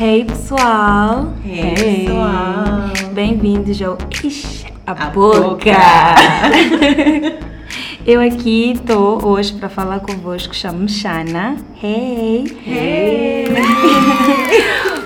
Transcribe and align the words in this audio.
Hey 0.00 0.24
pessoal! 0.24 1.34
Hey, 1.44 2.04
pessoal! 2.04 3.12
Bem-vindos 3.14 3.82
ao 3.82 3.98
Ixi, 4.22 4.66
a, 4.86 4.92
A 4.92 5.10
Boca! 5.10 5.40
Boca. 5.40 5.72
Eu 8.06 8.20
aqui 8.20 8.74
estou 8.74 9.26
hoje 9.26 9.54
para 9.54 9.68
falar 9.68 9.98
convosco, 9.98 10.54
chamo-me 10.54 10.88
Shana. 10.88 11.56
Hey! 11.82 12.44
Hey. 12.64 13.48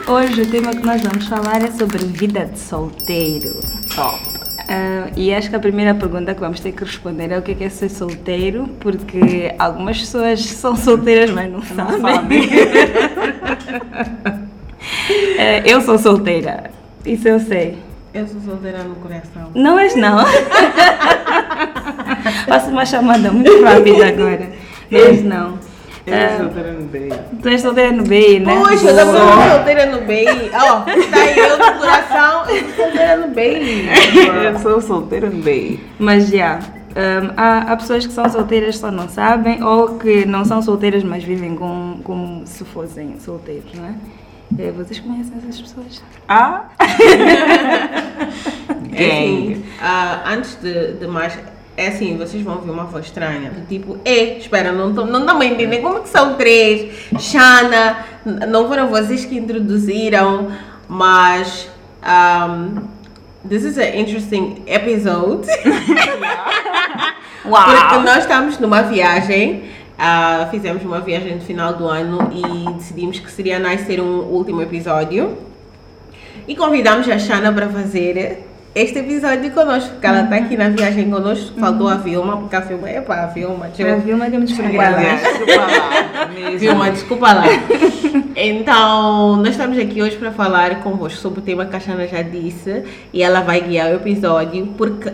Hoje 0.07 0.43
o 0.43 0.51
tema 0.51 0.73
que 0.73 0.85
nós 0.85 1.01
vamos 1.01 1.27
falar 1.27 1.63
é 1.63 1.71
sobre 1.71 2.05
vida 2.05 2.45
de 2.45 2.59
solteiro. 2.59 3.61
Top. 3.95 4.21
Ah, 4.69 5.11
e 5.17 5.33
acho 5.33 5.49
que 5.49 5.57
a 5.57 5.61
primeira 5.61 5.95
pergunta 5.95 6.35
que 6.35 6.41
vamos 6.41 6.61
ter 6.61 6.73
que 6.73 6.85
responder 6.85 7.33
é 7.33 7.39
o 7.39 7.43
que 7.43 7.53
é, 7.53 7.55
que 7.55 7.65
é 7.65 7.71
ser 7.71 7.89
solteiro, 7.89 8.69
porque 8.79 9.55
algumas 9.59 9.99
pessoas 9.99 10.45
são 10.45 10.77
solteiras, 10.77 11.31
mas 11.31 11.51
não, 11.51 11.63
sabem. 11.63 12.51
Ah, 15.39 15.63
eu 15.67 15.81
sou 15.81 15.99
solteira, 15.99 16.71
isso 17.05 17.27
eu 17.29 17.41
sei. 17.41 17.79
Eu 18.15 18.27
sou 18.27 18.41
solteira 18.43 18.85
no 18.85 18.95
coração. 18.97 19.51
Não 19.55 19.79
és 19.79 19.97
não. 19.97 20.19
Faço 22.47 22.71
uma 22.71 22.85
chamada 22.85 23.31
muito 23.33 23.63
rápida 23.65 24.09
agora. 24.09 24.51
Não 24.91 25.01
és 25.01 25.25
não. 25.25 25.59
Eu 26.05 26.15
Ah, 26.15 26.29
sou 26.37 26.47
solteira 26.47 26.73
no 26.73 26.83
beijo. 26.87 27.17
tu 27.41 27.49
és 27.49 27.61
solteira 27.61 27.93
no 27.93 28.03
BI, 28.03 28.41
né? 28.41 28.57
Poxa, 28.57 28.91
eu 28.91 29.07
sou 29.07 29.51
solteira 29.51 29.87
no 29.87 30.01
BI. 30.03 30.51
Ó, 30.53 30.81
tá 30.81 31.21
aí 31.21 31.39
eu 31.39 31.59
no 31.59 31.73
coração, 31.79 32.45
eu 32.51 32.65
sou 32.65 32.75
solteira 32.85 33.17
no 33.17 33.29
BI. 33.29 33.89
Eu 34.45 34.59
sou 34.59 34.81
solteira 34.81 35.31
no 35.31 35.41
beijo. 35.43 35.79
Mas 36.01 36.29
já, 36.29 36.59
hum, 36.59 37.31
há, 37.37 37.59
há 37.73 37.77
pessoas 37.77 38.05
que 38.05 38.13
são 38.13 38.29
solteiras 38.29 38.79
só 38.79 38.91
não 38.91 39.09
sabem 39.09 39.63
ou 39.63 39.97
que 39.99 40.27
não 40.27 40.45
são 40.45 40.61
solteiras 40.61 41.05
mas 41.05 41.23
vivem 41.23 41.55
com, 41.55 42.01
como 42.03 42.43
se 42.47 42.65
fossem 42.65 43.15
solteiros, 43.21 43.73
não 43.75 43.85
é? 43.87 43.93
Eh, 44.59 44.71
Vocês 44.73 45.01
conhecem 45.01 45.33
essas 45.39 45.61
pessoas? 45.61 46.03
Ah? 46.29 46.65
É 48.95 49.07
assim, 49.07 49.65
ah, 49.81 50.23
antes 50.27 50.55
de, 50.57 50.93
de 50.93 51.07
mais, 51.07 51.39
é 51.79 51.89
assim, 51.89 52.19
vocês 52.19 52.43
vão 52.43 52.57
ouvir 52.57 52.71
uma 52.71 52.85
voz 52.85 53.07
estranha, 53.07 53.51
do 53.51 53.67
tipo, 53.67 53.97
é, 54.05 54.37
espera, 54.37 54.71
não 54.71 54.91
estão 54.91 55.07
não 55.07 55.41
a 55.41 55.47
entender 55.47 55.79
como 55.79 56.01
que 56.03 56.11
são 56.11 56.35
três, 56.35 57.09
Shana, 57.19 58.05
não 58.49 58.69
foram 58.69 58.89
vocês 58.89 59.25
que 59.25 59.35
introduziram, 59.39 60.53
mas 60.87 61.71
um, 62.05 62.83
this 63.49 63.65
is 63.65 63.79
an 63.79 63.97
interesting 63.97 64.63
episode. 64.67 65.47
Porque 67.43 67.97
nós 68.05 68.19
estamos 68.19 68.59
numa 68.59 68.83
viagem, 68.83 69.65
ah, 69.99 70.49
fizemos 70.51 70.83
uma 70.85 71.01
viagem 71.01 71.35
no 71.37 71.41
final 71.41 71.75
do 71.75 71.87
ano 71.87 72.31
e 72.33 72.73
decidimos 72.75 73.19
que 73.21 73.31
seria 73.31 73.59
nice 73.59 73.85
ter 73.85 74.01
um 74.01 74.21
último 74.21 74.61
episódio. 74.63 75.37
E 76.49 76.57
convidamos 76.57 77.09
a 77.09 77.19
Shana 77.19 77.53
para 77.53 77.69
fazer 77.69 78.45
este 78.75 78.99
episódio 79.01 79.51
conosco, 79.53 79.91
porque 79.91 80.07
ela 80.07 80.23
está 80.25 80.37
aqui 80.37 80.57
na 80.57 80.71
viagem 80.71 81.09
conosco. 81.11 81.59
Faltou 81.61 81.89
a 81.89 81.97
Vilma, 81.97 82.39
porque 82.39 82.57
a 82.57 82.61
Vilma 82.61 82.89
é 82.91 83.01
para 83.01 83.25
a 83.25 83.27
Vilma. 83.27 83.69
eu- 83.83 83.95
A 83.95 83.99
Vilma 84.01 84.29
Desculpa 85.21 85.61
lá. 85.61 86.31
Vilma, 86.59 86.91
desculpa 86.91 87.33
lá. 87.33 87.45
Então, 88.35 89.37
nós 89.37 89.49
estamos 89.51 89.79
aqui 89.79 90.03
hoje 90.03 90.17
para 90.17 90.33
falar 90.33 90.81
convosco 90.81 91.19
sobre 91.21 91.41
o 91.41 91.43
tema 91.43 91.67
que 91.67 91.77
a 91.77 91.81
Shana 91.81 92.07
já 92.09 92.23
disse 92.23 92.83
e 93.13 93.23
ela 93.23 93.41
vai 93.43 93.61
guiar 93.61 93.91
o 93.93 93.97
episódio 93.97 94.67
porque 94.77 95.13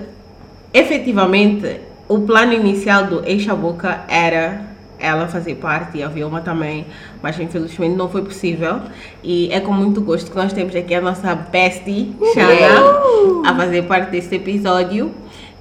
efetivamente 0.73 1.81
o 2.09 2.21
plano 2.21 2.53
inicial 2.53 3.05
do 3.05 3.23
Eixa 3.27 3.55
Boca 3.55 4.01
era 4.09 4.61
ela 4.99 5.29
fazer 5.29 5.57
parte 5.57 5.99
e 5.99 6.03
a 6.03 6.09
Vilma 6.09 6.41
também, 6.41 6.87
mas 7.23 7.39
infelizmente 7.39 7.95
não 7.95 8.09
foi 8.09 8.23
possível 8.23 8.81
e 9.23 9.49
é 9.53 9.61
com 9.61 9.73
muito 9.73 10.01
gosto 10.01 10.31
que 10.31 10.37
nós 10.37 10.53
temos 10.53 10.75
aqui 10.75 10.95
a 10.95 11.01
nossa 11.01 11.35
bestie, 11.35 12.17
Shana, 12.35 13.47
a 13.47 13.55
fazer 13.55 13.85
parte 13.85 14.11
deste 14.11 14.37
episódio. 14.37 15.15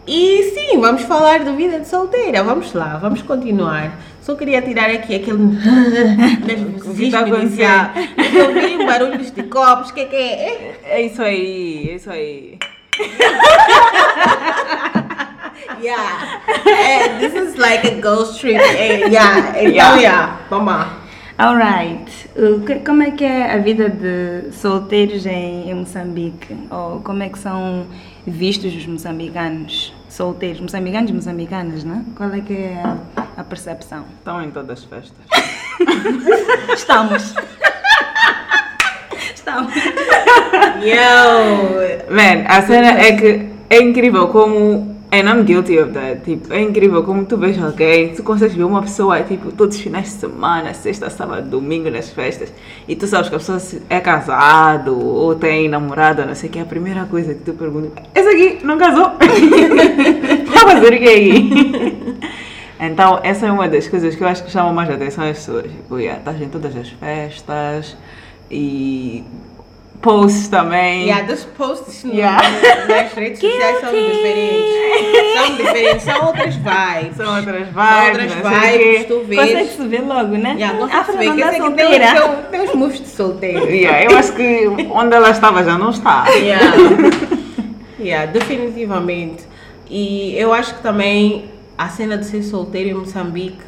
E 0.08 0.54
sim, 0.54 0.80
vamos 0.80 1.02
falar 1.02 1.44
de 1.44 1.52
vida 1.52 1.82
de 1.82 1.88
solteira. 1.88 2.42
Vamos 2.42 2.74
lá, 2.74 2.98
vamos 2.98 3.22
continuar. 3.22 4.00
Só 4.22 4.36
queria 4.36 4.62
tirar 4.62 4.90
aqui 4.90 5.16
aquele 5.16 5.38
nervosismo 6.46 7.12
tá. 7.12 7.94
Eu 8.34 8.48
ouvi 8.48 8.86
barulhos 8.86 9.32
de 9.32 9.44
copos, 9.44 9.90
o 9.90 9.94
que, 9.94 10.06
que 10.06 10.16
é? 10.16 10.80
É 10.86 11.02
isso 11.02 11.22
aí, 11.22 11.90
é 11.90 11.96
isso 11.96 12.10
aí. 12.10 12.58
Yeah. 15.82 16.42
É, 16.66 17.20
this 17.20 17.34
is 17.34 17.56
like 17.56 17.86
a 17.88 18.02
ghost 18.02 18.40
trip. 18.40 18.56
É, 18.58 19.08
yeah. 19.08 19.50
Então, 19.50 19.62
Yeah. 19.72 19.96
yeah. 19.98 20.38
Vamos 20.50 20.74
lá. 20.74 20.98
Alright. 21.38 22.12
Como 22.86 23.04
é 23.04 23.12
que 23.12 23.24
é 23.24 23.54
a 23.54 23.58
vida 23.58 23.90
de 23.90 24.52
solteiros 24.54 25.26
em, 25.26 25.70
em 25.70 25.74
Moçambique? 25.76 26.56
Ou 26.72 27.02
como 27.02 27.22
é 27.22 27.30
que 27.30 27.38
são 27.38 27.86
vistos 28.26 28.74
os 28.76 28.86
moçambicanos 28.88 29.94
solteiros? 30.10 30.60
Moçambicanos 30.62 31.12
e 31.12 31.14
moçambicanas, 31.14 31.84
né? 31.84 32.04
Qual 32.16 32.32
é 32.34 32.42
que 32.42 32.54
é 32.54 32.82
a, 32.84 32.98
a 33.38 33.44
percepção? 33.44 34.06
Estão 34.18 34.42
em 34.44 34.50
todas 34.50 34.80
as 34.80 34.86
festas. 34.86 35.26
Estamos. 36.74 37.36
Estamos. 39.36 39.74
Yo. 40.82 42.10
Man, 42.10 42.46
a 42.48 42.62
cena 42.64 43.00
é 43.00 43.12
que 43.16 43.50
é 43.70 43.80
incrível 43.82 44.28
como. 44.30 44.97
And 45.10 45.30
I'm 45.30 45.46
guilty 45.46 45.80
of 45.80 45.94
that. 45.94 46.22
Tipo, 46.26 46.54
é 46.54 46.62
incrível 46.62 47.02
como 47.04 47.26
tu 47.26 47.38
vês 47.38 47.62
alguém, 47.62 48.14
tu 48.14 48.24
consegues 48.24 48.56
ver 48.56 48.66
uma 48.66 48.82
pessoa, 48.82 49.22
tipo, 49.24 49.52
todos 49.54 49.78
os 49.78 49.82
finais 49.82 50.06
de 50.06 50.12
semana, 50.12 50.74
sexta, 50.74 51.10
sábado, 51.10 51.50
domingo 51.50 51.90
nas 51.90 52.10
festas, 52.10 52.54
e 52.88 52.96
tu 52.96 53.08
sabes 53.08 53.30
que 53.30 53.36
a 53.36 53.40
pessoa 53.40 53.58
é 53.90 54.02
casado 54.02 55.00
ou 55.00 55.34
tem 55.34 55.70
namorada, 55.70 56.26
não 56.26 56.36
sei 56.36 56.50
o 56.50 56.52
que, 56.52 56.60
a 56.60 56.66
primeira 56.66 57.06
coisa 57.06 57.34
que 57.34 57.42
tu 57.42 57.54
pergunta 57.54 58.04
esse 58.14 58.28
aqui 58.28 58.66
não 58.66 58.78
casou? 58.78 59.06
A 59.06 60.70
fazer 60.72 60.94
o 60.94 60.98
que 60.98 61.08
aí? 61.08 62.18
Então, 62.80 63.20
essa 63.24 63.48
é 63.48 63.52
uma 63.52 63.68
das 63.68 63.88
coisas 63.88 64.16
que 64.16 64.24
eu 64.24 64.28
acho 64.28 64.44
que 64.44 64.52
chama 64.52 64.72
mais 64.72 64.88
atenção 64.88 65.24
às 65.24 65.38
pessoas. 65.38 65.64
Tipo, 65.64 65.98
yeah, 65.98 66.20
estás 66.20 66.40
em 66.40 66.48
todas 66.48 66.76
as 66.76 66.88
festas 66.90 67.98
e 68.52 69.24
posts 70.02 70.48
também. 70.48 71.04
Yeah, 71.06 71.26
dos 71.28 71.44
posts 71.44 72.04
no- 72.04 72.14
Yeah. 72.14 72.42
nas 72.88 73.12
redes 73.14 73.40
sociais 73.40 73.80
são 73.82 73.92
diferentes. 73.92 74.78
São 75.38 75.56
diferentes, 75.56 76.04
são 76.04 76.26
outras 76.28 76.56
vibes. 76.56 77.18
São 77.18 77.36
outras 77.36 77.68
São 77.68 77.74
vibes, 77.74 78.08
outras 78.08 78.36
não 78.36 78.52
sei 78.52 78.80
o 78.80 78.84
vibes, 78.94 79.06
tu 79.08 79.14
Consegue 79.16 79.54
vês. 79.56 79.70
se 79.72 79.88
ver 79.88 80.02
logo, 80.02 80.38
né? 80.38 80.56
Yeah, 80.58 80.78
consegue 80.78 80.98
ver 80.98 81.06
que 81.06 81.14
Fernanda 81.18 81.42
esse 81.42 81.62
aqui 81.62 81.76
tem, 81.76 81.86
solteira. 81.88 82.22
tem, 82.22 82.52
tem 82.52 82.62
uns 82.62 82.76
moves 82.76 83.00
de 83.02 83.08
solteiro. 83.08 83.66
Yeah, 83.70 84.04
eu 84.12 84.18
acho 84.18 84.34
que 84.34 84.68
onde 84.92 85.16
ela 85.16 85.30
estava 85.32 85.64
já 85.64 85.78
não 85.78 85.90
está. 85.90 86.26
Yeah. 86.30 86.74
yeah, 88.00 88.32
definitivamente. 88.32 89.44
E 89.90 90.36
eu 90.38 90.54
acho 90.54 90.76
que 90.76 90.82
também 90.82 91.46
a 91.78 91.90
cena 91.90 92.18
de 92.18 92.26
ser 92.26 92.44
solteiro 92.44 92.90
em 92.90 92.94
Moçambique 92.94 93.62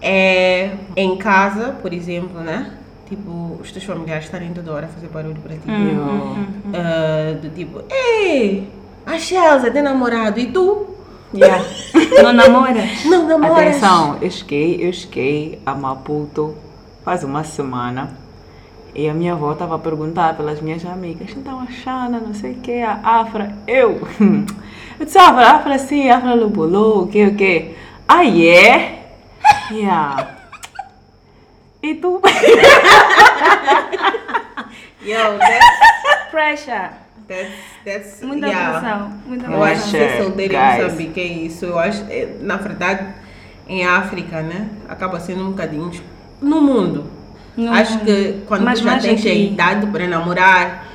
é 0.00 0.70
em 0.96 1.16
casa, 1.16 1.76
por 1.82 1.92
exemplo, 1.92 2.40
né? 2.40 2.70
Tipo, 3.08 3.58
os 3.60 3.72
teus 3.72 3.84
familiares 3.84 4.24
estarem 4.26 4.52
toda 4.52 4.70
hora 4.72 4.86
a 4.86 4.88
fazer 4.88 5.08
barulho 5.08 5.36
para 5.36 5.54
ti. 5.54 5.62
Eu- 5.66 6.36
Ah, 6.74 7.34
do 7.40 7.48
tipo, 7.50 7.80
ei, 7.90 8.68
a 9.06 9.18
Chelsea 9.18 9.70
tem 9.70 9.82
namorado 9.82 10.38
e 10.38 10.46
tu? 10.52 10.86
Yeah. 11.34 11.64
Não 12.22 12.32
namoras? 12.32 13.04
Não 13.06 13.26
namoras. 13.26 13.56
Atenção, 13.58 14.18
eu 14.20 14.30
cheguei, 14.30 14.76
eu 14.86 14.92
cheguei 14.92 15.60
a 15.64 15.74
Maputo 15.74 16.54
faz 17.04 17.22
uma 17.24 17.44
semana 17.44 18.10
e 18.94 19.08
a 19.08 19.14
minha 19.14 19.32
avó 19.32 19.52
estava 19.52 19.76
a 19.76 19.78
perguntar 19.78 20.36
pelas 20.36 20.60
minhas 20.60 20.84
amigas, 20.84 21.30
então 21.36 21.60
a 21.60 21.66
Xana, 21.66 22.18
não 22.20 22.34
sei 22.34 22.52
o 22.52 22.56
que, 22.56 22.80
a 22.82 23.00
Afra, 23.02 23.54
eu. 23.66 24.00
Eu 25.00 25.06
disse, 25.06 25.16
Afra, 25.16 25.46
Afra 25.52 25.78
sim, 25.78 26.10
Afra 26.10 26.34
Lubolô, 26.34 27.02
o 27.02 27.06
que, 27.06 27.24
o 27.24 27.34
que? 27.36 27.72
Ah, 28.08 28.26
é? 28.26 28.98
Yeah. 29.70 30.37
E 31.88 31.94
tu? 31.94 32.20
Yo, 35.00 35.38
that's, 35.38 36.30
Pressure. 36.30 36.90
that's, 37.26 37.50
that's 37.82 38.20
Muita 38.22 38.46
yeah. 38.46 38.78
pressão. 38.78 39.08
Muita 39.26 39.46
Eu 39.46 39.62
acho 39.64 39.84
que 39.84 39.96
pressão. 39.96 40.22
solteiro 40.24 40.54
em. 40.54 40.82
Moçambique 40.82 41.20
é 41.20 41.26
isso. 41.26 41.64
Eu 41.64 41.78
acho, 41.78 42.04
é, 42.10 42.36
na 42.40 42.58
verdade, 42.58 43.06
em 43.66 43.86
África, 43.86 44.42
né? 44.42 44.68
Acaba 44.86 45.18
sendo 45.18 45.44
um 45.44 45.52
bocadinho. 45.52 45.90
No 46.42 46.60
mundo. 46.60 47.10
No 47.56 47.72
acho 47.72 47.92
mundo. 47.94 48.04
que 48.04 48.42
quando 48.46 48.64
Mas 48.64 48.80
tu 48.80 48.84
já 48.84 48.90
mais 48.90 49.02
tens 49.02 49.24
a 49.24 49.30
idade 49.30 49.86
para 49.86 50.06
namorar. 50.06 50.86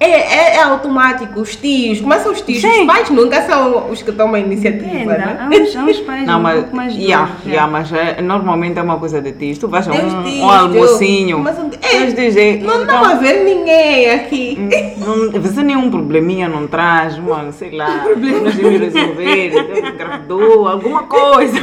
É, 0.00 0.06
é, 0.10 0.56
é 0.58 0.62
automático, 0.62 1.40
os 1.40 1.56
tios, 1.56 2.00
começam 2.00 2.30
os 2.30 2.40
tios, 2.40 2.60
Sim. 2.60 2.82
os 2.82 2.86
pais 2.86 3.10
nunca 3.10 3.42
são 3.42 3.90
os 3.90 4.00
que 4.00 4.12
tomam 4.12 4.36
a 4.36 4.38
iniciativa, 4.38 4.86
Depende, 4.86 5.06
né? 5.08 5.38
há 5.40 5.48
uns, 5.48 5.76
há 5.76 5.80
uns 5.82 5.98
pais 6.00 6.24
Não, 6.24 6.38
um 6.38 6.42
mas, 6.42 6.60
pouco 6.60 6.76
mais 6.76 6.94
yeah, 6.94 7.30
yeah, 7.44 7.62
já. 7.62 7.66
mas 7.66 7.92
é, 7.92 8.22
normalmente 8.22 8.78
é 8.78 8.82
uma 8.82 8.96
coisa 8.96 9.20
de 9.20 9.32
ti. 9.32 9.58
Tu 9.58 9.66
vais 9.66 9.88
a 9.88 9.92
um, 9.92 10.22
diz, 10.22 10.40
um 10.40 10.48
almocinho, 10.48 11.40
mas- 11.40 11.58
Não 11.58 11.68
então, 11.72 12.86
dá 12.86 13.08
a 13.10 13.14
ver 13.16 13.42
ninguém 13.42 14.10
aqui. 14.10 14.56
não, 14.98 15.32
você 15.42 15.64
nenhum 15.64 15.90
probleminha 15.90 16.48
não 16.48 16.68
traz, 16.68 17.18
mano, 17.18 17.52
sei 17.52 17.72
lá, 17.76 18.04
nós 18.04 18.54
devemos 18.54 18.94
resolver, 18.94 19.52
engravidou, 19.78 20.68
alguma 20.68 21.02
coisa. 21.04 21.58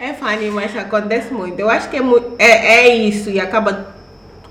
É 0.00 0.12
funny, 0.14 0.50
mas 0.50 0.76
acontece 0.76 1.32
muito. 1.32 1.60
Eu 1.60 1.70
acho 1.70 1.88
que 1.88 1.96
é, 1.96 2.02
é, 2.40 2.88
é 2.88 2.96
isso 2.96 3.30
e 3.30 3.38
acaba 3.38 3.94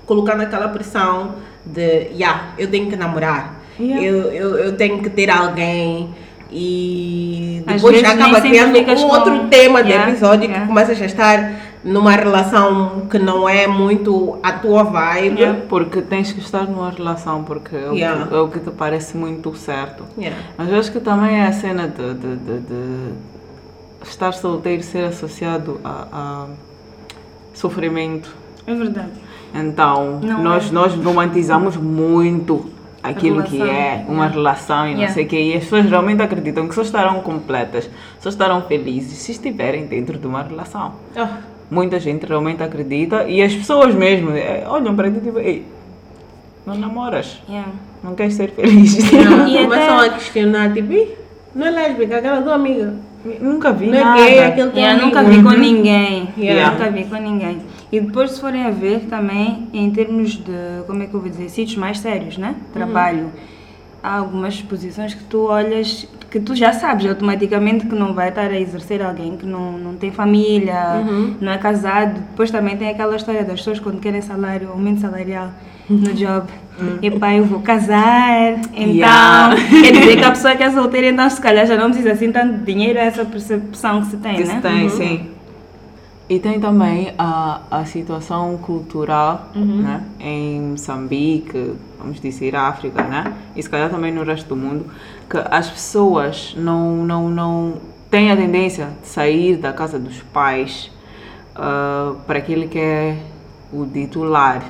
colocando 0.06 0.40
aquela 0.40 0.68
pressão 0.68 1.34
de, 1.64 2.08
yeah, 2.14 2.52
eu 2.58 2.68
tenho 2.70 2.88
que 2.90 2.96
namorar, 2.96 3.60
Yeah. 3.80 4.04
eu, 4.06 4.16
eu, 4.32 4.56
eu 4.58 4.76
tenho 4.76 5.02
que 5.02 5.08
ter 5.08 5.30
alguém. 5.30 6.10
E 6.50 7.62
depois 7.66 8.04
acaba 8.04 8.40
criando 8.40 8.78
um 8.78 8.84
com- 8.84 9.06
outro 9.14 9.48
tema 9.48 9.82
de 9.82 9.88
Yeah, 9.90 10.10
episódio 10.10 10.44
yeah. 10.44 10.60
que 10.60 10.66
começas 10.68 11.00
a 11.00 11.06
estar 11.06 11.52
numa 11.82 12.12
relação 12.12 13.06
que 13.10 13.18
não 13.18 13.48
é 13.48 13.66
muito 13.66 14.38
a 14.42 14.52
tua 14.52 14.82
vibe. 14.84 15.40
Yeah. 15.40 15.60
Porque 15.68 16.02
tens 16.02 16.30
que 16.32 16.40
estar 16.40 16.64
numa 16.64 16.90
relação, 16.90 17.42
porque 17.44 17.74
é 17.74 17.88
o, 17.90 17.94
Yeah. 17.94 18.26
que, 18.26 18.34
é 18.34 18.38
o 18.38 18.48
que 18.48 18.60
te 18.60 18.70
parece 18.70 19.16
muito 19.16 19.54
certo. 19.56 20.04
Yeah. 20.18 20.38
Mas 20.58 20.68
eu 20.70 20.78
acho 20.78 20.92
que 20.92 21.00
também 21.00 21.40
é 21.40 21.46
a 21.46 21.52
cena 21.52 21.88
de, 21.88 22.12
de, 22.14 22.36
de, 22.36 22.60
de 22.60 23.14
estar 24.06 24.32
solteiro 24.34 24.82
ser 24.82 25.04
associado 25.04 25.80
a, 25.82 26.06
a 26.12 26.46
sofrimento. 27.54 28.34
É 28.66 28.74
verdade. 28.74 29.10
Então, 29.54 30.18
Não 30.22 30.42
nós, 30.42 30.68
é. 30.70 30.72
nós 30.72 30.94
romantizamos 30.94 31.76
muito 31.76 32.66
aquilo 33.02 33.42
que 33.42 33.60
é 33.60 34.04
uma 34.08 34.24
yeah. 34.24 34.28
relação 34.34 34.86
e 34.86 34.90
não 34.90 34.96
Yeah. 35.00 35.12
sei 35.14 35.24
o 35.24 35.28
que. 35.28 35.36
E 35.36 35.54
as 35.56 35.64
pessoas 35.64 35.86
realmente 35.90 36.22
acreditam 36.22 36.68
que 36.68 36.74
só 36.74 36.82
estarão 36.82 37.20
completas, 37.20 37.90
só 38.20 38.28
estarão 38.28 38.62
felizes 38.62 39.18
se 39.18 39.32
estiverem 39.32 39.86
dentro 39.86 40.18
de 40.18 40.26
uma 40.26 40.42
relação. 40.42 40.92
Oh, 41.16 41.26
Muita 41.70 41.98
gente 41.98 42.26
realmente 42.26 42.62
acredita 42.62 43.24
e 43.24 43.42
as 43.42 43.54
pessoas 43.54 43.94
mesmo 43.94 44.30
eh, 44.32 44.64
olham 44.68 44.94
para 44.94 45.10
ti 45.10 45.16
e 45.18 45.20
tipo, 45.20 45.38
ei, 45.38 45.66
não 46.66 46.74
namoras, 46.76 47.40
Yeah. 47.48 47.70
não 48.04 48.14
queres 48.14 48.34
ser 48.34 48.50
feliz. 48.50 48.94
yeah. 49.12 49.48
E 49.48 49.64
Começam 49.64 49.96
até- 49.98 50.06
a 50.06 50.10
questionar, 50.12 50.72
tipo, 50.72 50.92
"Ih, 50.92 51.08
não 51.54 51.66
é 51.66 51.70
lésbica, 51.70 52.18
aquela 52.18 52.40
tua 52.42 52.54
amiga. 52.54 52.94
Nunca 53.40 53.72
vi 53.72 53.86
Não 53.86 53.98
é 53.98 54.04
nada. 54.04 54.16
gay, 54.24 54.38
aquele 54.40 54.70
teu 54.70 54.78
Yeah, 54.80 55.00
amigo. 55.02 55.06
nunca 55.16 55.30
vi 55.30 55.42
com 55.42 55.50
ninguém. 55.60 56.28
Yeah. 56.36 56.72
Nunca 56.72 56.90
vi 56.90 57.04
com 57.04 57.16
ninguém. 57.16 57.58
E 57.92 58.00
depois, 58.00 58.30
se 58.30 58.40
forem 58.40 58.64
a 58.64 58.70
ver 58.70 59.00
também, 59.00 59.68
em 59.70 59.90
termos 59.90 60.32
de, 60.32 60.82
como 60.86 61.02
é 61.02 61.06
que 61.06 61.12
eu 61.12 61.20
vou 61.20 61.28
dizer, 61.28 61.50
sítios 61.50 61.76
mais 61.76 61.98
sérios, 61.98 62.38
né? 62.38 62.54
Trabalho. 62.72 63.30
Há 64.02 64.16
algumas 64.16 64.62
posições 64.62 65.12
que 65.14 65.22
tu 65.24 65.42
olhas, 65.42 66.08
que 66.30 66.40
tu 66.40 66.56
já 66.56 66.72
sabes 66.72 67.06
automaticamente 67.06 67.86
que 67.86 67.94
não 67.94 68.14
vai 68.14 68.30
estar 68.30 68.50
a 68.50 68.58
exercer 68.58 69.02
alguém 69.02 69.36
que 69.36 69.44
não, 69.44 69.72
não 69.72 69.94
tem 69.94 70.10
família, 70.10 71.04
não 71.38 71.52
é 71.52 71.58
casado. 71.58 72.18
Depois 72.30 72.50
também 72.50 72.78
tem 72.78 72.88
aquela 72.88 73.14
história 73.14 73.44
das 73.44 73.56
pessoas 73.60 73.78
quando 73.78 74.00
querem 74.00 74.22
salário, 74.22 74.70
aumento 74.70 75.02
salarial 75.02 75.50
no 75.88 76.14
job. 76.14 76.46
Epá, 77.02 77.34
eu 77.34 77.44
vou 77.44 77.60
casar, 77.60 78.58
então 78.74 78.92
Yeah. 78.92 79.54
quer 79.82 79.92
dizer 79.92 80.16
que 80.16 80.24
a 80.24 80.30
pessoa 80.30 80.56
que 80.56 80.62
é 80.62 80.70
solteira, 80.70 81.08
então 81.08 81.28
se 81.28 81.40
calhar 81.40 81.66
já 81.66 81.76
não 81.76 81.90
precisa 81.90 82.12
assim 82.12 82.32
tanto 82.32 82.54
de 82.58 82.64
dinheiro, 82.64 82.98
é 82.98 83.06
essa 83.06 83.24
percepção 83.24 84.00
que 84.00 84.06
se 84.08 84.16
tem, 84.16 84.36
que 84.36 84.44
né? 84.44 84.54
se 84.54 84.60
tem, 84.62 84.88
sim. 84.88 85.31
E 86.28 86.38
tem 86.38 86.60
também 86.60 87.12
a, 87.18 87.60
a 87.70 87.84
situação 87.84 88.56
cultural 88.58 89.50
né? 89.54 90.04
em 90.20 90.60
Moçambique, 90.60 91.74
vamos 91.98 92.20
dizer 92.20 92.56
África, 92.56 93.02
né? 93.02 93.34
e 93.54 93.62
se 93.62 93.68
calhar 93.68 93.90
também 93.90 94.12
no 94.12 94.22
resto 94.24 94.48
do 94.48 94.56
mundo, 94.56 94.86
que 95.28 95.36
as 95.50 95.68
pessoas 95.68 96.54
não, 96.56 97.04
não, 97.04 97.28
não 97.28 97.74
têm 98.10 98.30
a 98.30 98.36
tendência 98.36 98.90
de 99.02 99.08
sair 99.08 99.56
da 99.56 99.72
casa 99.72 99.98
dos 99.98 100.22
pais 100.22 100.90
ah, 101.54 102.14
para 102.26 102.38
aquele 102.38 102.68
que 102.68 102.78
é 102.78 103.16
o 103.72 103.86
titular. 103.86 104.62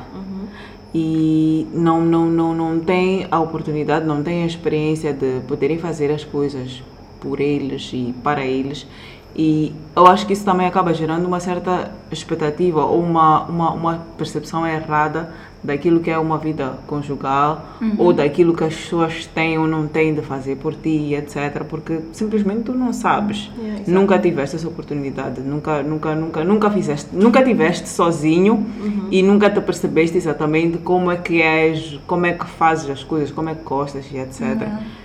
E 0.95 1.67
não, 1.73 2.03
não, 2.03 2.27
não, 2.27 2.55
não 2.55 2.81
tem 2.81 3.27
a 3.31 3.41
oportunidade, 3.41 4.05
não 4.05 4.23
tem 4.23 4.43
a 4.43 4.47
experiência 4.47 5.13
de 5.13 5.41
poderem 5.49 5.79
fazer 5.79 6.11
as 6.11 6.23
coisas 6.23 6.83
por 7.19 7.41
eles 7.41 7.91
e 7.95 8.15
para 8.23 8.45
eles. 8.45 8.87
E 9.35 9.73
eu 9.97 10.07
acho 10.07 10.27
que 10.27 10.33
isso 10.33 10.45
também 10.45 10.67
acaba 10.67 10.93
gerando 10.93 11.27
uma 11.27 11.41
certa 11.41 11.91
expectativa 12.11 12.85
ou 12.85 13.01
uma, 13.01 13.45
uma, 13.45 13.71
uma 13.73 14.07
percepção 14.17 14.67
errada 14.67 15.33
daquilo 15.63 16.01
que 16.01 16.11
é 16.11 16.19
uma 16.19 16.39
vida 16.39 16.75
conjugal 16.87 17.65
ou 17.97 18.13
daquilo 18.13 18.55
que 18.55 18.65
as 18.65 18.75
pessoas 18.75 19.27
têm 19.27 19.59
ou 19.59 19.67
não 19.67 19.87
têm 19.87 20.13
de 20.13 20.21
fazer 20.21 20.57
por 20.57 20.75
ti, 20.75 21.15
etc. 21.15 21.63
Porque 21.69 22.01
simplesmente 22.13 22.65
tu 22.65 22.73
não 22.73 22.93
sabes. 22.93 23.51
Yeah, 23.57 23.75
exato. 23.75 23.91
nunca 23.91 24.19
tiveste 24.19 24.57
essa 24.57 24.67
oportunidade, 24.69 25.41
nunca, 25.41 25.83
nunca, 25.83 26.15
nunca, 26.15 26.45
nunca 26.45 26.71
fizeste, 26.71 27.11
nunca 27.13 27.43
tiveste 27.45 27.89
sozinho 27.89 28.67
e 29.11 29.23
nunca 29.23 29.49
te 29.49 29.61
percebeste 29.61 30.17
exatamente 30.17 30.79
como 30.79 31.11
é 31.11 31.17
que 31.17 31.41
és, 31.41 32.01
como 32.07 32.27
é 32.27 32.33
que 32.33 32.47
fazes 32.47 32.91
as 32.91 33.05
coisas, 33.05 33.31
como 33.31 33.49
é 33.49 33.55
que 33.55 33.63
gostas 33.63 34.05
e 34.11 34.19
etc. 34.19 34.41
Uhum. 34.41 35.02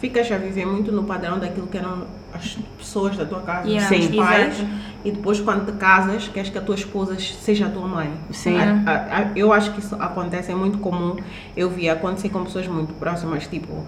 Ficas 0.00 0.30
a 0.30 0.36
viver 0.36 0.66
muito 0.66 0.92
no 0.92 1.04
padrão 1.04 1.38
daquilo 1.38 1.66
que 1.66 1.78
eram 1.78 2.04
as 2.34 2.56
pessoas 2.78 3.16
da 3.16 3.24
tua 3.24 3.40
casa, 3.40 3.68
Yeah, 3.68 3.96
os 3.96 4.04
Sim. 4.06 4.16
pais, 4.16 4.54
exato. 4.58 4.70
e 5.04 5.10
depois 5.10 5.40
quando 5.40 5.66
te 5.66 5.72
casas, 5.78 6.28
queres 6.28 6.48
que 6.50 6.56
a 6.58 6.62
tua 6.62 6.74
esposa 6.74 7.16
seja 7.18 7.66
a 7.66 7.68
tua 7.70 7.86
mãe. 7.86 8.10
Sim. 8.30 8.56
A- 8.58 8.82
a- 8.86 9.18
a- 9.18 9.30
eu 9.36 9.52
acho 9.52 9.72
que 9.72 9.80
isso 9.80 9.94
acontece, 9.96 10.50
é 10.50 10.54
muito 10.54 10.78
comum. 10.78 11.16
Eu 11.56 11.68
vi 11.70 11.88
acontecer 11.90 12.30
com 12.30 12.42
pessoas 12.44 12.66
muito 12.66 12.94
próximas, 12.94 13.46
tipo, 13.46 13.86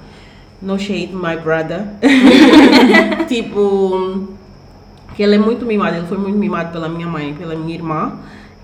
no 0.61 0.79
shade 0.79 1.11
my 1.15 1.37
brother. 1.43 1.85
tipo, 3.29 4.29
que 5.15 5.23
ele 5.23 5.37
é 5.37 5.39
muito 5.39 5.65
mimado, 5.65 5.97
ele 5.97 6.07
foi 6.07 6.19
muito 6.19 6.37
mimado 6.39 6.71
pela 6.73 6.89
minha 6.89 7.07
mãe, 7.07 7.35
pela 7.35 7.55
minha 7.55 7.75
irmã. 7.75 8.13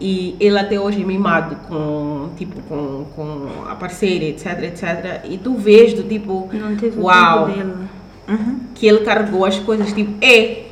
E 0.01 0.35
ele 0.41 0.59
até 0.59 0.81
hoje 0.81 1.03
é 1.03 1.05
mimado 1.05 1.57
com, 1.69 2.31
tipo, 2.37 2.61
com, 2.63 3.05
com 3.15 3.49
a 3.69 3.75
parceira, 3.75 4.25
etc, 4.25 4.63
etc. 4.63 5.21
E 5.29 5.37
tu 5.37 5.55
vês 5.57 5.93
do 5.93 6.03
tipo, 6.05 6.49
Não 6.53 6.75
teve 6.75 6.99
o 6.99 7.03
uau, 7.05 7.47
dele. 7.49 7.75
que 8.75 8.87
ele 8.87 9.01
carregou 9.01 9.45
as 9.45 9.59
coisas, 9.59 9.93
tipo, 9.93 10.13
é, 10.25 10.63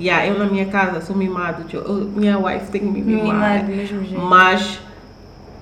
yeah, 0.00 0.26
eu 0.26 0.36
na 0.38 0.46
minha 0.46 0.66
casa 0.66 1.00
sou 1.00 1.14
mimado, 1.14 1.62
tipo, 1.64 1.76
eu- 1.82 2.10
minha 2.16 2.38
wife 2.38 2.66
tem 2.72 2.80
que 2.80 2.86
me 2.88 3.00
mimar. 3.02 3.24
Mimado 3.24 3.64
do 3.66 3.76
mesmo 3.76 4.04
jeito. 4.04 4.20
Mas 4.24 4.80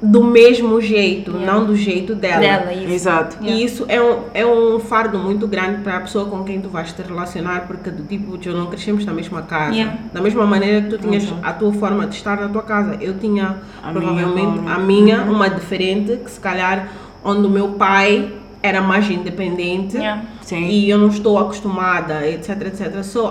do 0.04 0.22
mesmo 0.22 0.80
jeito, 0.80 1.30
Yeah. 1.32 1.52
não 1.52 1.64
do 1.64 1.74
jeito 1.74 2.14
dela. 2.14 2.40
Dela, 2.40 2.72
isso. 2.74 2.92
Exato. 2.92 3.36
E 3.40 3.64
isso 3.64 3.84
é 3.88 4.00
um, 4.00 4.18
é 4.34 4.44
um 4.46 4.78
fardo 4.78 5.18
muito 5.18 5.46
grande 5.48 5.82
para 5.82 5.96
a 5.96 6.00
pessoa 6.00 6.26
com 6.26 6.44
quem 6.44 6.60
tu 6.60 6.68
vais 6.68 6.92
te 6.92 7.00
relacionar, 7.02 7.66
porque 7.66 7.90
do 7.90 8.02
tipo, 8.04 8.38
eu 8.44 8.54
não 8.54 8.66
crescemos 8.66 9.04
na 9.06 9.12
mesma 9.12 9.42
casa. 9.42 9.72
Yeah. 9.74 9.96
Da 10.12 10.20
mesma 10.20 10.46
maneira 10.46 10.82
que 10.82 10.90
tu 10.90 10.98
tinhas 10.98 11.24
a 11.42 11.52
tua 11.52 11.72
forma 11.72 12.06
de 12.06 12.14
estar 12.16 12.38
na 12.40 12.48
tua 12.48 12.62
casa. 12.62 12.96
Eu 13.00 13.18
tinha 13.18 13.56
A 13.82 13.90
provavelmente 13.90 14.60
minha 14.60 14.74
a 14.74 14.78
minha, 14.78 15.22
uma 15.22 15.48
diferente, 15.48 16.16
que 16.22 16.30
se 16.30 16.38
calhar 16.40 16.88
onde 17.24 17.46
o 17.46 17.50
meu 17.50 17.68
pai 17.70 18.32
era 18.62 18.80
mais 18.80 19.10
independente 19.10 19.96
Yeah. 19.96 20.22
Sim. 20.42 20.66
e 20.66 20.88
eu 20.90 20.98
não 20.98 21.08
estou 21.08 21.38
acostumada, 21.38 22.26
etc, 22.28 22.60
etc. 22.66 23.02
So, 23.02 23.30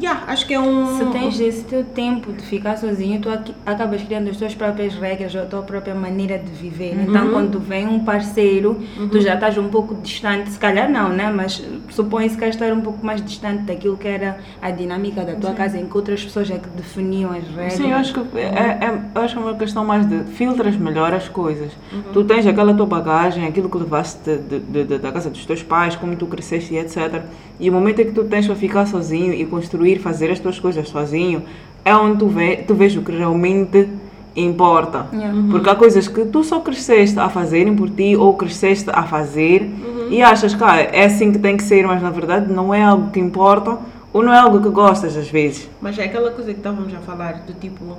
yeah, 0.00 0.22
acho 0.26 0.46
que 0.46 0.54
é 0.54 0.60
um... 0.60 0.96
Se 0.98 1.04
tens 1.06 1.38
esse 1.40 1.64
teu 1.64 1.84
tempo 1.84 2.32
de 2.32 2.42
ficar 2.42 2.76
sozinho, 2.76 3.20
tu 3.20 3.28
aqui- 3.30 3.54
acabas 3.66 4.02
criando 4.02 4.28
as 4.30 4.36
tuas 4.36 4.54
próprias 4.54 4.94
regras, 4.94 5.34
a 5.36 5.44
tua 5.46 5.62
própria 5.62 5.94
maneira 5.94 6.38
de 6.38 6.50
viver. 6.50 6.94
Então, 7.08 7.30
quando 7.30 7.58
vem 7.60 7.86
um 7.86 8.00
parceiro, 8.04 8.80
tu 9.10 9.20
já 9.20 9.34
estás 9.34 9.56
um 9.58 9.68
pouco 9.68 9.94
distante, 9.96 10.50
se 10.50 10.58
calhar 10.58 10.90
não, 10.90 11.08
né? 11.10 11.32
Mas 11.34 11.62
supõe-se 11.90 12.36
que 12.36 12.44
estar 12.44 12.72
um 12.72 12.80
pouco 12.80 13.04
mais 13.04 13.22
distante 13.24 13.62
daquilo 13.64 13.96
que 13.96 14.08
era 14.08 14.38
a 14.60 14.70
dinâmica 14.70 15.22
da 15.24 15.34
tua 15.34 15.52
casa, 15.52 15.78
em 15.78 15.86
que 15.86 15.96
outras 15.96 16.22
pessoas 16.22 16.50
é 16.50 16.58
que 16.58 16.68
definiam 16.70 17.30
as 17.32 17.44
regras. 17.48 17.72
Sim, 17.74 17.90
eu 17.90 17.96
acho 17.96 18.14
que 18.14 18.38
é, 18.38 18.42
é, 18.42 19.00
eu 19.14 19.22
acho 19.22 19.34
que 19.34 19.40
é 19.40 19.44
uma 19.44 19.54
questão 19.54 19.84
mais 19.84 20.06
de 20.08 20.24
filtras 20.32 20.76
melhor 20.76 21.12
as 21.14 21.28
coisas. 21.28 21.70
Tu 22.12 22.24
tens 22.24 22.46
aquela 22.46 22.72
tua 22.74 22.86
bagagem, 22.86 23.46
aquilo 23.46 23.68
que 23.68 23.78
levaste 23.78 24.18
de, 24.36 24.58
de- 24.60 24.84
de- 24.84 24.98
da 24.98 25.12
casa 25.12 25.30
dos 25.30 25.44
teus 25.46 25.62
pais, 25.62 25.96
como 25.96 26.14
tu 26.16 26.26
cresceste 26.26 26.74
e 26.74 26.78
etc. 26.78 27.22
E 27.62 27.70
o 27.70 27.72
momento 27.72 28.00
em 28.00 28.06
que 28.06 28.12
tu 28.12 28.24
tens 28.24 28.44
para 28.44 28.56
ficar 28.56 28.86
sozinho 28.86 29.32
e 29.32 29.46
construir, 29.46 30.00
fazer 30.00 30.32
as 30.32 30.40
tuas 30.40 30.58
coisas 30.58 30.88
sozinho, 30.88 31.44
é 31.84 31.94
onde 31.94 32.18
tu, 32.18 32.26
vê, 32.26 32.56
tu 32.56 32.74
vês 32.74 32.96
o 32.96 33.02
que 33.02 33.12
realmente 33.12 33.88
importa. 34.34 35.06
Yeah. 35.12 35.38
Porque 35.48 35.70
há 35.70 35.76
coisas 35.76 36.08
que 36.08 36.24
tu 36.24 36.42
só 36.42 36.58
cresceste 36.58 37.16
a 37.20 37.28
fazerem 37.28 37.76
por 37.76 37.88
ti 37.88 38.16
ou 38.16 38.34
cresceste 38.34 38.90
a 38.92 39.04
fazer 39.04 39.70
e 40.10 40.20
achas 40.20 40.54
que 40.54 40.64
ah, 40.64 40.80
é 40.80 41.04
assim 41.04 41.30
que 41.30 41.38
tem 41.38 41.56
que 41.56 41.62
ser, 41.62 41.86
mas 41.86 42.02
na 42.02 42.10
verdade 42.10 42.52
não 42.52 42.74
é 42.74 42.82
algo 42.82 43.12
que 43.12 43.20
importa 43.20 43.78
ou 44.12 44.24
não 44.24 44.34
é 44.34 44.38
algo 44.38 44.60
que 44.60 44.68
gostas 44.68 45.16
às 45.16 45.28
vezes. 45.28 45.70
Mas 45.80 45.96
é 46.00 46.04
aquela 46.04 46.32
coisa 46.32 46.52
que 46.52 46.58
estávamos 46.58 46.92
a 46.92 46.98
falar, 46.98 47.44
do 47.46 47.54
tipo, 47.54 47.96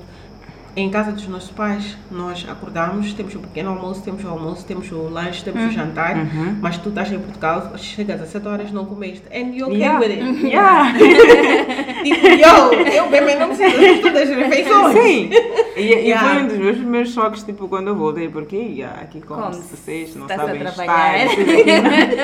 em 0.76 0.90
casa 0.90 1.12
dos 1.12 1.28
nossos 1.28 1.52
pais, 1.52 1.96
nós 2.10 2.46
acordamos, 2.50 3.14
temos 3.14 3.36
o 3.36 3.40
pequeno 3.40 3.70
almoço, 3.70 4.02
temos 4.02 4.24
o 4.24 4.28
almoço, 4.28 4.66
temos 4.66 4.92
o 4.92 5.08
lanche, 5.10 5.44
temos 5.44 5.64
o 5.66 5.72
jantar, 5.72 6.16
mas 6.62 6.78
tu 6.78 6.90
estás 6.90 7.12
em 7.12 7.20
Portugal, 7.20 7.74
chegas 7.78 8.20
às 8.22 8.30
7 8.30 8.48
horas 8.48 8.72
não 8.72 8.86
comeste. 8.86 9.24
And 9.32 9.54
you 9.56 9.68
okay 9.68 9.78
Yeah. 9.78 10.00
with 10.00 10.12
it. 10.12 10.48
Yeah. 10.48 10.94
Tipo, 12.04 12.28
yo, 12.28 12.74
eu 12.92 13.10
bem 13.10 13.40
não 13.40 13.48
preciso 13.48 13.80
de 13.80 14.00
todas 14.02 14.30
as 14.30 14.36
refeições. 14.36 14.94
Sim! 14.94 15.30
E, 15.78 15.82
e 15.82 16.08
Yeah. 16.10 16.30
foi 16.30 16.44
um 16.44 16.48
dos 16.48 16.58
meus 16.58 16.78
primeiros 16.78 17.14
choques, 17.14 17.44
tipo, 17.44 17.68
quando 17.70 17.88
eu 17.88 17.96
voltei, 17.96 18.28
porque 18.28 18.56
yeah, 18.58 19.00
aqui 19.02 19.22
como 19.22 19.42
Como 19.44 19.54
se 19.54 19.62
vocês 19.78 20.14
não 20.18 20.28
sabem 20.28 20.64
estar, 20.64 21.14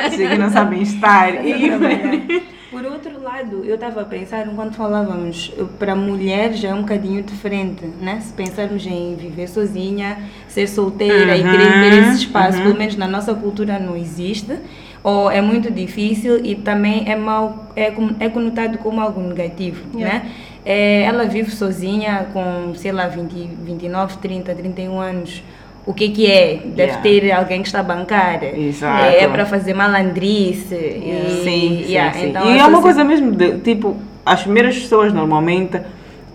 vocês 0.10 0.38
não 0.40 0.50
sabem 0.50 0.82
estar. 0.82 1.46
E, 1.46 2.50
Por 2.72 2.86
outro 2.86 3.20
lado, 3.22 3.66
eu 3.66 3.76
estava 3.76 4.02
a 4.02 4.06
pensar, 4.06 4.46
enquanto 4.48 4.76
falávamos, 4.76 5.52
para 5.80 5.96
mulher 5.96 6.54
já 6.54 6.70
é 6.70 6.74
um 6.74 6.82
bocadinho 6.82 7.24
diferente, 7.24 7.84
né? 8.00 8.20
Se 8.22 8.32
pensarmos 8.32 8.86
em 8.86 9.16
viver 9.16 9.48
sozinha, 9.50 10.20
ser 10.48 10.68
solteira 10.68 11.36
e 11.36 11.42
querer 11.42 11.72
ter 11.72 11.94
esse 12.04 12.18
espaço, 12.26 12.62
pelo 12.62 12.78
menos 12.78 12.96
na 12.96 13.08
nossa 13.08 13.34
cultura 13.34 13.80
não 13.80 13.98
existe, 13.98 14.56
ou 15.04 15.32
é 15.32 15.42
muito 15.42 15.72
difícil 15.72 16.46
e 16.46 16.54
também 16.56 17.10
é 17.10 17.16
mal, 17.16 17.72
é, 17.76 17.92
é 18.20 18.30
conotado 18.30 18.78
como 18.78 19.02
algo 19.02 19.20
negativo, 19.20 19.82
Yeah. 19.98 20.20
né? 20.20 20.32
É, 20.66 21.04
ela 21.04 21.24
vive 21.26 21.50
sozinha 21.50 22.28
com, 22.34 22.76
sei 22.76 22.92
lá, 22.92 23.08
20, 23.08 23.34
29, 23.64 24.18
30, 24.18 24.54
31 24.54 25.00
anos, 25.00 25.42
o 25.86 25.94
que 25.94 26.10
que 26.10 26.30
é? 26.30 26.60
Deve 26.66 26.82
Yeah. 26.92 27.02
ter 27.02 27.32
alguém 27.32 27.62
que 27.62 27.68
está 27.68 27.80
a 27.80 27.84
bancar. 27.84 28.44
Exato. 28.44 29.04
É, 29.06 29.28
para 29.28 29.46
fazer 29.46 29.74
malandrice. 29.74 30.76
E, 30.76 31.42
Sim, 31.44 31.84
sim, 31.86 31.92
yeah, 31.92 32.14
sim. 32.14 32.30
Então, 32.30 32.46
e 32.54 32.58
é 32.60 32.66
uma 32.66 32.82
coisa 32.82 33.04
mesmo 33.04 33.32
de, 33.32 33.58
tipo, 33.60 33.98
as 34.26 34.44
primeiras 34.44 34.78
pessoas 34.78 35.12
normalmente 35.14 35.80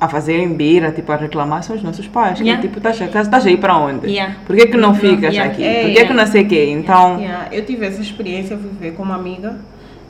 a 0.01 0.09
fazerem 0.09 0.53
bira, 0.53 0.91
tipo, 0.91 1.11
a 1.13 1.17
reclamar 1.17 1.63
são 1.63 1.77
os 1.77 1.83
nossos 1.83 2.07
pais. 2.09 2.39
que, 2.39 2.45
Yeah. 2.45 2.61
tipo, 2.61 2.79
estás 2.79 3.01
estás 3.01 3.47
a 3.47 3.51
ir 3.51 3.59
para 3.59 3.77
onde? 3.79 4.09
Yeah. 4.09 4.37
Por 4.47 4.57
que 4.57 4.67
que 4.67 4.77
não 4.77 4.95
ficas 4.95 5.33
Yeah. 5.33 5.53
aqui? 5.53 5.63
É, 5.63 5.73
Por 5.75 5.81
que 5.87 5.89
yeah. 5.93 6.07
que 6.09 6.13
não 6.15 6.27
sei 6.27 6.43
o 6.43 6.49
quê? 6.49 6.67
Então, 6.71 7.19
Yeah, 7.21 7.49
eu 7.53 7.65
tive 7.65 7.87
essa 7.87 8.01
experiência, 8.03 8.57
fui 8.59 8.69
viver 8.71 8.93
com 8.97 9.03
uma 9.05 9.15
amiga 9.15 9.57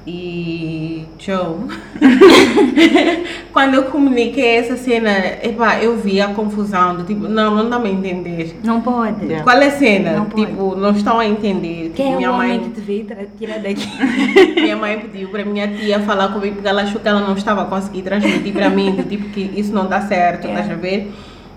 e 0.06 1.06
Joe, 1.18 1.56
quando 3.52 3.74
eu 3.74 3.84
comuniquei 3.84 4.56
essa 4.56 4.76
cena, 4.76 5.10
epá, 5.42 5.78
eu 5.82 5.96
vi 5.96 6.20
a 6.20 6.28
confusão 6.28 6.96
do 6.96 7.04
tipo, 7.04 7.26
não, 7.26 7.54
não 7.54 7.70
dá 7.70 7.80
para 7.80 7.88
entender. 7.88 8.54
Não 8.62 8.82
pode. 8.82 9.26
Qual 9.42 9.56
é 9.56 9.66
a 9.66 9.70
cena? 9.70 10.12
Não 10.12 10.26
pode. 10.26 10.44
tipo, 10.46 10.76
não 10.76 10.90
estão 10.90 11.18
a 11.18 11.26
entender. 11.26 11.92
Quem 11.94 12.06
é 12.06 12.08
Tipo, 12.08 12.12
o 12.12 12.16
minha 12.18 12.32
homem 12.32 12.48
mãe, 12.48 12.60
que 12.60 12.70
te 12.70 12.80
veio 12.82 13.06
tirar 13.38 13.60
daqui? 13.60 13.88
minha 14.60 14.76
mãe 14.76 14.98
pediu 15.00 15.28
para 15.30 15.44
minha 15.44 15.68
tia 15.68 15.98
falar 16.00 16.28
comigo 16.28 16.56
porque 16.56 16.68
ela 16.68 16.82
achou 16.82 17.00
que 17.00 17.08
ela 17.08 17.20
não 17.20 17.34
estava 17.34 17.62
a 17.62 17.64
conseguir 17.64 18.02
transmitir 18.02 18.52
para 18.52 18.68
mim, 18.68 18.92
do 18.92 19.04
tipo 19.04 19.30
que 19.30 19.52
isso 19.56 19.72
não 19.72 19.86
dá 19.86 20.02
certo, 20.02 20.44
Yeah. 20.44 20.60
estás 20.60 20.78
a 20.78 20.80
ver? 20.80 21.10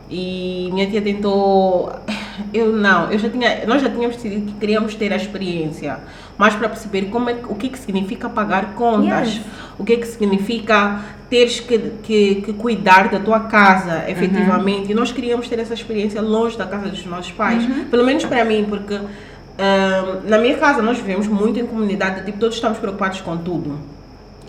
E 0.10 0.70
minha 0.72 0.88
tia 0.88 1.02
tentou. 1.02 1.92
Eu 2.54 2.72
não, 2.72 3.12
eu 3.12 3.20
já 3.20 3.30
tinha, 3.30 3.66
nós 3.66 3.82
já 3.82 3.90
tínhamos 3.90 4.16
decidido 4.16 4.54
que 4.54 4.58
queríamos 4.60 4.96
ter 4.96 5.12
a 5.12 5.18
experiência, 5.18 6.00
mas 6.38 6.54
para 6.56 6.70
perceber 6.70 7.04
como 7.04 7.30
é, 7.30 7.38
o 7.48 7.56
que, 7.56 7.70
que 7.70 7.80
significa 7.80 8.30
pagar 8.30 8.74
contas, 8.76 9.28
Yes. 9.36 9.42
o 9.80 9.84
que, 9.84 9.98
que 9.98 10.06
significa 10.08 11.02
teres 11.30 11.60
que, 11.60 11.78
que, 12.04 12.36
que 12.46 12.54
cuidar 12.54 13.10
da 13.10 13.20
tua 13.20 13.42
casa, 13.42 14.04
efetivamente. 14.10 14.92
E 14.92 14.94
nós 14.96 15.12
queríamos 15.12 15.48
ter 15.50 15.60
essa 15.60 15.74
experiência 15.74 16.22
longe 16.22 16.58
da 16.58 16.66
casa 16.66 16.90
dos 16.90 17.06
nossos 17.06 17.32
pais, 17.32 17.64
pelo 17.90 18.06
menos 18.06 18.24
para 18.26 18.46
mim, 18.46 18.66
porque 18.70 18.94
ahm, 18.96 20.28
na 20.28 20.38
minha 20.38 20.58
casa 20.58 20.82
nós 20.82 20.98
vivemos 20.98 21.28
muito 21.28 21.60
em 21.60 21.66
comunidade, 21.66 22.24
tipo, 22.26 22.38
todos 22.38 22.56
estamos 22.56 22.78
preocupados 22.78 23.20
com 23.22 23.36
tudo. 23.38 23.78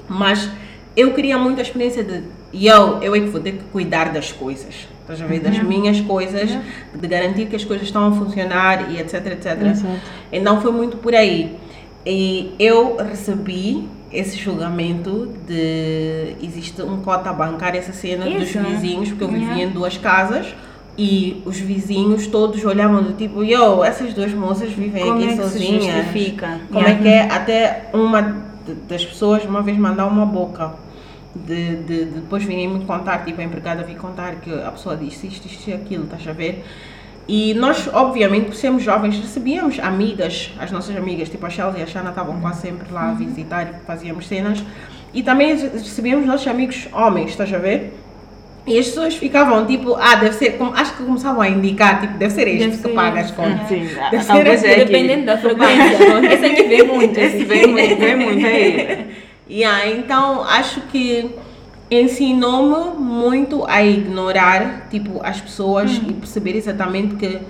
Mas 0.09 0.49
eu 0.97 1.12
queria 1.14 1.38
muito 1.38 1.59
a 1.59 1.62
experiência 1.62 2.04
de 2.04 2.23
eu, 2.52 3.02
eu 3.02 3.14
é 3.14 3.21
que 3.21 3.26
vou 3.26 3.40
ter 3.40 3.52
que 3.52 3.64
cuidar 3.64 4.11
das 4.12 4.33
coisas. 4.33 4.88
Estás 5.02 5.23
a 5.23 5.26
ver? 5.26 5.40
Das 5.40 5.59
minhas 5.62 6.00
coisas, 6.00 6.50
de 6.95 7.07
garantir 7.07 7.47
que 7.47 7.57
as 7.57 7.64
coisas 7.64 7.87
estão 7.87 8.09
a 8.09 8.12
funcionar 8.12 8.90
e 8.90 8.99
etc, 9.00 9.26
etc. 9.26 9.62
Exato. 9.62 10.00
Então 10.30 10.61
foi 10.61 10.71
muito 10.71 10.97
por 10.99 11.14
aí. 11.14 11.57
E 12.10 12.54
eu 12.58 12.96
recebi 12.96 13.86
esse 14.10 14.38
julgamento 14.38 15.28
de 15.46 16.34
existe 16.42 16.80
um 16.80 17.02
cota 17.02 17.30
bancária, 17.34 17.78
essa 17.78 17.92
cena 17.92 18.24
dos 18.24 18.48
Isso. 18.48 18.58
vizinhos, 18.60 19.10
porque 19.10 19.24
eu 19.24 19.28
vivia 19.28 19.48
Yeah. 19.48 19.64
em 19.64 19.68
duas 19.70 19.98
casas. 19.98 20.46
E 20.96 21.42
os 21.44 21.58
vizinhos 21.60 22.26
todos 22.26 22.64
olhavam 22.64 23.02
do 23.02 23.12
tipo, 23.12 23.44
yo, 23.44 23.84
essas 23.84 24.14
duas 24.14 24.32
moças 24.32 24.72
vivem 24.72 25.02
Como 25.04 25.14
aqui 25.16 25.24
é 25.24 25.26
que 25.28 25.36
se 25.36 25.42
sozinhas. 25.42 25.84
justifica? 25.84 26.60
Como 26.72 26.80
Yeah. 26.80 26.90
é 26.98 27.02
que 27.02 27.08
é? 27.08 27.20
Até 27.30 27.90
uma 27.92 28.36
das 28.88 29.04
pessoas 29.04 29.44
uma 29.44 29.62
vez 29.62 29.76
mandar 29.76 30.06
uma 30.06 30.24
boca. 30.26 30.72
De, 31.36 31.76
de, 31.76 32.04
de 32.06 32.10
depois 32.20 32.42
virem 32.42 32.66
me 32.68 32.84
contar, 32.84 33.24
tipo 33.24 33.40
a 33.40 33.44
empregada 33.44 33.84
vir 33.84 33.96
contar 33.96 34.36
que 34.36 34.50
a 34.52 34.70
pessoa 34.72 34.96
disse 34.96 35.26
isto, 35.28 35.46
isto 35.46 35.68
e 35.70 35.74
aquilo, 35.74 36.04
estás 36.04 36.26
a 36.26 36.32
ver? 36.32 36.64
E 37.28 37.52
nós, 37.54 37.87
obviamente, 37.92 38.47
por 38.47 38.54
sermos 38.54 38.82
jovens, 38.82 39.18
recebíamos 39.18 39.78
amigas, 39.78 40.50
as 40.58 40.70
nossas 40.70 40.97
amigas, 40.97 41.28
tipo 41.28 41.44
a 41.44 41.50
Chelsea 41.50 41.80
e 41.80 41.82
a 41.82 41.87
Shana 41.87 42.08
estavam 42.08 42.40
quase 42.40 42.62
sempre 42.62 42.90
lá 42.90 43.11
a 43.11 43.12
visitar 43.14 43.64
e 43.68 43.87
fazíamos 43.87 44.26
cenas. 44.26 44.62
E 45.12 45.23
também 45.23 45.54
recebíamos 45.54 46.26
nossos 46.26 46.47
amigos 46.49 46.88
homens, 46.92 47.30
estás 47.30 47.52
a 47.52 47.58
ver? 47.58 47.92
E 48.66 48.78
as 48.78 48.87
pessoas 48.87 49.14
ficavam 49.14 49.66
tipo, 49.66 49.94
ah, 49.94 50.14
deve 50.14 50.35
ser, 50.37 50.52
como- 50.58 50.75
acho 50.75 50.94
que 50.97 51.02
começavam 51.02 51.40
a 51.42 51.49
indicar, 51.49 52.00
tipo, 52.00 52.14
deve 52.18 52.32
ser 52.32 52.49
este 52.49 52.58
Deve 52.61 52.70
que 52.76 52.82
ser 52.82 52.88
paga 52.94 53.20
as 53.20 53.26
este, 53.26 53.37
contas. 53.37 53.68
sim, 53.68 53.88
Deve 54.11 54.23
ser 54.23 54.26
talvez 54.26 54.62
esse. 54.64 54.66
é. 54.80 54.85
Dependendo 54.85 55.26
da 55.26 55.38
frequência. 55.38 56.35
Esse 56.35 56.47
aqui 56.47 56.62
vê 56.64 56.82
muito. 56.82 57.18
Esse 57.18 57.44
vem 57.44 57.66
muito, 57.66 57.97
vem 57.97 58.16
muito, 58.16 58.47
é 58.47 58.61
ele. 58.61 59.06
Yeah, 59.50 59.88
então 59.90 60.44
acho 60.44 60.82
que 60.92 61.30
ensinou-me 61.90 62.99
muito 62.99 63.64
a 63.66 63.83
ignorar 63.83 64.88
tipo 64.90 65.21
as 65.25 65.40
pessoas 65.40 65.92
e 65.92 66.12
perceber 66.12 66.57
exatamente 66.57 67.16
que 67.16 67.40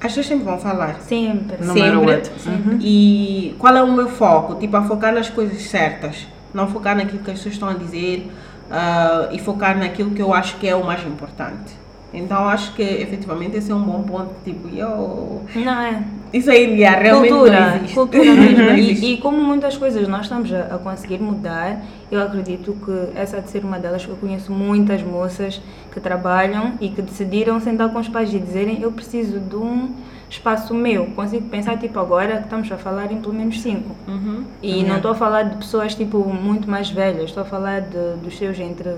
as 0.00 0.08
pessoas 0.08 0.26
sempre 0.26 0.44
vão 0.44 0.58
falar. 0.58 1.00
Sempre. 1.00 1.64
No 1.64 1.72
sempre. 1.72 2.30
Uhum. 2.46 2.78
E 2.80 3.54
qual 3.58 3.76
é 3.76 3.82
o 3.82 3.92
meu 3.92 4.08
foco? 4.08 4.56
Tipo, 4.56 4.76
a 4.76 4.82
focar 4.82 5.14
nas 5.14 5.30
coisas 5.30 5.62
certas. 5.62 6.26
Não 6.52 6.66
focar 6.68 6.96
naquilo 6.96 7.20
que 7.22 7.30
as 7.30 7.38
pessoas 7.38 7.54
estão 7.54 7.68
a 7.68 7.74
dizer 7.74 8.30
ah, 8.70 9.28
e 9.30 9.38
focar 9.38 9.78
naquilo 9.78 10.10
que 10.10 10.20
eu 10.20 10.34
acho 10.34 10.56
que 10.56 10.66
é 10.68 10.74
o 10.74 10.84
mais 10.84 11.06
importante. 11.06 11.72
Então 12.12 12.48
acho 12.48 12.74
que 12.74 12.82
efetivamente 12.82 13.56
esse 13.56 13.70
é 13.70 13.74
um 13.74 13.82
bom 13.82 14.02
ponto. 14.02 14.34
Tipo, 14.44 14.68
yo, 14.68 15.42
Não 15.54 15.80
é? 15.80 16.02
Isso 16.32 16.50
aí 16.50 16.74
yeah, 16.74 16.98
realmente 17.00 17.30
não 17.30 17.38
cultura, 17.38 17.76
existe. 17.76 17.94
cultura 17.94 18.24
mesmo. 18.24 18.64
Não 18.64 18.76
existe. 18.76 19.06
E, 19.06 19.14
e 19.14 19.16
como 19.18 19.42
muitas 19.42 19.76
coisas 19.76 20.08
nós 20.08 20.22
estamos 20.22 20.52
a, 20.52 20.74
a 20.74 20.78
conseguir 20.78 21.18
mudar, 21.18 21.82
eu 22.10 22.22
acredito 22.22 22.76
que 22.84 23.18
essa 23.18 23.36
há 23.36 23.40
de 23.40 23.50
ser 23.50 23.64
uma 23.64 23.78
delas. 23.78 24.06
Eu 24.08 24.16
conheço 24.16 24.50
muitas 24.52 25.02
moças 25.02 25.60
que 25.92 26.00
trabalham 26.00 26.74
e 26.80 26.88
que 26.88 27.02
decidiram 27.02 27.60
sentar 27.60 27.90
com 27.90 27.98
os 27.98 28.08
pais 28.08 28.32
e 28.32 28.38
dizerem 28.38 28.80
eu 28.80 28.92
preciso 28.92 29.38
de 29.38 29.56
um 29.56 29.94
espaço 30.30 30.74
meu. 30.74 31.06
Consigo 31.14 31.48
pensar, 31.48 31.78
tipo, 31.78 31.98
agora 31.98 32.38
que 32.38 32.44
estamos 32.44 32.72
a 32.72 32.78
falar 32.78 33.12
em 33.12 33.20
pelo 33.20 33.34
menos 33.34 33.60
cinco. 33.60 33.94
Uhum. 34.08 34.44
E 34.62 34.82
não 34.82 34.96
estou 34.96 35.10
a 35.10 35.14
falar 35.14 35.42
de 35.42 35.56
pessoas, 35.56 35.94
tipo, 35.94 36.18
muito 36.18 36.68
mais 36.70 36.90
velhas. 36.90 37.24
Estou 37.24 37.42
a 37.42 37.46
falar 37.46 37.82
de, 37.82 38.16
dos 38.22 38.38
seus 38.38 38.58
entre 38.58 38.90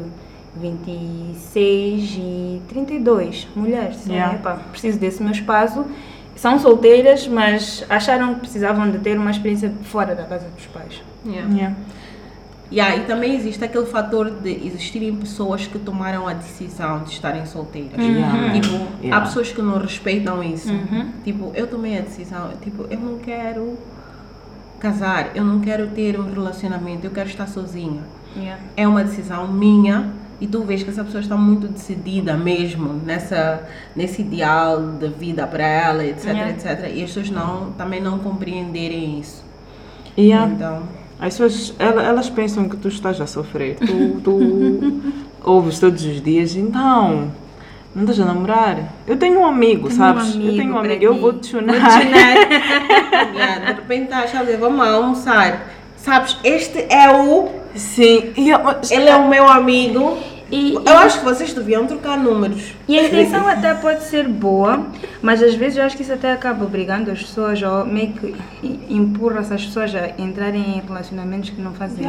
26 0.57 2.17
e 2.17 2.63
32 2.69 3.49
mulheres. 3.57 4.07
Yeah. 4.07 4.37
epá, 4.37 4.55
preciso 4.71 4.99
desse 4.99 5.23
meu 5.23 5.33
espaço. 5.33 5.85
São 6.37 6.59
solteiras, 6.59 7.27
mas 7.29 7.85
acharam 7.89 8.35
que 8.35 8.41
precisavam 8.41 8.91
de 8.91 8.99
ter 8.99 9.19
uma 9.19 9.31
experiência 9.31 9.73
fora 9.85 10.15
da 10.15 10.25
casa 10.25 10.49
dos 10.49 10.67
pais. 10.67 11.03
Yeah. 11.27 11.55
Yeah. 11.55 11.77
Yeah, 12.73 12.97
e 12.97 13.01
também 13.07 13.37
existe 13.37 13.63
aquele 13.63 13.87
fator 13.87 14.31
de 14.31 14.67
existirem 14.67 15.15
pessoas 15.15 15.67
que 15.67 15.79
tomaram 15.79 16.27
a 16.27 16.33
decisão 16.33 17.05
de 17.05 17.11
estarem 17.11 17.47
solteiras. 17.47 17.99
Yeah. 17.99 18.53
Tipo, 18.61 18.75
há 18.75 19.05
Yeah. 19.05 19.27
pessoas 19.27 19.53
que 19.53 19.63
não 19.63 19.79
respeitam 19.79 20.43
isso. 20.43 20.73
Uhum. 20.73 21.13
Tipo, 21.23 21.53
eu 21.55 21.67
tomei 21.69 21.99
a 21.99 22.01
decisão, 22.01 22.51
tipo, 22.63 22.87
eu 22.91 22.99
não 22.99 23.19
quero 23.19 23.79
casar, 24.81 25.31
eu 25.37 25.45
não 25.45 25.61
quero 25.61 25.89
ter 25.89 26.19
um 26.19 26.33
relacionamento, 26.33 27.07
eu 27.07 27.11
quero 27.11 27.29
estar 27.29 27.47
sozinha. 27.47 28.03
É 28.77 28.89
uma 28.89 29.05
decisão 29.05 29.47
minha 29.47 30.13
e 30.41 30.47
tu 30.47 30.63
vês 30.63 30.83
que 30.83 30.91
essa 30.91 31.05
pessoa 31.05 31.21
está 31.21 31.37
muito 31.37 31.69
decidida 31.69 32.35
mesmo 32.35 32.93
nessa 33.05 33.63
nesse 33.95 34.23
ideal 34.23 34.81
de 34.99 35.09
vida 35.09 35.47
para 35.47 35.65
ela, 35.67 36.05
etc, 36.05 36.25
Yeah. 36.27 36.51
etc. 36.51 36.91
E 36.95 37.03
as 37.05 37.11
pessoas 37.11 37.31
não 37.31 37.73
também 37.73 38.01
não 38.01 38.19
compreenderem 38.19 39.19
isso. 39.21 39.45
Yeah. 40.19 40.51
Então, 40.53 40.83
As 41.21 41.39
pessoas, 41.39 41.75
ela- 41.79 42.03
elas 42.03 42.29
pensam 42.29 42.69
que 42.69 42.77
tu 42.77 42.89
estás 42.89 43.21
a 43.21 43.27
sofrer. 43.27 43.77
Tu, 43.77 44.21
tu 44.23 45.03
ouves 45.45 45.79
todos 45.79 46.05
os 46.05 46.21
dias, 46.21 46.57
então, 46.57 47.31
não 47.95 48.03
estás 48.03 48.19
a 48.21 48.25
namorar. 48.25 48.93
Eu 49.07 49.17
tenho 49.17 49.41
um 49.41 49.47
amigo, 49.47 49.89
Tenho 49.89 49.95
um 49.95 49.97
sabes? 49.97 50.35
eu 50.35 50.41
amigo 50.41 50.57
tenho 50.57 50.75
um 50.75 50.79
amigo, 50.79 51.05
eu 51.05 51.15
ti. 51.15 51.21
vou 51.21 51.33
te 51.35 51.47
chunar. 51.47 51.75
yeah, 53.35 53.59
de 53.73 53.81
repente 53.81 54.09
tá 54.09 54.21
a 54.21 54.25
dizer, 54.27 54.57
vamos 54.59 54.87
almoçar. 54.87 55.63
Sabes, 55.97 56.37
este 56.45 56.79
é 56.93 57.11
o. 57.11 57.49
Sim, 57.75 58.33
yeah, 58.37 58.63
mas- 58.63 58.91
Ele 58.91 59.09
é 59.09 59.17
o 59.17 59.29
meu 59.29 59.49
amigo. 59.49 60.19
E, 60.51 60.75
Eu 60.75 60.99
acho 60.99 61.19
que 61.21 61.25
vocês 61.25 61.53
deviam 61.53 61.87
trocar 61.87 62.17
números. 62.19 62.74
E 62.87 62.99
a 62.99 63.05
intenção 63.05 63.47
até 63.49 63.73
pode 63.75 64.03
ser 64.05 64.29
boa, 64.29 64.87
mas 65.23 65.43
às 65.43 65.55
vezes 65.55 65.79
eu 65.79 65.85
acho 65.85 65.97
que 65.97 66.03
isso 66.03 66.13
até 66.13 66.33
acaba 66.33 66.65
obrigando 66.65 67.11
as 67.11 67.21
pessoas, 67.23 67.63
ou 67.63 67.87
meio 67.87 68.13
que 68.13 68.35
empurra 68.91 69.41
essas 69.41 69.65
pessoas 69.65 69.95
a 69.95 70.11
entrarem 70.21 70.77
em 70.79 70.83
relacionamentos 70.87 71.51
que 71.51 71.61
não 71.63 71.73
fazem 71.73 72.07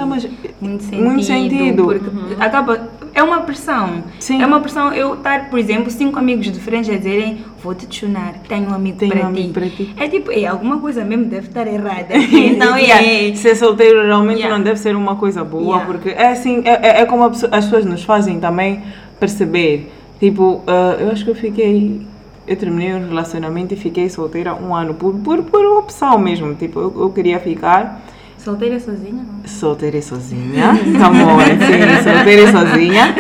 muito 0.59 0.83
sentido. 0.83 1.03
muito 1.03 1.23
sentido. 1.23 1.83
Porque 1.85 2.09
acaba. 2.43 2.89
É 3.13 3.23
uma 3.23 3.41
pressão. 3.41 4.03
Sim. 4.19 4.41
É 4.41 4.45
uma 4.45 4.59
pressão 4.59 4.91
eu 4.93 5.13
estar, 5.13 5.49
por 5.49 5.57
exemplo, 5.57 5.89
cinco 5.89 6.19
amigos 6.19 6.51
diferentes 6.51 6.89
a 6.93 6.97
dizerem 6.97 7.45
vou 7.63 7.73
te 7.73 7.87
chunar, 7.95 8.33
tenho 8.47 8.69
um 8.69 8.73
amigo, 8.73 8.97
Tenho 8.97 9.11
para, 9.13 9.23
um 9.23 9.27
amigo 9.27 9.47
ti. 9.47 9.53
para 9.53 9.69
ti. 9.69 9.93
É 9.97 10.07
tipo, 10.09 10.31
é, 10.31 10.45
alguma 10.45 10.79
coisa 10.79 11.05
mesmo 11.05 11.25
deve 11.25 11.47
estar 11.47 11.65
errada. 11.67 12.09
então, 12.15 12.77
Yeah, 12.77 13.01
é. 13.29 13.33
Ser 13.35 13.55
solteiro 13.55 14.03
realmente 14.05 14.39
Yeah. 14.39 14.57
não 14.57 14.61
deve 14.63 14.77
ser 14.77 14.95
uma 14.95 15.15
coisa 15.15 15.43
boa, 15.45 15.77
Yeah. 15.77 15.85
porque 15.85 16.09
é 16.09 16.27
assim, 16.31 16.61
é, 16.65 16.71
é- 16.89 17.01
é 17.01 17.05
como 17.05 17.23
as 17.23 17.39
pessoas 17.65 17.85
nos 17.85 18.03
fazem 18.03 18.39
também 18.41 18.83
perceber. 19.19 19.91
Tipo, 20.19 20.61
ah, 20.67 20.95
eu 20.99 21.11
acho 21.11 21.23
que 21.23 21.31
eu 21.31 21.35
fiquei. 21.35 22.01
Eu 22.47 22.55
terminei 22.55 22.93
um 22.93 23.07
relacionamento 23.07 23.73
e 23.73 23.77
fiquei 23.77 24.07
solteira 24.07 24.53
um 24.53 24.73
ano, 24.75 24.93
por, 24.93 25.15
por, 25.15 25.41
por 25.43 25.65
opção 25.79 26.17
mesmo. 26.19 26.53
Tipo, 26.53 26.79
eu, 26.79 26.93
eu 27.01 27.09
queria 27.09 27.39
ficar 27.39 28.01
Solteira 28.37 28.79
sozinha? 28.79 29.23
não? 29.23 29.47
solteira 29.47 29.97
e 29.97 30.01
sozinha. 30.03 30.67
Come 30.83 31.23
on, 31.23 31.39
sim, 31.39 32.03
solteira 32.03 32.41
e 32.43 32.51
sozinha. 32.51 33.15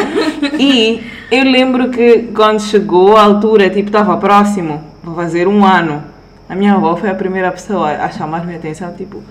E 0.59 1.01
eu 1.31 1.43
lembro 1.43 1.89
que 1.89 2.29
quando 2.35 2.61
chegou 2.61 3.17
a 3.17 3.23
altura, 3.23 3.67
tipo, 3.71 3.87
estava 3.87 4.15
próximo, 4.17 4.83
vou 5.03 5.15
fazer 5.15 5.47
um 5.47 5.65
ano. 5.65 6.03
A 6.47 6.53
minha 6.55 6.75
avó 6.75 6.95
foi 6.95 7.09
a 7.09 7.15
primeira 7.15 7.51
pessoa 7.51 7.89
a 7.89 8.11
chamar 8.11 8.45
minha 8.45 8.59
atenção, 8.59 8.93
tipo, 8.93 9.23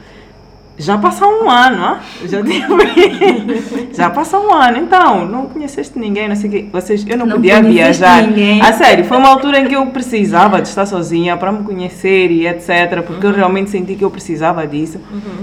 Já 0.76 0.98
passou 0.98 1.44
um 1.44 1.48
ano, 1.48 1.84
ah? 1.84 2.00
já 2.24 2.42
tive. 2.42 2.64
já 4.04 4.10
passou 4.10 4.46
um 4.48 4.52
ano, 4.52 4.78
então 4.78 5.24
não 5.26 5.46
conheceste 5.46 5.98
ninguém, 5.98 6.28
não 6.28 6.36
sei. 6.36 6.68
Vocês, 6.72 7.04
eu 7.08 7.16
não, 7.16 7.26
Não 7.26 7.36
podia 7.36 7.62
viajar. 7.62 8.22
ninguém. 8.22 8.60
A 8.60 8.72
sério, 8.72 9.04
foi 9.04 9.16
uma 9.16 9.28
altura 9.28 9.60
em 9.60 9.66
que 9.66 9.74
eu 9.74 9.84
precisava 9.86 10.60
de 10.60 10.68
estar 10.68 10.86
sozinha 10.86 11.36
para 11.36 11.50
me 11.50 11.64
conhecer 11.64 12.30
e 12.30 12.46
etc. 12.46 13.02
Porque 13.06 13.26
eu 13.26 13.32
realmente 13.32 13.70
senti 13.70 13.94
que 13.94 14.04
eu 14.04 14.10
precisava 14.10 14.66
disso. 14.66 15.00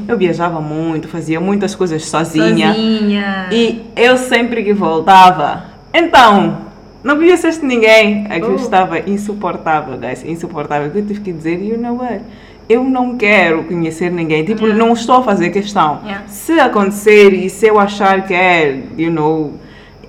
Eu 0.07 0.17
viajava 0.17 0.61
muito, 0.61 1.07
fazia 1.07 1.39
muitas 1.39 1.73
coisas 1.75 2.05
sozinha. 2.05 2.73
Sozinha. 2.73 3.47
E 3.51 3.81
eu 3.95 4.17
sempre 4.17 4.63
que 4.63 4.73
voltava, 4.73 5.63
então, 5.93 6.57
não 7.03 7.15
conheceste 7.17 7.65
ninguém. 7.65 8.25
Aquilo 8.29 8.53
Oh. 8.53 8.55
estava 8.55 8.99
insuportável, 8.99 9.97
guys, 9.97 10.23
insuportável. 10.23 10.89
Que 10.91 10.99
eu 10.99 11.05
tive 11.05 11.19
que 11.21 11.31
dizer, 11.33 11.61
you 11.61 11.77
know 11.77 11.97
what? 11.97 12.21
Eu 12.71 12.85
não 12.85 13.17
quero 13.17 13.65
conhecer 13.65 14.09
ninguém. 14.09 14.45
Tipo, 14.45 14.65
não 14.67 14.93
estou 14.93 15.17
a 15.17 15.23
fazer 15.23 15.49
questão. 15.49 15.99
Yeah. 16.03 16.23
Se 16.27 16.57
acontecer 16.57 17.33
e 17.33 17.49
se 17.49 17.67
eu 17.67 17.77
achar 17.77 18.25
que 18.25 18.33
é, 18.33 18.81
you 18.97 19.11
know, 19.11 19.55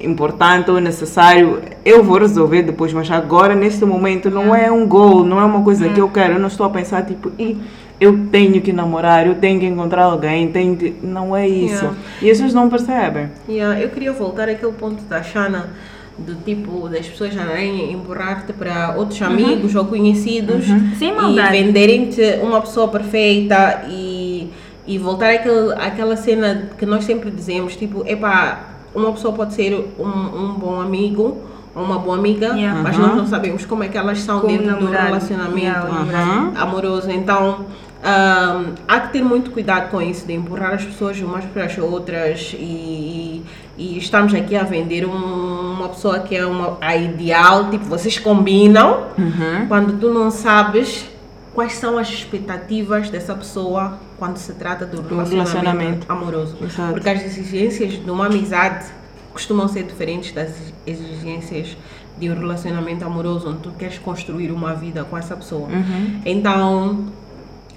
importante 0.01 0.71
ou 0.71 0.81
necessário, 0.81 1.61
eu 1.85 2.05
vou 2.05 2.19
resolver 2.19 2.63
depois. 2.63 2.93
Mas 2.93 3.11
agora, 3.11 3.57
neste 3.57 3.85
momento, 3.85 4.31
não 4.31 4.55
é 4.55 4.71
um 4.71 4.87
goal, 4.87 5.25
não 5.25 5.41
é 5.41 5.45
uma 5.45 5.63
coisa 5.63 5.89
que 5.89 6.01
eu 6.01 6.09
quero. 6.09 6.35
Eu 6.35 6.39
não 6.39 6.47
estou 6.47 6.65
a 6.65 6.71
pensar, 6.71 7.03
tipo, 7.05 7.33
"Ih, 7.37 7.57
eu 8.01 8.27
tenho 8.31 8.61
que 8.61 8.73
namorar, 8.73 9.27
eu 9.27 9.35
tenho 9.35 9.59
que 9.59 9.67
encontrar 9.67 10.05
alguém, 10.05 10.49
tenho 10.49 10.77
que... 10.77 10.95
Não 11.03 11.37
é 11.37 11.49
isso. 11.49 11.85
Yeah. 11.85 11.97
E 12.23 12.31
as 12.31 12.37
pessoas 12.39 12.55
não 12.55 12.69
percebem. 12.69 13.29
Yeah, 13.49 13.81
eu 13.81 13.89
queria 13.91 14.13
voltar 14.13 14.49
àquele 14.49 14.73
ponto 14.73 15.03
da 15.05 15.21
Shana, 15.23 15.71
do 16.19 16.35
tipo 16.45 16.89
das 16.89 17.07
pessoas 17.07 17.35
andarem 17.35 17.93
empurrar-te 17.93 18.53
para 18.53 18.95
outros 18.97 19.21
amigos 19.23 19.75
ou 19.75 19.85
conhecidos 19.87 20.65
Sem 20.99 21.11
e 21.11 21.41
venderem-te 21.51 22.39
uma 22.43 22.61
pessoa 22.61 22.89
perfeita 22.89 23.85
e, 23.89 24.51
e 24.87 24.99
voltar 24.99 25.31
àquele, 25.35 25.73
àquela 25.75 26.17
cena 26.17 26.69
que 26.77 26.85
nós 26.85 27.05
sempre 27.05 27.31
dizemos, 27.31 27.77
tipo, 27.77 28.05
epá, 28.07 28.61
uma 28.95 29.11
pessoa 29.13 29.33
pode 29.33 29.55
ser 29.55 29.73
um, 29.99 30.05
um 30.07 30.53
bom 30.55 30.81
amigo 30.81 31.39
ou 31.75 31.83
uma 31.83 31.99
boa 31.99 32.19
amiga, 32.19 32.49
Yeah. 32.49 32.83
mas 32.83 32.97
Uhum. 32.99 33.07
nós 33.07 33.17
não 33.17 33.27
sabemos 33.27 33.65
como 33.65 33.83
é 33.83 33.89
que 33.89 33.97
elas 33.97 34.21
são 34.21 34.41
Como 34.41 34.53
dentro 34.53 34.77
do 34.77 34.87
relacionamento 34.91 35.57
Yeah, 35.89 36.53
amoroso. 36.61 37.11
Então, 37.11 37.65
ahm, 38.05 38.75
há 38.87 39.01
que 39.01 39.13
ter 39.15 39.25
muito 39.25 39.51
cuidado 39.51 39.91
com 39.91 40.03
isso, 40.03 40.27
de 40.27 40.35
empurrar 40.35 40.75
as 40.75 40.85
pessoas 40.85 41.19
umas 41.21 41.45
para 41.47 41.65
as 41.65 41.79
outras 41.79 42.55
e, 42.59 42.63
e 42.63 43.43
estamos 43.79 44.35
aqui 44.35 44.55
a 44.57 44.63
vender 44.63 45.05
um- 45.07 45.73
uma 45.73 45.89
pessoa 45.89 46.21
que 46.21 46.37
é 46.37 46.45
uma, 46.47 46.77
a 46.81 46.95
ideal, 46.97 47.71
tipo, 47.71 47.85
vocês 47.87 48.19
combinam, 48.19 49.07
Uhum. 49.19 49.67
quando 49.69 49.99
tu 49.99 50.13
não 50.13 50.31
sabes 50.31 51.09
quais 51.55 51.73
são 51.75 51.99
as 51.99 52.09
expectativas 52.09 53.11
dessa 53.11 53.35
pessoa 53.35 53.99
quando 54.19 54.37
se 54.37 54.53
trata 54.55 54.87
do 54.87 55.03
relacionamento, 55.03 55.53
relacionamento. 55.53 56.07
amoroso. 56.13 56.57
Exato. 56.63 56.93
Porque 56.93 57.09
as 57.09 57.23
exigências 57.25 57.93
de 58.03 58.11
uma 58.11 58.27
amizade 58.27 58.87
costumam 59.33 59.67
ser 59.69 59.83
diferentes 59.85 60.33
das 60.33 60.51
exigências 60.87 61.77
de 62.19 62.31
um 62.31 62.39
relacionamento 62.39 63.05
amoroso, 63.05 63.49
onde 63.49 63.59
tu 63.59 63.71
queres 63.79 63.99
construir 63.99 64.51
uma 64.53 64.75
vida 64.75 65.03
com 65.05 65.17
essa 65.17 65.35
pessoa. 65.35 65.67
Uhum. 65.69 66.21
Então, 66.25 67.07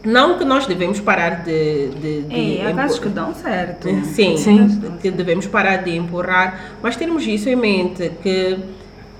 não 0.06 0.38
que 0.38 0.46
nós 0.46 0.66
devemos 0.66 1.00
parar 1.00 1.44
de. 1.44 1.90
de, 1.90 2.22
de 2.24 2.36
Ei, 2.36 2.62
há 2.66 2.74
casos 2.74 3.00
que 3.00 3.10
dão 3.10 3.34
certo. 3.34 3.88
Sim, 4.06 4.38
Sim. 4.38 4.82
que 5.02 5.12
devemos 5.12 5.48
parar 5.48 5.78
de 5.78 5.96
empurrar, 5.96 6.76
mas 6.82 6.96
termos 6.96 7.26
isso 7.26 7.50
em 7.50 7.56
mente, 7.56 8.12
que 8.22 8.58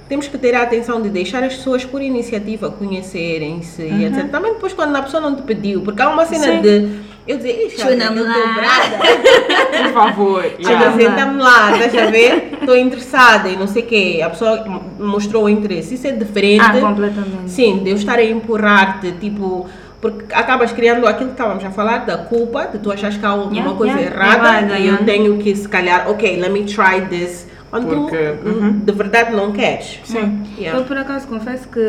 temos 0.08 0.28
que 0.28 0.38
ter 0.38 0.54
a 0.54 0.62
atenção 0.62 1.02
de 1.02 1.10
deixar 1.10 1.44
as 1.44 1.56
pessoas 1.56 1.84
por 1.84 2.02
iniciativa 2.02 2.70
conhecerem-se 2.70 3.82
e 3.82 4.06
etc. 4.06 4.30
Também 4.30 4.54
depois 4.54 4.72
quando 4.72 4.96
a 4.96 5.02
pessoa 5.02 5.20
não 5.20 5.36
te 5.36 5.42
pediu, 5.42 5.82
porque 5.82 6.02
há 6.02 6.10
uma 6.10 6.26
cena 6.26 6.44
Sim. 6.44 6.62
de 6.62 7.00
eu 7.28 7.38
dizer, 7.38 7.52
aquele 7.52 7.78
teu 7.78 7.98
namorada." 7.98 8.98
brother, 8.98 9.84
Por 9.84 9.94
favor. 9.94 10.46
Yeah. 10.60 10.96
senta-me 10.96 11.42
lá, 11.42 11.72
estás 11.78 12.08
a 12.08 12.12
ver? 12.12 12.50
Estou 12.54 12.78
interessada 12.78 13.50
e 13.50 13.56
não 13.56 13.66
sei 13.66 13.82
o 13.82 13.86
quê. 13.88 14.22
A 14.24 14.30
pessoa 14.30 14.64
mostrou 15.00 15.46
o 15.46 15.50
interesse. 15.50 15.96
Isso 15.96 16.06
é 16.06 16.12
diferente. 16.12 16.62
Ah, 16.62 16.80
completamente. 16.80 17.50
Sim, 17.50 17.80
de 17.84 17.90
eu 17.90 17.96
estar 17.96 18.20
a 18.20 18.24
empurrar-te, 18.24 19.12
tipo, 19.14 19.68
porque 20.02 20.34
acabas 20.34 20.72
criando 20.72 21.08
aquilo 21.08 21.30
que 21.30 21.34
estávamos 21.36 21.64
a 21.64 21.72
falar, 21.72 22.06
da 22.06 22.18
culpa, 22.18 22.66
de 22.68 22.78
tu 22.80 22.92
achas 22.92 23.18
que 23.18 23.26
há 23.26 23.30
alguma 23.30 23.56
Yeah, 23.56 23.76
coisa 23.78 24.00
yeah, 24.00 24.16
errada 24.16 24.48
errada, 24.62 24.80
e 24.80 24.88
eu 24.88 24.94
yeah. 24.94 25.06
tenho 25.06 25.38
que, 25.38 25.56
se 25.56 25.68
calhar, 25.68 26.10
ok, 26.10 26.40
let 26.40 26.52
me 26.52 26.64
try 26.64 27.02
this. 27.10 27.48
Quando 27.70 27.88
Porque, 27.88 28.16
tu 28.42 28.50
uhum. 28.50 28.72
de 28.80 28.92
verdade 28.94 29.36
não 29.36 29.52
queres. 29.52 30.00
Sim. 30.06 30.44
Yeah. 30.58 30.80
Eu 30.80 30.86
por 30.86 30.98
acaso 30.98 31.28
confesso 31.28 31.68
que, 31.68 31.80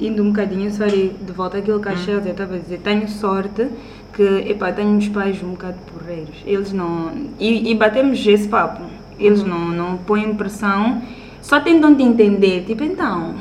indo 0.00 0.22
um 0.22 0.28
bocadinho, 0.28 0.70
sorry, 0.70 1.14
de 1.20 1.32
volta 1.32 1.58
àquilo 1.58 1.78
Hum. 1.78 1.82
que 1.82 1.88
a 1.88 1.96
Chelsea 1.96 2.30
estava 2.30 2.54
a 2.54 2.58
dizer, 2.58 2.78
tenho 2.78 3.06
sorte 3.08 3.68
que, 4.14 4.22
epá, 4.48 4.72
tenho 4.72 4.88
uns 4.90 5.08
pais 5.08 5.42
um 5.42 5.50
bocado 5.50 5.76
porreiros. 5.92 6.36
Eles 6.46 6.72
não. 6.72 7.10
E, 7.38 7.70
e 7.70 7.74
batemos 7.74 8.24
esse 8.26 8.48
papo. 8.48 8.82
Eles 9.18 9.42
Uhum. 9.42 9.48
não, 9.48 9.68
não 9.68 9.96
põem 9.98 10.32
pressão, 10.34 11.02
só 11.42 11.60
tentam 11.60 11.94
te 11.94 12.02
entender. 12.04 12.64
Tipo, 12.66 12.84
então. 12.84 13.34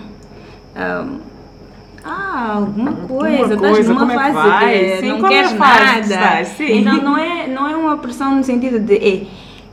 ahm, 0.75 1.19
ah, 2.07 2.53
alguma 2.55 2.91
coisa, 2.93 3.53
estás 3.55 3.73
coisa, 3.73 3.93
numa 3.93 3.99
como 4.07 4.11
é 4.19 4.27
que 4.27 4.33
fase 4.33 4.67
de 4.67 4.97
Sim, 4.99 5.07
não 5.19 5.25
é 5.25 5.29
queres 5.29 5.51
a 5.51 5.55
fase 5.55 6.01
que 6.13 6.15
nada. 6.19 6.45
Sim. 6.45 6.77
Então 6.79 6.97
não 7.01 7.17
é, 7.17 7.47
não 7.47 7.69
é 7.69 7.75
uma 7.75 7.97
pressão 7.97 8.35
no 8.35 8.43
sentido 8.43 8.79
de 8.79 8.93
"Ei, 8.93 9.27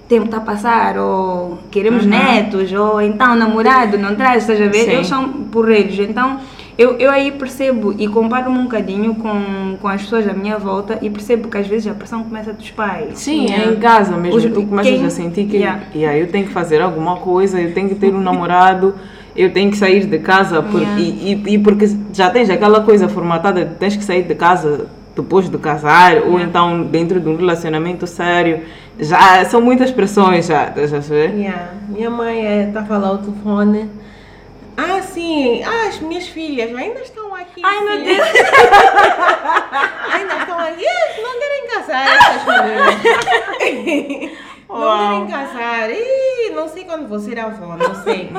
tempo 0.09 0.27
está 0.27 0.37
a 0.39 0.41
passar, 0.41 0.99
ou 0.99 1.59
queremos 1.71 2.05
Uhum. 2.05 2.11
netos, 2.11 2.73
ou 2.73 3.01
então 3.01 3.35
namorado, 3.35 3.97
não 3.97 4.15
traz, 4.15 4.43
estás 4.43 4.61
a 4.61 4.67
ver? 4.67 4.85
Sim. 4.85 4.91
Eles 4.91 5.07
são 5.07 5.29
porreiros. 5.29 5.99
Então 5.99 6.39
eu, 6.77 6.97
eu 6.99 7.11
aí 7.11 7.31
percebo 7.31 7.95
e 7.97 8.07
comparo-me 8.09 8.59
um 8.59 8.65
bocadinho 8.65 9.15
com, 9.15 9.77
com 9.81 9.89
as 9.89 10.03
pessoas 10.03 10.29
à 10.29 10.33
minha 10.35 10.59
volta 10.59 10.99
e 11.01 11.09
percebo 11.09 11.49
que 11.49 11.57
às 11.57 11.67
vezes 11.69 11.87
a 11.91 11.95
pressão 11.95 12.23
começa 12.25 12.53
dos 12.53 12.71
pais. 12.73 13.19
Sim, 13.19 13.45
Yeah. 13.47 13.65
é 13.71 13.73
em 13.75 13.77
casa 13.77 14.17
mesmo. 14.17 14.37
Os- 14.37 14.45
tu 14.45 14.63
começas 14.67 14.93
quem- 14.93 15.07
a 15.07 15.11
sentir 15.11 15.47
que 15.47 15.57
Yeah. 15.57 15.81
yeah, 15.95 16.19
eu 16.19 16.27
tenho 16.27 16.47
que 16.47 16.53
fazer 16.53 16.83
alguma 16.83 17.17
coisa, 17.17 17.61
eu 17.61 17.73
tenho 17.73 17.89
que 17.89 17.95
ter 17.95 18.13
um 18.15 18.21
namorado, 18.21 18.95
eu 19.37 19.53
tenho 19.53 19.71
que 19.71 19.77
sair 19.77 20.07
de 20.07 20.19
casa. 20.19 20.63
Por, 20.63 20.81
Yeah. 20.81 21.01
e, 21.01 21.35
e, 21.47 21.55
e 21.55 21.59
porque 21.59 21.87
já 22.13 22.31
tens 22.31 22.49
aquela 22.51 22.83
coisa 22.83 23.09
formatada 23.09 23.65
de 23.65 23.75
tens 23.77 23.97
que 23.97 24.05
sair 24.05 24.23
de 24.23 24.35
casa 24.35 24.87
depois 25.17 25.49
de 25.49 25.57
casar, 25.59 26.23
ou 26.27 26.41
então 26.41 26.83
dentro 26.83 27.21
de 27.21 27.29
um 27.29 27.37
relacionamento 27.37 28.07
sério. 28.07 28.63
Já 28.99 29.45
são 29.45 29.61
muitas 29.61 29.91
pressões 29.91 30.47
já, 30.47 30.69
estás 30.69 30.93
a 30.95 30.99
ver? 30.99 31.35
Yeah. 31.35 31.71
Minha 31.89 32.11
mãe 32.11 32.67
estava 32.69 32.99
lá 32.99 33.09
ao 33.09 33.19
telefone. 33.19 33.91
Ah, 34.77 35.01
sim. 35.03 35.63
Ah, 35.63 35.89
as 35.89 36.01
minhas 36.01 36.27
filhas 36.27 36.75
ainda 36.75 37.01
estão 37.01 37.33
aqui. 37.35 37.61
Ai, 37.63 37.81
meu 37.81 37.93
filha. 37.93 38.05
Deus! 38.25 38.29
Ainda 40.15 40.35
estão 40.35 40.59
aqui. 40.59 40.85
Não 41.23 41.39
querem 41.39 41.69
casar 41.73 42.07
essas 42.09 42.45
meninas. 43.79 44.31
Não 44.69 45.27
querem 45.27 45.27
casar. 45.29 45.91
Ih, 45.91 46.51
não 46.55 46.69
sei 46.69 46.85
quando 46.85 47.07
vou 47.09 47.21
ser 47.21 47.39
avó, 47.39 47.77
não 47.77 47.95
sei. 48.03 48.33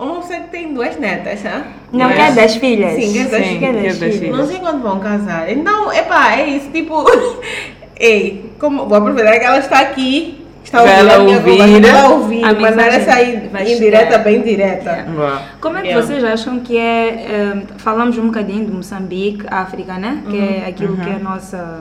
Uma 0.00 0.20
pessoa 0.20 0.40
que 0.40 0.48
tem 0.48 0.72
duas 0.72 0.96
netas, 0.98 1.44
ah? 1.44 1.62
Não 1.92 2.06
Mas- 2.08 2.16
quer 2.16 2.34
das 2.34 2.56
filhas? 2.56 2.94
Sim, 2.94 3.12
quer 3.12 3.28
das 3.28 3.46
Sim, 3.46 3.58
quer 3.58 3.72
das 3.74 3.98
das 3.98 4.14
filhas. 4.16 4.36
Não 4.38 4.46
sei 4.46 4.58
quando 4.58 4.82
vão 4.82 4.98
casar. 5.00 5.50
Então, 5.50 5.92
epá, 5.92 6.36
é 6.36 6.46
isso, 6.48 6.70
tipo. 6.70 7.04
Ei, 7.98 8.50
como, 8.58 8.86
vou 8.88 8.96
aproveitar 8.98 9.38
que 9.38 9.44
ela 9.44 9.58
está 9.58 9.80
aqui. 9.80 10.36
Está 10.64 10.82
ouvindo 10.82 10.98
ela 10.98 11.14
a 11.14 11.18
minha 11.20 11.36
ouvir. 11.38 11.50
conversa, 11.58 11.80
pra 11.80 11.88
ela 11.90 12.08
ouvir, 12.10 12.44
A 12.44 12.46
mandar 12.52 12.70
mensagem 12.70 13.00
essa 13.00 13.14
aí 13.14 13.48
vai 13.50 13.72
indireta, 13.72 14.18
bem 14.18 14.40
direta. 14.42 15.06
Uau. 15.16 15.38
Como 15.60 15.78
é 15.78 15.80
que 15.82 15.88
Yeah. 15.88 16.06
vocês 16.06 16.24
acham 16.24 16.60
que 16.60 16.76
é. 16.78 17.08
eh, 17.08 17.62
falamos 17.78 18.16
um 18.18 18.26
bocadinho 18.26 18.64
de 18.66 18.72
Moçambique, 18.72 19.44
África, 19.50 19.94
né? 19.94 20.22
Que 20.30 20.38
é 20.38 20.64
aquilo 20.68 20.96
que 20.96 21.08
é 21.10 21.14
a 21.14 21.18
nossa 21.18 21.80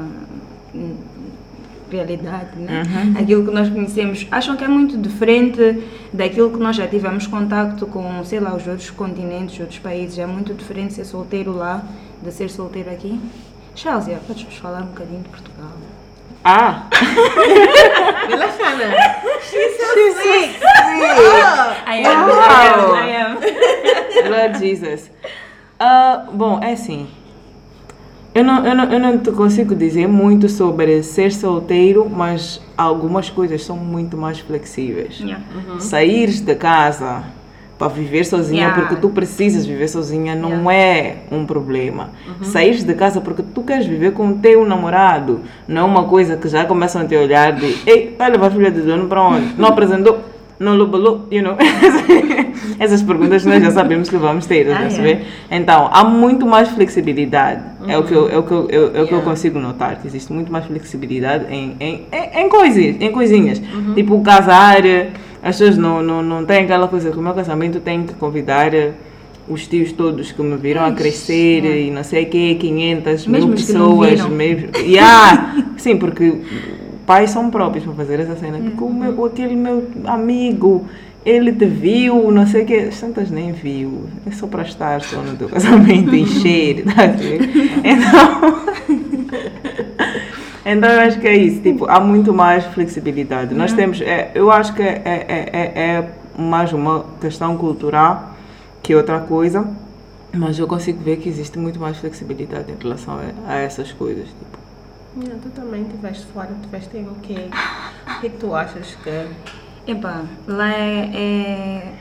hum, 0.74 0.96
realidade, 1.96 2.58
né? 2.58 2.84
Aquilo 3.20 3.46
que 3.46 3.52
nós 3.52 3.70
conhecemos. 3.70 4.28
Acham 4.32 4.56
que 4.56 4.64
é 4.64 4.68
muito 4.68 4.98
diferente 4.98 5.84
daquilo 6.14 6.52
que 6.52 6.58
nós 6.60 6.76
já 6.76 6.88
tivemos 6.88 7.28
contato 7.28 7.86
com, 7.88 8.24
sei 8.24 8.40
lá, 8.40 8.56
os 8.56 8.66
outros 8.68 8.90
continentes, 8.90 9.60
outros 9.60 9.80
países? 9.80 10.18
É 10.18 10.26
muito 10.26 10.54
diferente 10.54 10.94
ser 10.94 11.06
solteiro 11.06 11.52
lá 11.52 11.84
de 12.22 12.32
ser 12.32 12.50
solteiro 12.50 12.90
aqui? 12.90 13.20
Chelsea, 13.76 14.20
podes-nos 14.28 14.56
falar 14.56 14.82
um 14.82 14.88
bocadinho 14.88 15.22
de 15.22 15.30
Portugal? 15.30 15.72
Ah! 16.44 16.88
Pela 18.28 18.48
Shana. 18.52 18.96
She's 19.42 19.78
so 19.78 20.22
sick. 20.22 20.60
Oh. 20.62 21.74
I 21.86 22.04
am, 22.06 22.30
I 22.30 22.68
am, 22.76 22.94
I 22.96 23.10
am. 23.16 24.30
Lord 24.30 24.60
Jesus. 24.60 25.12
Ah, 25.80 26.26
bom, 26.32 26.60
é 26.62 26.74
assim. 26.74 27.08
Eu 28.34 28.44
não, 28.44 28.66
eu, 28.66 28.76
não, 28.76 28.84
eu 28.86 29.00
não 29.00 29.18
te 29.18 29.32
consigo 29.32 29.74
dizer 29.74 30.08
muito 30.08 30.48
sobre 30.48 31.02
ser 31.02 31.32
solteiro, 31.32 32.08
mas 32.10 32.62
algumas 32.78 33.30
coisas 33.30 33.64
são 33.64 33.76
muito 33.76 34.16
mais 34.16 34.40
flexíveis. 34.40 35.20
Yeah. 35.20 35.44
Sair 35.80 36.28
de 36.28 36.56
casa 36.56 37.24
para 37.78 37.88
viver 37.88 38.26
sozinha 38.26 38.60
Yeah. 38.66 38.82
porque 38.82 39.02
tu 39.02 39.10
precisas 39.10 39.66
viver 39.66 39.88
sozinha 39.88 40.36
não 40.36 40.70
é 40.70 41.24
um 41.32 41.46
problema. 41.46 42.10
Sair 42.44 42.84
de 42.84 42.94
casa 42.94 43.20
porque 43.22 43.42
tu 43.42 43.64
queres 43.64 43.86
viver 43.88 44.12
com 44.12 44.30
o 44.30 44.38
teu 44.38 44.66
namorado 44.66 45.40
não 45.68 45.82
é 45.82 45.86
uma 45.86 46.04
coisa 46.04 46.36
que 46.38 46.48
já 46.50 46.66
começam 46.66 47.02
a 47.02 47.06
te 47.06 47.16
olhar 47.16 47.54
de 47.54 47.78
ei, 47.86 48.16
vai 48.18 48.30
levar 48.30 48.48
a 48.48 48.52
filha 48.52 48.70
de 48.70 48.82
dono 48.82 49.08
para 49.08 49.24
onde? 49.24 49.54
Não 49.58 49.70
apresentou? 49.70 50.20
Não 50.60 50.76
lobolou, 50.76 51.26
you 51.32 51.42
know. 51.42 51.56
Essas 52.78 53.02
perguntas 53.02 53.46
nós 53.46 53.64
já 53.64 53.72
sabemos 53.72 54.10
que 54.10 54.18
vamos 54.18 54.46
ter, 54.46 54.70
Ah, 54.72 54.88
a 54.88 55.08
é. 55.08 55.22
Então, 55.50 55.90
há 55.92 56.04
muito 56.04 56.46
mais 56.46 56.70
flexibilidade. 56.70 57.64
É 57.88 57.98
o 57.98 58.04
que 58.04 58.14
eu, 58.14 58.30
é 58.30 58.38
o 58.38 58.44
que 58.44 58.52
eu, 58.52 58.68
é 58.70 59.02
o 59.02 59.08
que 59.08 59.14
eu 59.14 59.20
Yeah. 59.20 59.22
consigo 59.22 59.60
notar, 59.60 60.00
que 60.02 60.08
existe 60.08 60.32
muito 60.32 60.52
mais 60.52 60.66
flexibilidade 60.66 61.46
em, 61.50 61.76
em, 61.80 62.06
em, 62.12 62.42
em 62.42 62.50
coisas, 62.50 62.96
em 63.00 63.12
coisinhas. 63.12 63.60
Uhum. 63.60 63.94
Tipo, 63.96 64.22
casar, 64.22 64.82
as 65.42 65.58
pessoas 65.58 65.78
não, 65.78 66.04
não, 66.04 66.22
não 66.22 66.46
têm 66.46 66.64
aquela 66.64 66.88
coisa 66.88 67.12
que 67.12 67.18
o 67.18 67.22
meu 67.22 67.34
casamento 67.34 67.80
tem 67.80 68.04
que 68.04 68.14
convidar 68.14 68.72
os 69.48 69.66
tios 69.66 69.92
todos 69.92 70.32
que 70.32 70.42
me 70.42 70.56
viram 70.58 70.86
a 70.86 70.92
crescer 70.92 71.64
yeah. 71.64 71.80
e 71.80 71.92
não 71.92 72.04
sei 72.04 72.24
o 72.26 72.30
quê, 72.30 72.56
500 72.60 73.28
Mesmo 73.28 73.48
mil 73.48 73.56
pessoas. 73.56 74.26
Mesmo, 74.26 74.70
yeah. 74.78 75.66
Sim, 75.78 75.98
porque 75.98 76.36
pais 77.10 77.32
são 77.32 77.50
próprios 77.50 77.84
para 77.84 77.96
fazer 77.96 78.20
essa 78.20 78.36
cena. 78.36 78.60
Porque 78.60 78.84
o 78.84 78.94
meu, 78.94 79.26
aquele 79.26 79.56
meu 79.56 79.88
amigo, 80.06 80.86
ele 81.26 81.52
te 81.52 81.66
viu, 81.66 82.32
não 82.32 82.46
sei 82.46 82.62
o 82.62 82.66
quê. 82.68 82.86
As 82.88 83.00
tantas 83.00 83.32
nem 83.32 83.52
viu. 83.52 84.04
É 84.28 84.32
só 84.32 84.46
para 84.46 84.62
estar 84.62 85.02
só 85.02 85.18
no 85.18 85.36
teu 85.36 85.50
casamento, 85.50 86.14
encher. 86.14 86.86
Tá 86.86 87.06
a 87.06 87.08
ver? 87.08 87.40
Então. 87.84 88.70
Então 90.66 90.88
eu 90.88 91.00
acho 91.00 91.20
que 91.20 91.28
é 91.28 91.36
isso, 91.36 91.62
tipo, 91.62 91.90
há 91.90 92.00
muito 92.00 92.32
mais 92.32 92.64
flexibilidade. 92.66 93.56
Nós 93.56 93.74
temos, 93.74 94.02
é, 94.02 94.30
eu 94.36 94.52
acho 94.52 94.72
que 94.76 94.84
é, 94.84 95.02
é, 95.04 95.50
é, 95.52 95.82
é 95.82 96.10
mais 96.38 96.72
uma 96.74 97.06
questão 97.20 97.58
cultural 97.58 98.36
que 98.84 98.94
outra 98.94 99.20
coisa, 99.20 99.66
mas 100.32 100.60
eu 100.60 100.68
consigo 100.68 101.02
ver 101.02 101.18
que 101.18 101.28
existe 101.28 101.58
muito 101.58 101.80
mais 101.80 101.98
flexibilidade 101.98 102.72
em 102.72 102.76
relação 102.80 103.16
a, 103.16 103.54
a 103.54 103.56
essas 103.56 103.92
coisas. 103.92 104.28
Tipo. 104.28 104.69
Não, 105.16 105.40
tu 105.40 105.50
também 105.50 105.82
estiveste 105.84 106.26
fora, 106.28 106.50
estiveste 106.60 106.98
em 106.98 107.04
o 107.08 107.16
quê? 107.22 107.48
O 108.18 108.20
que 108.22 108.28
é 108.28 108.30
que 108.30 108.38
tu 108.38 108.54
achas 108.56 108.96
que. 109.04 109.28
Epá, 109.88 110.22
lá 110.48 110.72
é, 110.72 111.10
é 111.16 111.94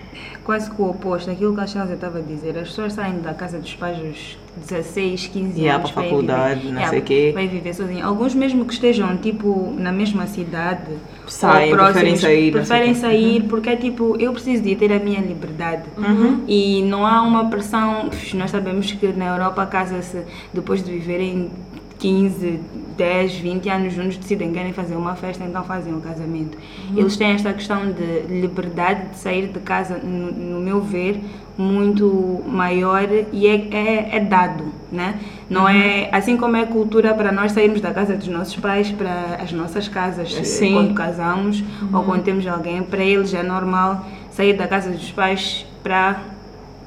quase 0.44 0.70
que 0.70 0.82
o 0.82 0.90
oposto 0.90 1.30
daquilo 1.30 1.54
que 1.54 1.60
a 1.60 1.66
Chelsea 1.66 1.94
estava 1.94 2.18
a 2.18 2.20
dizer. 2.20 2.58
As 2.58 2.68
pessoas 2.68 2.92
saem 2.92 3.20
da 3.20 3.32
casa 3.32 3.58
dos 3.58 3.74
pais 3.76 3.96
aos 3.98 4.38
16, 4.56 5.26
15 5.28 5.58
Yeah, 5.58 5.78
anos. 5.78 5.90
para 5.92 6.02
ir 6.04 6.08
faculdade, 6.10 6.54
viver. 6.60 6.64
não 6.72 6.80
Yeah, 6.80 6.90
sei 6.90 7.00
quê. 7.00 7.30
Vai 7.34 7.48
viver 7.48 7.72
sozinho. 7.74 8.04
Alguns 8.04 8.34
mesmo 8.34 8.66
que 8.66 8.74
estejam, 8.74 9.16
tipo, 9.16 9.74
na 9.78 9.90
mesma 9.92 10.26
cidade. 10.26 10.82
Saem, 11.28 11.70
ou 11.72 11.78
preferem 11.78 11.92
próximos, 12.12 12.20
sair, 12.20 12.52
Preferem 12.52 12.90
o 12.90 12.94
quê. 12.94 13.00
sair 13.00 13.42
porque 13.44 13.70
é 13.70 13.76
tipo, 13.76 14.16
eu 14.20 14.32
preciso 14.32 14.62
de 14.62 14.76
ter 14.76 14.92
a 14.92 14.98
minha 14.98 15.20
liberdade. 15.20 15.84
Uhum. 15.96 16.44
E 16.46 16.82
não 16.82 17.06
há 17.06 17.22
uma 17.22 17.48
pressão. 17.48 18.10
Nós 18.34 18.50
sabemos 18.50 18.90
que 18.92 19.06
na 19.12 19.28
Europa 19.28 19.64
casa-se 19.66 20.22
depois 20.52 20.82
de 20.82 20.90
viverem 20.92 21.50
15, 21.98 22.60
10, 22.96 23.34
20 23.34 23.68
anos 23.68 23.92
juntos, 23.92 24.16
decidem 24.16 24.48
que 24.48 24.54
querem 24.54 24.72
fazer 24.72 24.96
uma 24.96 25.14
festa, 25.16 25.44
então 25.44 25.64
fazem 25.64 25.92
um 25.92 26.00
casamento. 26.00 26.56
Eles 26.96 27.16
têm 27.16 27.32
esta 27.32 27.52
questão 27.52 27.90
de 27.90 28.40
liberdade 28.40 29.10
de 29.10 29.16
sair 29.16 29.48
de 29.48 29.60
casa, 29.60 29.98
no, 29.98 30.32
no 30.32 30.60
meu 30.60 30.80
ver, 30.80 31.20
muito 31.56 32.40
maior 32.46 33.08
e 33.32 33.46
é, 33.48 33.68
é, 33.72 34.16
é 34.16 34.20
dado, 34.20 34.72
né? 34.92 35.18
Não 35.50 35.68
é 35.68 36.08
assim 36.12 36.36
como 36.36 36.56
é 36.56 36.64
cultura 36.64 37.12
para 37.14 37.32
nós 37.32 37.50
sairmos 37.50 37.80
da 37.80 37.92
casa 37.92 38.14
dos 38.16 38.28
nossos 38.28 38.54
pais 38.56 38.92
para 38.92 39.38
as 39.42 39.50
nossas 39.50 39.88
casas 39.88 40.32
eh, 40.38 40.44
Sim. 40.44 40.74
quando 40.74 40.94
casamos 40.94 41.64
ou 41.92 42.04
quando 42.04 42.22
temos 42.22 42.46
alguém, 42.46 42.82
para 42.82 43.02
eles 43.02 43.34
é 43.34 43.42
normal 43.42 44.06
sair 44.30 44.52
da 44.52 44.68
casa 44.68 44.90
dos 44.90 45.10
pais 45.10 45.66
para 45.82 46.22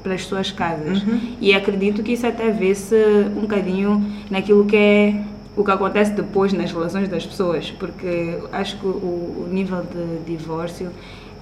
para 0.02 0.14
as 0.14 0.24
suas 0.24 0.50
casas. 0.50 1.02
E 1.40 1.54
acredito 1.54 2.02
que 2.02 2.12
isso 2.12 2.26
até 2.26 2.50
vê-se 2.50 2.94
um 3.36 3.42
bocadinho 3.42 4.04
naquilo 4.30 4.64
que 4.64 4.76
é 4.76 5.22
o 5.56 5.62
que 5.62 5.70
acontece 5.70 6.12
depois 6.12 6.52
nas 6.52 6.72
relações 6.72 7.08
das 7.08 7.26
pessoas, 7.26 7.70
porque 7.70 8.38
acho 8.52 8.78
que 8.78 8.86
o, 8.86 8.88
o 9.44 9.48
nível 9.50 9.82
de 9.82 10.24
divórcio 10.24 10.90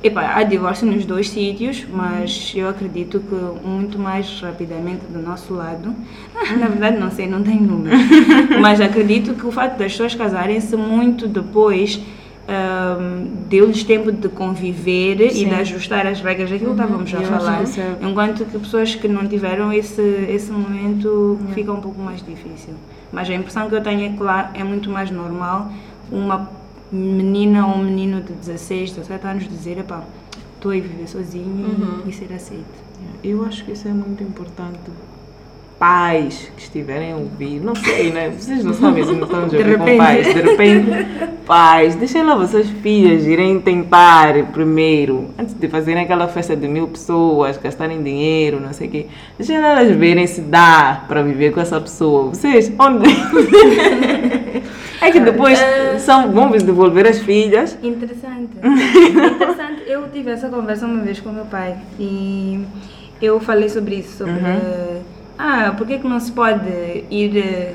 Epá, 0.02 0.34
há 0.34 0.42
divórcio 0.44 0.86
nos 0.86 1.04
dois 1.04 1.28
sítios, 1.28 1.86
mas 1.92 2.54
eu 2.56 2.70
acredito 2.70 3.20
que 3.20 3.66
muito 3.66 3.98
mais 3.98 4.40
rapidamente 4.40 5.04
do 5.04 5.20
nosso 5.20 5.52
lado. 5.52 5.94
Na 6.58 6.68
verdade, 6.68 6.96
não 6.96 7.10
sei, 7.10 7.26
não 7.26 7.42
tenho 7.42 7.60
números. 7.60 8.00
mas 8.62 8.80
acredito 8.80 9.34
que 9.34 9.46
o 9.46 9.52
facto 9.52 9.76
das 9.76 9.92
pessoas 9.92 10.14
casarem-se 10.14 10.74
muito 10.74 11.28
depois 11.28 12.00
ahm, 12.48 13.26
deu-lhes 13.48 13.84
tempo 13.84 14.10
de 14.12 14.28
conviver 14.28 15.20
e 15.20 15.30
Sim. 15.30 15.48
de 15.48 15.54
ajustar 15.54 16.06
as 16.06 16.20
regras 16.20 16.50
daquilo 16.50 16.74
que 16.74 16.80
estávamos 16.82 17.14
a 17.14 17.20
falar. 17.22 17.62
é- 17.62 18.06
Enquanto 18.06 18.44
que 18.44 18.58
pessoas 18.58 18.94
que 18.94 19.08
não 19.08 19.26
tiveram 19.26 19.72
esse, 19.72 20.00
esse 20.28 20.50
momento 20.50 21.38
fica 21.54 21.72
um 21.72 21.80
pouco 21.80 22.00
mais 22.00 22.18
difícil. 22.24 22.74
Mas 23.12 23.28
a 23.28 23.34
impressão 23.34 23.68
que 23.68 23.74
eu 23.74 23.82
tenho 23.82 24.06
é 24.06 24.16
que 24.16 24.22
lá 24.22 24.50
é 24.54 24.62
muito 24.64 24.88
mais 24.90 25.10
normal 25.10 25.70
uma 26.10 26.48
menina 26.92 27.66
ou 27.66 27.74
um 27.76 27.84
menino 27.84 28.20
de 28.20 28.32
16, 28.32 28.92
17 28.92 29.26
anos 29.26 29.48
dizer, 29.48 29.78
epá, 29.78 30.02
estou 30.56 30.70
a 30.72 30.74
viver 30.74 31.06
sozinho 31.08 32.02
e 32.06 32.12
ser 32.12 32.32
aceito. 32.32 32.64
Eu 33.22 33.44
acho 33.44 33.64
que 33.64 33.72
isso 33.72 33.86
é 33.88 33.92
muito 33.92 34.22
importante. 34.22 34.78
Pais 35.78 36.50
que 36.56 36.62
estiverem 36.62 37.12
a 37.12 37.16
ouvir, 37.16 37.58
não 37.60 37.74
sei, 37.74 38.12
né? 38.12 38.28
Vocês 38.30 38.62
não 38.62 38.74
sabem 38.74 39.02
se 39.02 39.12
não 39.12 39.22
estão 39.24 39.40
a 39.40 39.42
ouvir 39.44 39.78
com 39.78 39.96
pais. 39.96 40.26
De 40.26 40.42
repente, 40.42 40.90
pais, 41.50 41.96
deixem 41.96 42.22
lá 42.22 42.36
vossas 42.36 42.68
filhas 42.68 43.26
irem 43.26 43.60
tentar 43.60 44.40
primeiro, 44.52 45.30
antes 45.36 45.52
de 45.52 45.66
fazerem 45.66 46.04
aquela 46.04 46.28
festa 46.28 46.54
de 46.54 46.68
mil 46.68 46.86
pessoas, 46.86 47.58
gastarem 47.58 48.00
dinheiro, 48.04 48.60
não 48.60 48.72
sei 48.72 48.86
o 48.86 48.90
quê. 48.92 49.06
Deixem 49.36 49.56
elas 49.56 49.90
verem 49.96 50.28
se 50.28 50.42
dá 50.42 51.06
para 51.08 51.24
viver 51.24 51.52
com 51.52 51.60
essa 51.60 51.80
pessoa. 51.80 52.28
Vocês, 52.28 52.72
onde? 52.78 53.10
É 55.02 55.10
que 55.10 55.18
depois 55.18 55.58
são, 56.00 56.30
vão 56.30 56.50
devolver 56.50 57.06
as 57.06 57.20
filhas. 57.20 57.76
Interessante. 57.82 58.50
Interessante. 58.62 59.82
Eu 59.86 60.08
tive 60.12 60.30
essa 60.30 60.50
conversa 60.50 60.84
uma 60.84 61.02
vez 61.02 61.18
com 61.20 61.30
meu 61.30 61.46
pai 61.46 61.74
e 61.98 62.62
eu 63.20 63.40
falei 63.40 63.70
sobre 63.70 63.94
isso, 63.94 64.18
sobre 64.18 64.34
ah, 65.40 65.72
por 65.76 65.86
que, 65.86 65.98
que 65.98 66.06
não 66.06 66.20
se 66.20 66.32
pode 66.32 66.68
ir 67.10 67.36
eh, 67.36 67.74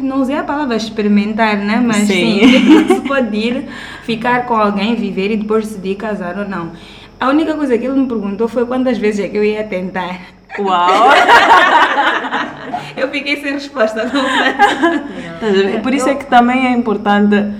não 0.00 0.20
usei 0.20 0.36
a 0.36 0.42
palavra 0.42 0.76
experimentar, 0.76 1.56
né? 1.56 1.82
Mas 1.84 1.98
sim, 1.98 2.06
Sim. 2.06 2.40
por 2.40 2.50
que 2.50 2.58
não 2.68 2.96
se 2.96 3.00
pode 3.02 3.36
ir 3.36 3.64
ficar 4.02 4.46
com 4.46 4.54
alguém, 4.54 4.94
viver 4.94 5.30
e 5.30 5.36
depois 5.36 5.66
decidir 5.66 5.96
casar 5.96 6.38
ou 6.38 6.48
não? 6.48 6.72
A 7.20 7.28
única 7.28 7.54
coisa 7.54 7.76
que 7.76 7.84
ele 7.84 7.98
me 8.00 8.06
perguntou 8.06 8.46
foi 8.46 8.64
quantas 8.64 8.96
vezes 8.98 9.24
é 9.24 9.28
que 9.28 9.36
eu 9.36 9.44
ia 9.44 9.64
tentar. 9.64 10.20
Uau! 10.58 11.08
Eu 12.96 13.08
fiquei 13.10 13.40
sem 13.40 13.52
resposta 13.52 14.02
a 14.02 14.06
ver? 14.06 15.80
Por 15.82 15.94
isso 15.94 16.08
é 16.08 16.14
que 16.14 16.26
também 16.26 16.66
é 16.66 16.72
importante, 16.72 17.52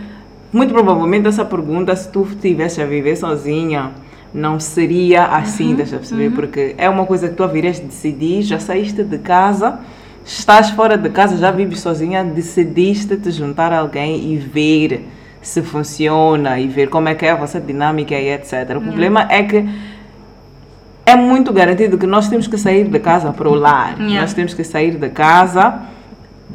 muito 0.52 0.72
provavelmente 0.72 1.28
essa 1.28 1.44
pergunta, 1.44 1.94
se 1.94 2.10
tu 2.10 2.26
estivesse 2.28 2.80
a 2.80 2.86
viver 2.86 3.16
sozinha, 3.16 3.92
não 4.32 4.60
seria 4.60 5.24
assim, 5.24 5.72
estás 5.72 5.92
a 5.94 5.96
perceber? 5.98 6.30
Porque 6.30 6.74
é 6.78 6.88
uma 6.88 7.06
coisa 7.06 7.28
que 7.28 7.34
tu 7.34 7.42
a 7.42 7.46
vires 7.46 7.78
decidir, 7.80 8.42
já 8.42 8.58
saíste 8.58 9.02
de 9.02 9.18
casa, 9.18 9.78
estás 10.24 10.70
fora 10.70 10.96
de 10.98 11.08
casa, 11.10 11.36
já 11.36 11.50
vives 11.50 11.80
sozinha, 11.80 12.22
decidiste 12.22 13.16
te 13.16 13.30
juntar 13.30 13.72
a 13.72 13.78
alguém 13.78 14.32
e 14.32 14.36
ver 14.36 15.08
se 15.40 15.62
funciona 15.62 16.58
e 16.58 16.66
ver 16.66 16.88
como 16.88 17.08
é 17.08 17.14
que 17.14 17.24
é 17.24 17.30
a 17.30 17.36
vossa 17.36 17.60
dinâmica 17.60 18.14
e 18.14 18.28
etc. 18.30 18.76
O 18.76 18.80
problema 18.80 19.26
é 19.30 19.42
que 19.42 19.68
é 21.06 21.16
muito 21.16 21.52
garantido 21.52 21.96
que 21.96 22.06
nós 22.06 22.28
temos 22.28 22.46
que 22.46 22.58
sair 22.58 22.86
de 22.86 22.98
casa 22.98 23.32
para 23.32 23.48
o 23.48 23.54
lar. 23.54 23.96
Yeah. 23.98 24.20
Nós 24.20 24.34
temos 24.34 24.52
que 24.52 24.62
sair 24.62 24.96
de 24.96 25.08
casa 25.08 25.80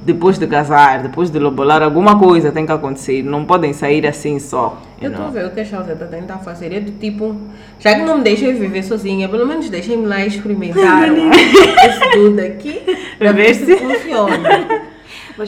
depois 0.05 0.37
de 0.37 0.45
casar, 0.47 1.01
depois 1.03 1.29
de 1.29 1.39
lobolar, 1.39 1.81
alguma 1.81 2.17
coisa 2.19 2.51
tem 2.51 2.65
que 2.65 2.71
acontecer. 2.71 3.23
Não 3.23 3.45
podem 3.45 3.73
sair 3.73 4.05
assim 4.07 4.37
só. 4.39 4.81
Eu 5.01 5.11
estou 5.11 5.29
ver 5.31 5.45
o 5.45 5.51
que 5.51 5.59
a 5.61 5.65
Chelsea 5.65 5.93
está 5.93 6.05
a 6.05 6.07
tentar 6.07 6.37
fazer. 6.39 6.73
É 6.73 6.79
do 6.79 6.91
tipo, 6.91 7.35
já 7.79 7.95
que 7.95 8.01
não 8.01 8.17
me 8.17 8.23
deixam 8.23 8.53
viver 8.53 8.83
sozinha, 8.83 9.27
pelo 9.29 9.45
menos 9.45 9.69
deixem-me 9.69 10.05
lá 10.05 10.25
experimentar 10.25 11.09
esse 11.09 12.11
tudo 12.11 12.39
aqui 12.39 12.81
para 13.19 13.31
ver 13.31 13.53
se 13.53 13.75
funciona. 13.77 14.83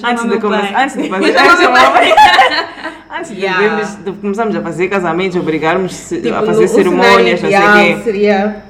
Antes 0.04 0.28
de, 0.30 0.39
começar, 0.39 0.84
antes 0.84 0.98
de 0.98 1.08
fazer, 1.10 1.36
antes 3.18 3.32
de, 3.36 3.41
Yeah. 3.41 3.60
vermos- 3.60 3.96
de 4.04 4.12
começarmos 4.13 4.56
a 4.56 4.62
fazer 4.62 4.88
casamentos, 4.88 5.38
obrigarmos 5.38 6.10
Tipo, 6.10 6.34
a 6.34 6.44
fazer 6.44 6.68
cerimônias, 6.68 7.41
não 7.41 7.50
sei 7.50 7.60
o 7.60 7.74
quê. 7.98 8.04
seria 8.04 8.63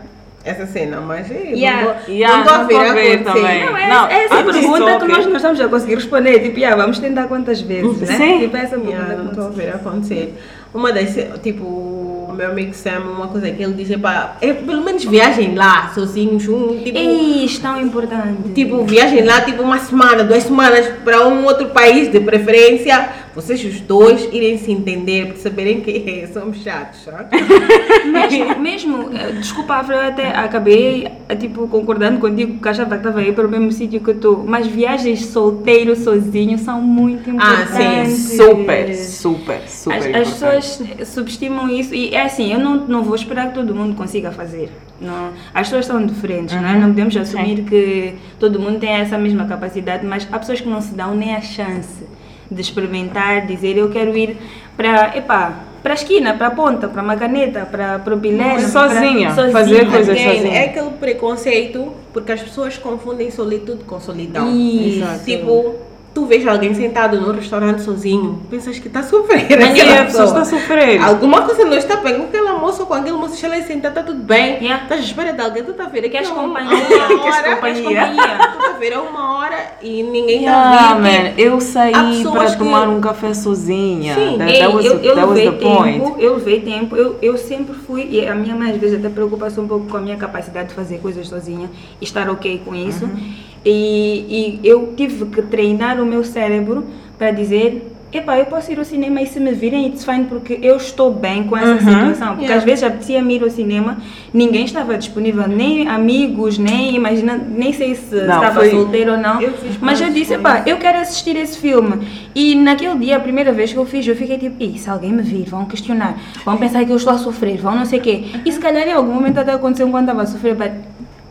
essa 0.45 0.65
cena, 0.67 1.01
mas 1.01 1.29
Yeah. 1.29 1.81
não 1.83 1.91
estou 1.97 2.13
Yeah, 2.13 2.35
não 2.37 2.43
estou 2.43 2.55
a 2.55 2.57
não 2.59 2.67
ver 2.67 2.93
ver 2.93 3.13
acontecer. 3.15 3.23
também. 3.41 3.65
Não, 3.65 3.77
é, 3.77 3.89
Não, 3.89 4.07
é 4.07 4.23
essa 4.25 4.35
pergunta 4.43 4.91
que 4.93 4.99
que- 4.99 5.11
nós 5.11 5.25
não 5.25 5.35
estamos 5.35 5.59
a 5.61 5.67
conseguir 5.67 5.95
responder. 5.95 6.39
Tipo, 6.39 6.65
ah, 6.65 6.75
vamos 6.75 6.99
tentar 6.99 7.23
quantas 7.27 7.61
vezes, 7.61 8.01
né? 8.01 8.15
Sim. 8.17 8.39
Tipo, 8.39 8.55
essa 8.57 8.69
pergunta 8.77 8.91
Yeah, 8.91 9.15
não 9.15 9.29
estou 9.31 9.47
a 9.47 9.49
ver 9.49 9.69
acontecer. 9.69 10.35
Uma 10.73 10.91
das, 10.91 11.17
tipo, 11.41 11.63
o 11.63 12.33
meu 12.35 12.49
amigo 12.51 12.73
Sam, 12.73 12.99
uma 12.99 13.27
coisa 13.29 13.49
que 13.49 13.63
ele 13.63 13.73
diz, 13.81 13.95
pá, 13.97 14.35
é 14.41 14.51
pelo 14.53 14.83
menos 14.83 15.05
viagem 15.05 15.55
lá, 15.55 15.89
sozinhos, 15.95 16.43
juntos, 16.43 16.83
tipo, 16.83 16.97
Ixi, 16.99 17.61
tão 17.61 17.79
importante. 17.79 18.49
tipo, 18.53 18.83
viagem 18.83 19.23
lá, 19.23 19.39
tipo, 19.41 19.63
uma 19.63 19.79
semana, 19.79 20.23
duas 20.25 20.43
semanas 20.43 20.85
para 21.05 21.25
um 21.27 21.45
outro 21.45 21.69
país, 21.69 22.11
de 22.11 22.19
preferência, 22.19 23.07
vocês 23.35 23.63
os 23.65 23.81
dois 23.81 24.29
irem 24.31 24.57
se 24.57 24.71
entender, 24.71 25.27
perceberem 25.27 25.81
que 25.81 26.25
somos 26.31 26.63
chatos? 26.63 27.05
Mesmo, 28.05 28.59
mesmo 28.59 29.09
eh, 29.13 29.33
desculpa, 29.33 29.85
eu 29.89 29.99
até 29.99 30.29
acabei 30.29 31.07
eh, 31.27 31.35
tipo, 31.35 31.67
concordando 31.67 32.19
contigo 32.19 32.59
que 32.59 32.67
achava 32.67 32.91
que 32.91 32.95
estava 32.97 33.19
aí 33.19 33.33
para 33.33 33.45
o 33.45 33.49
mesmo 33.49 33.71
sítio 33.71 33.99
que 33.99 34.13
tu, 34.13 34.43
mas 34.47 34.67
viagens 34.67 35.25
solteiro, 35.25 35.95
sozinho, 35.95 36.57
são 36.57 36.81
muito 36.81 37.29
Ah, 37.37 37.65
sim, 37.65 37.83
importantes. 37.83 38.17
Super, 38.37 38.95
super, 38.95 39.61
super. 39.67 39.97
As, 39.97 40.05
as 40.05 40.33
pessoas 40.33 40.81
subestimam 41.07 41.67
isso 41.69 41.93
e 41.93 42.13
é 42.15 42.23
assim, 42.23 42.53
eu 42.53 42.59
não, 42.59 42.87
não 42.87 43.03
vou 43.03 43.15
esperar 43.15 43.49
que 43.49 43.55
todo 43.55 43.75
mundo 43.75 43.95
consiga 43.95 44.31
fazer. 44.31 44.71
Não, 45.01 45.31
as 45.53 45.67
pessoas 45.67 45.85
são 45.85 46.05
diferentes, 46.05 46.55
não 46.55 46.67
é? 46.67 46.79
Não 46.79 46.87
podemos 46.89 47.17
assumir 47.17 47.63
que 47.63 48.13
todo 48.39 48.59
mundo 48.59 48.79
tem 48.79 48.91
essa 48.91 49.17
mesma 49.17 49.45
capacidade, 49.45 50.05
mas 50.05 50.25
há 50.31 50.39
pessoas 50.39 50.61
que 50.61 50.69
não 50.69 50.79
se 50.79 50.93
dão 50.93 51.13
nem 51.13 51.35
a 51.35 51.41
chance 51.41 52.14
de 52.55 52.61
experimentar, 52.61 53.45
dizer 53.45 53.77
eu 53.77 53.89
quero 53.89 54.17
ir 54.17 54.37
para, 54.75 55.15
epá, 55.17 55.59
para 55.83 55.93
a 55.93 55.95
esquina, 55.95 56.33
para 56.33 56.47
a 56.47 56.51
ponta, 56.51 56.87
para 56.87 57.03
uma 57.03 57.15
caneta, 57.15 57.65
para, 57.65 57.99
para 57.99 58.13
o 58.13 58.17
bilhete. 58.17 58.63
Sozinha, 58.63 59.33
para, 59.33 59.51
fazer 59.51 59.87
coisas 59.87 60.09
Again, 60.17 60.37
sozinha. 60.37 60.57
É 60.57 60.65
aquele 60.65 60.89
preconceito, 60.91 61.93
porque 62.11 62.31
as 62.31 62.41
pessoas 62.41 62.77
confundem 62.77 63.29
solitude 63.29 63.83
com 63.83 63.99
solidão. 63.99 64.49
Isso. 64.49 65.23
Tipo, 65.23 65.75
tu 66.15 66.25
vês 66.25 66.47
alguém 66.47 66.73
sentado 66.73 67.19
no 67.19 67.33
restaurante 67.33 67.81
sozinho, 67.81 68.41
pensas 68.49 68.79
que 68.79 68.87
está 68.87 69.01
a 69.01 69.03
sofrer. 69.03 69.45
Mas 69.49 69.69
aquela 69.71 69.91
é, 69.95 69.99
a 69.99 70.05
pessoa 70.05 70.23
está 70.25 70.41
a 70.41 70.45
sofrer. 70.45 71.01
Alguma 71.03 71.41
coisa 71.41 71.65
não 71.65 71.77
está 71.77 71.97
bem 71.97 72.15
com 72.17 72.23
aquela 72.23 72.57
moça 72.57 72.83
ou 72.83 72.87
com 72.87 72.93
aquele 72.93 73.17
moço, 73.17 73.31
deixa 73.31 73.47
ela 73.47 73.61
sentar, 73.63 73.91
está 73.91 74.01
tudo 74.01 74.23
bem. 74.23 74.55
Yeah. 74.63 74.83
Estás 74.83 75.01
à 75.01 75.03
espera 75.03 75.33
de 75.33 75.41
alguém, 75.41 75.63
tu 75.65 75.71
está 75.71 75.83
a 75.83 75.89
ver 75.89 76.09
Queres 76.09 76.29
é 76.29 76.31
uma- 76.31 76.43
companhia? 76.43 76.73
uma 76.73 76.85
Queres 77.21 77.35
hora, 77.37 77.55
companhia? 77.55 78.05
Tu 78.07 78.57
está 78.57 78.69
a 78.69 78.77
ver 78.79 78.93
é 78.93 78.97
uma 78.97 79.37
hora 79.39 79.57
e 79.81 80.03
ninguém 80.03 80.39
está 80.39 80.51
Yeah, 80.51 80.89
a 80.89 80.93
ver. 80.95 81.01
man, 81.01 81.33
eu 81.37 81.59
saí 81.59 81.91
para 82.31 82.45
que- 82.51 82.57
tomar 82.59 82.87
um 82.87 83.01
café 83.01 83.33
sozinha. 83.33 84.15
Sim. 84.15 84.37
That, 84.37 84.57
that 84.57 84.73
was, 84.73 84.85
eu, 84.85 84.93
eu 85.01 85.15
that 85.15 85.27
levei 85.27 85.51
tempo, 85.51 86.15
eu 86.17 86.33
levei 86.35 86.61
tempo, 86.61 86.95
eu, 86.95 87.17
eu 87.21 87.37
sempre 87.37 87.75
fui, 87.75 88.07
e 88.09 88.25
a 88.25 88.33
minha 88.33 88.55
mãe 88.55 88.71
às 88.71 88.77
vezes 88.77 88.97
até 88.99 89.09
preocupa-se 89.09 89.59
um 89.59 89.67
pouco 89.67 89.85
com 89.87 89.97
a 89.97 89.99
minha 89.99 90.15
capacidade 90.15 90.69
de 90.69 90.75
fazer 90.75 90.99
coisas 90.99 91.27
sozinha 91.27 91.69
e 91.99 92.03
estar 92.05 92.29
ok 92.29 92.61
com 92.63 92.73
isso. 92.73 93.03
Uhum. 93.03 93.33
E, 93.65 94.59
e 94.61 94.67
eu 94.67 94.93
tive 94.95 95.25
que 95.25 95.41
treinar 95.41 95.99
o 96.01 96.05
meu 96.05 96.23
cérebro 96.23 96.85
para 97.17 97.31
dizer. 97.31 97.91
Epá, 98.13 98.37
eu 98.39 98.45
posso 98.45 98.71
ir 98.71 98.79
ao 98.79 98.85
cinema 98.85 99.21
e 99.21 99.27
se 99.27 99.41
me 99.41 99.51
virem, 99.51 99.87
it's 99.87 100.05
fine, 100.05 100.23
porque 100.23 100.57
eu 100.61 100.77
estou 100.77 101.11
bem 101.11 101.43
com 101.43 101.57
essa 101.57 101.71
Uhum. 101.73 101.79
situação. 101.79 102.27
Porque 102.29 102.43
Yeah. 102.43 102.55
às 102.59 102.63
vezes 102.63 102.83
apetecia-me 102.85 103.35
ir 103.35 103.43
ao 103.43 103.49
cinema, 103.49 103.97
ninguém 104.33 104.63
estava 104.63 104.97
disponível, 104.97 105.45
nem 105.49 105.85
amigos, 105.89 106.57
nem 106.57 106.95
imagina, 106.95 107.35
nem 107.35 107.73
sei 107.73 107.93
se 107.93 108.15
Não, 108.15 108.35
estava 108.35 108.53
foi- 108.61 108.69
solteiro 108.69 109.13
ou 109.13 109.17
não. 109.17 109.41
Eu 109.41 109.51
Mas 109.81 109.99
eu 109.99 110.09
disse, 110.11 110.35
epá, 110.35 110.63
eu 110.65 110.77
quero 110.77 110.99
assistir 110.99 111.35
esse 111.35 111.57
filme. 111.59 112.07
E 112.33 112.55
naquele 112.55 112.97
dia, 112.99 113.17
a 113.17 113.19
primeira 113.19 113.51
vez 113.51 113.73
que 113.73 113.79
eu 113.79 113.85
fiz, 113.85 114.07
eu 114.07 114.15
fiquei 114.15 114.37
tipo, 114.37 114.63
"Ih, 114.63 114.77
se 114.77 114.89
alguém 114.89 115.11
me 115.11 115.21
vir, 115.21 115.43
vão 115.49 115.65
questionar, 115.65 116.17
vão 116.45 116.55
pensar 116.55 116.85
que 116.85 116.91
eu 116.91 116.95
estou 116.95 117.11
a 117.11 117.17
sofrer, 117.17 117.57
vão 117.57 117.75
não 117.75 117.83
sei 117.85 117.99
o 117.99 118.01
quê. 118.01 118.23
E 118.45 118.49
se 118.51 118.59
calhar 118.61 118.87
em 118.87 118.93
algum 118.93 119.11
momento 119.11 119.39
até 119.39 119.51
aconteceu 119.51 119.89
quando 119.89 120.03
estava 120.05 120.21
a 120.21 120.25
sofrer, 120.25 120.55
but 120.55 120.71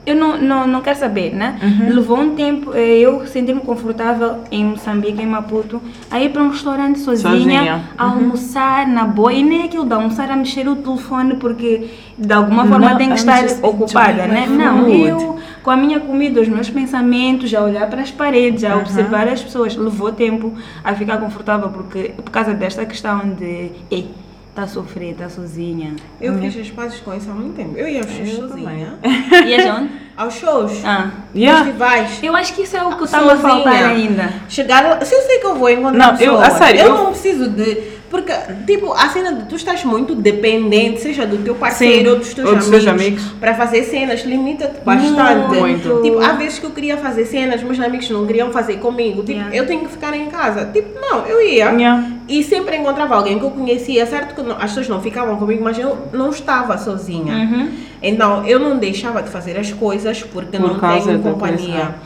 eu 0.07 0.15
não, 0.15 0.37
não, 0.37 0.67
não 0.67 0.81
quero 0.83 0.99
saber, 0.99 1.35
né? 1.35 1.59
Levou 1.89 2.19
um 2.19 2.35
tempo 2.35 2.73
eh, 2.75 2.99
eu 2.99 3.27
sentir-me 3.27 3.61
confortável 3.61 4.41
em 4.51 4.65
Moçambique, 4.65 5.23
em 5.23 5.27
Maputo, 5.27 5.81
a 6.11 6.21
ir 6.21 6.31
para 6.31 6.43
um 6.43 6.51
restaurante 6.51 6.99
sozinha, 6.99 7.31
Sozinha. 7.31 7.85
a 7.97 8.05
almoçar 8.05 8.87
na 8.87 9.05
boa. 9.05 9.33
E 9.33 9.43
nem 9.43 9.65
aquilo 9.65 9.87
de 9.87 9.95
almoçar 9.95 10.31
a 10.31 10.37
mexer 10.37 10.69
o 10.69 10.77
telefone, 10.77 11.37
porque 11.37 11.89
de 12.19 12.33
alguma 12.33 12.67
forma 12.67 12.91
Não, 12.91 12.99
tem 12.99 13.09
que 13.09 13.15
estar 13.15 13.45
ocupada, 13.63 14.27
né? 14.27 14.47
Não, 14.47 14.89
eu 14.89 15.39
com 15.63 15.71
a 15.71 15.77
minha 15.77 15.99
comida, 15.99 16.43
os 16.43 16.49
meus 16.49 16.69
pensamentos, 16.69 17.53
a 17.55 17.63
olhar 17.63 17.89
para 17.89 18.03
as 18.03 18.11
paredes, 18.11 18.63
a 18.65 18.77
observar 18.77 19.27
as 19.27 19.43
pessoas. 19.43 19.75
Levou 19.75 20.13
tempo 20.13 20.53
a 20.85 20.95
ficar 20.95 21.17
confortável 21.17 21.71
porque 21.71 22.13
por 22.23 22.31
causa 22.31 22.53
desta 22.53 22.85
questão 22.85 23.31
de 23.31 23.71
ei, 23.91 24.11
está 24.55 24.63
a 24.63 24.67
sofrer, 24.69 25.11
está 25.11 25.29
sozinha. 25.29 25.97
Eu 26.21 26.39
fiz 26.39 26.57
as 26.57 26.71
pazes 26.71 27.01
com 27.01 27.13
isso 27.13 27.29
há 27.29 27.35
muito 27.35 27.57
tempo. 27.57 27.77
Eu 27.77 27.89
ia 27.89 27.99
aos 28.01 28.11
shows 28.11 28.29
Eu 28.39 28.49
sozinha. 28.49 28.99
A 29.03 29.75
onde? 29.81 29.91
Aos 30.17 30.35
shows. 30.35 30.73
Ah. 30.85 31.11
Yeah. 31.35 31.65
Festivais. 31.65 32.19
Eu 32.23 32.37
acho 32.37 32.55
que 32.55 32.63
isso 32.63 32.77
é 32.77 32.85
o 32.85 32.97
que 32.97 33.03
está-me 33.05 33.31
a 33.31 33.37
faltar 33.37 33.85
ainda. 33.91 34.33
Chegar 34.49 35.05
se 35.05 35.13
eu 35.13 35.23
sei 35.23 35.39
que 35.41 35.47
eu 35.47 35.57
vou 35.57 35.69
encontrar 35.69 35.99
Não, 35.99 36.13
eu- 36.13 36.19
pessoas, 36.37 36.43
a 36.43 36.51
sério, 36.53 36.81
eu 36.83 36.87
eu- 36.87 36.95
não 36.95 37.07
preciso 37.07 37.51
de. 37.51 37.94
Porque, 38.15 38.33
tipo, 38.65 38.93
a 38.93 39.09
cena 39.09 39.33
de 39.33 39.47
tu 39.49 39.57
estás 39.57 39.85
muito 39.85 40.15
dependente, 40.15 41.01
seja 41.01 41.27
do 41.27 41.39
teu 41.39 41.57
parceiro 41.57 42.05
Sim, 42.05 42.09
ou 42.13 42.19
dos 42.21 42.33
teus 42.33 42.49
ou 42.49 42.55
dos 42.55 42.69
amigos, 42.69 42.87
amigos. 42.87 43.25
para 43.41 43.55
fazer 43.57 43.83
cenas, 43.83 44.21
limita-te 44.25 44.81
bastante. 44.85 45.59
Muito. 45.59 46.01
Tipo, 46.01 46.21
há 46.21 46.33
vezes 46.35 46.61
que 46.61 46.65
eu 46.67 46.71
queria 46.71 46.97
fazer 46.97 47.25
cenas, 47.25 47.61
meus 47.65 47.81
amigos 47.81 48.09
não 48.11 48.25
queriam 48.25 48.53
fazer 48.53 48.77
comigo. 48.77 49.23
Tipo, 49.25 49.33
Yeah. 49.41 49.57
eu 49.57 49.67
tenho 49.67 49.81
que 49.81 49.89
ficar 49.89 50.15
em 50.17 50.27
casa. 50.27 50.65
Tipo, 50.73 50.97
não, 51.01 51.27
eu 51.27 51.43
ia. 51.43 51.71
Yeah. 51.73 52.09
E 52.29 52.45
sempre 52.45 52.77
encontrava 52.77 53.17
alguém 53.17 53.37
que 53.37 53.45
eu 53.45 53.51
conhecia. 53.51 54.07
Certo 54.07 54.33
que 54.37 54.43
não- 54.43 54.55
as 54.57 54.67
pessoas 54.67 54.89
não 54.89 55.01
ficavam 55.03 55.37
comigo, 55.37 55.65
mas 55.65 55.77
eu 55.77 55.99
não 56.13 56.31
estava 56.31 56.79
sozinha. 56.79 57.35
Uhum. 57.35 57.69
Então, 58.01 58.47
eu 58.47 58.61
não 58.61 58.79
deixava 58.79 59.25
de 59.25 59.29
fazer 59.29 59.59
as 59.59 59.73
coisas 59.73 60.23
porque 60.23 60.57
Por 60.57 60.69
não 60.69 60.79
tenho 60.79 61.19
companhia. 61.21 61.97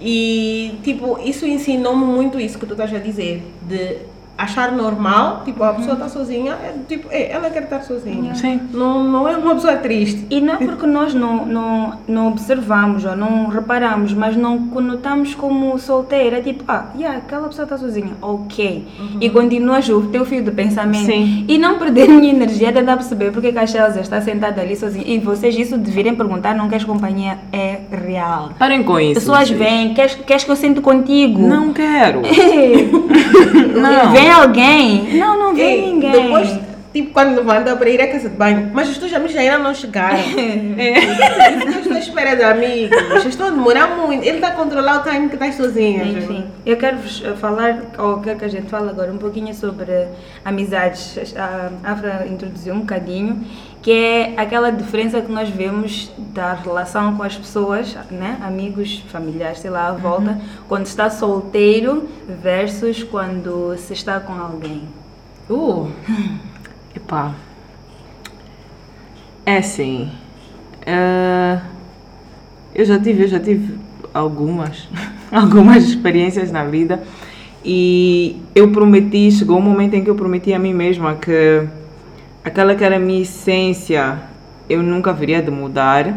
E, 0.00 0.78
tipo, 0.82 1.18
isso 1.22 1.44
ensinou-me 1.46 2.04
muito 2.06 2.40
isso 2.40 2.58
que 2.58 2.64
tu 2.64 2.72
estás 2.72 2.94
a 2.94 2.98
dizer. 2.98 3.42
De 3.62 3.96
achar 4.40 4.72
normal, 4.72 5.42
tipo, 5.44 5.62
a 5.62 5.74
pessoa 5.74 5.94
está 5.94 6.08
sozinha, 6.08 6.52
é, 6.52 6.74
tipo, 6.88 7.08
é, 7.10 7.30
ela 7.30 7.50
quer 7.50 7.64
estar 7.64 7.82
sozinha. 7.82 8.34
Sim. 8.34 8.60
Não, 8.72 9.04
não 9.04 9.28
é 9.28 9.36
uma 9.36 9.54
pessoa 9.54 9.76
triste. 9.76 10.26
E 10.30 10.40
não 10.40 10.54
é 10.54 10.56
porque 10.56 10.86
nós 10.86 11.12
não, 11.12 11.44
não, 11.44 11.98
não 12.08 12.28
observamos 12.28 13.04
ou 13.04 13.14
não 13.14 13.48
reparamos, 13.48 14.14
mas 14.14 14.36
não 14.36 14.68
conotamos 14.68 15.34
como 15.34 15.78
solteira. 15.78 16.38
É 16.38 16.40
tipo, 16.40 16.64
ah, 16.68 16.86
yeah, 16.96 17.18
aquela 17.18 17.48
pessoa 17.48 17.64
está 17.64 17.76
sozinha, 17.76 18.12
ok. 18.22 18.86
E 19.20 19.28
continuas 19.28 19.88
o 19.90 20.02
teu 20.06 20.24
fio 20.24 20.42
de 20.42 20.50
pensamento. 20.50 21.04
Sim. 21.04 21.44
E 21.46 21.58
não 21.58 21.78
perder 21.78 22.08
minha 22.08 22.30
energia, 22.32 22.72
tentar 22.72 22.96
perceber 22.96 23.32
porque 23.32 23.52
que 23.52 23.58
a 23.58 23.66
Chelsea 23.66 24.00
está 24.00 24.20
sentada 24.22 24.62
ali 24.62 24.74
sozinha. 24.74 25.04
E 25.06 25.18
vocês 25.18 25.56
isso 25.58 25.76
de 25.76 25.90
virem 25.90 26.14
perguntar, 26.14 26.54
não 26.54 26.68
queres 26.68 26.84
companhia, 26.84 27.38
é 27.52 27.80
real. 27.90 28.52
Parem 28.58 28.82
com 28.82 28.98
isso. 28.98 29.20
Pessoas 29.20 29.48
vocês. 29.48 29.58
vêm, 29.58 29.92
queres, 29.92 30.14
queres 30.14 30.44
que 30.44 30.50
eu 30.50 30.56
sente 30.56 30.80
contigo? 30.80 31.40
Não 31.40 31.74
quero. 31.74 32.22
não. 33.78 34.12
Vem 34.12 34.29
alguém? 34.30 35.16
Não, 35.18 35.38
não 35.38 35.54
vem 35.54 35.88
E 35.88 35.92
ninguém. 35.92 36.12
Depois, 36.12 36.58
tipo, 36.92 37.12
quando 37.12 37.36
levanta 37.36 37.76
para 37.76 37.88
ir 37.88 38.00
à 38.00 38.08
casa 38.08 38.28
de 38.28 38.36
banho, 38.36 38.70
mas 38.72 38.88
os 38.88 38.98
teus 38.98 39.12
amigos 39.12 39.36
ainda 39.36 39.58
não 39.58 39.74
chegaram. 39.74 40.18
é. 40.78 41.64
Eu 41.64 41.80
estou 41.80 41.92
à 41.92 41.98
espera 41.98 42.36
de 42.36 42.42
amigos, 42.42 42.96
vocês 43.08 43.26
estão 43.26 43.48
a 43.48 43.50
demorar 43.50 43.96
muito. 43.96 44.24
Ele 44.24 44.36
está 44.36 44.48
a 44.48 44.52
controlar 44.52 45.00
o 45.00 45.10
time 45.10 45.28
que 45.28 45.34
estás 45.34 45.54
sozinha. 45.54 46.04
Enfim, 46.04 46.46
eu 46.64 46.76
quero 46.76 46.98
vos 46.98 47.22
eh, 47.24 47.34
falar, 47.36 47.82
ou 47.98 48.20
quero 48.20 48.38
que 48.38 48.44
a 48.44 48.48
gente 48.48 48.68
fale 48.68 48.90
agora 48.90 49.12
um 49.12 49.18
pouquinho 49.18 49.54
sobre 49.54 50.08
amizades. 50.44 51.34
A 51.36 51.70
Afra 51.92 52.26
introduziu 52.28 52.74
um 52.74 52.80
bocadinho, 52.80 53.44
que 53.82 53.90
é 53.90 54.34
aquela 54.36 54.70
diferença 54.70 55.22
que 55.22 55.32
nós 55.32 55.48
vemos 55.48 56.12
da 56.18 56.52
relação 56.52 57.16
com 57.16 57.22
as 57.22 57.36
pessoas, 57.36 57.96
né? 58.10 58.38
amigos, 58.42 59.02
familiares, 59.08 59.58
sei 59.58 59.70
lá, 59.70 59.88
à 59.88 59.92
volta, 59.92 60.38
quando 60.68 60.86
está 60.86 61.08
solteiro 61.08 62.08
versus 62.42 63.02
quando 63.02 63.76
se 63.78 63.92
está 63.94 64.20
com 64.20 64.34
alguém. 64.34 64.82
Uh, 65.48 65.90
Epá. 66.94 67.34
É 69.46 69.56
assim. 69.56 70.10
eh, 70.86 71.60
eu 72.74 72.84
já 72.84 72.98
tive, 73.00 73.24
eu 73.24 73.28
já 73.28 73.40
tive 73.40 73.78
algumas, 74.12 74.88
algumas 75.32 75.84
experiências 75.84 76.52
na 76.52 76.64
vida 76.64 77.02
e 77.64 78.36
eu 78.54 78.70
prometi, 78.70 79.30
chegou 79.32 79.58
um 79.58 79.62
momento 79.62 79.94
em 79.94 80.04
que 80.04 80.10
eu 80.10 80.14
prometi 80.14 80.52
a 80.52 80.58
mim 80.58 80.74
mesma 80.74 81.14
que 81.14 81.66
aquela 82.44 82.74
que 82.74 82.84
era 82.84 82.96
a 82.96 82.98
minha 82.98 83.22
essência 83.22 84.18
eu 84.70 84.82
nunca 84.84 85.12
viria 85.12 85.42
de 85.42 85.50
mudar. 85.50 86.14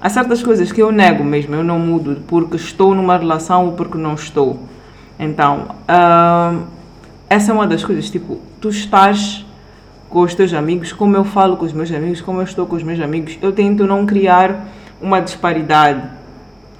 Há 0.00 0.08
certas 0.08 0.42
coisas 0.42 0.72
que 0.72 0.82
eu 0.82 0.90
nego 0.90 1.22
mesmo, 1.22 1.54
eu 1.54 1.62
não 1.62 1.78
mudo 1.78 2.22
porque 2.26 2.56
estou 2.56 2.94
numa 2.94 3.16
relação 3.16 3.66
ou 3.66 3.72
porque 3.72 3.98
não 3.98 4.14
estou. 4.14 4.58
Então, 5.18 5.66
ah, 5.86 6.60
essa 7.28 7.52
é 7.52 7.54
uma 7.54 7.66
das 7.66 7.84
coisas, 7.84 8.10
tipo, 8.10 8.40
tu 8.60 8.70
estás 8.70 9.44
com 10.08 10.20
os 10.20 10.34
teus 10.34 10.52
amigos, 10.54 10.92
como 10.92 11.16
eu 11.16 11.24
falo 11.24 11.56
com 11.56 11.64
os 11.64 11.72
meus 11.72 11.90
amigos, 11.92 12.20
como 12.20 12.40
eu 12.40 12.44
estou 12.44 12.66
com 12.66 12.76
os 12.76 12.82
meus 12.82 13.00
amigos, 13.00 13.38
eu 13.42 13.52
tento 13.52 13.86
não 13.86 14.06
criar 14.06 14.66
uma 15.00 15.20
disparidade. 15.20 16.02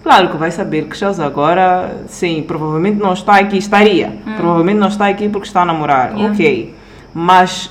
Claro 0.02 0.28
que 0.28 0.36
vai 0.36 0.50
saber 0.50 0.86
que 0.86 0.96
Chelsea 0.96 1.24
agora, 1.24 2.02
sim, 2.06 2.44
provavelmente 2.46 2.98
não 2.98 3.12
está 3.12 3.38
aqui, 3.38 3.56
estaria. 3.56 4.18
Provavelmente 4.36 4.78
não 4.78 4.88
está 4.88 5.08
aqui 5.08 5.28
porque 5.28 5.46
está 5.46 5.62
a 5.62 5.64
namorar, 5.64 6.12
Yeah. 6.12 6.32
ok. 6.32 6.74
Mas 7.12 7.70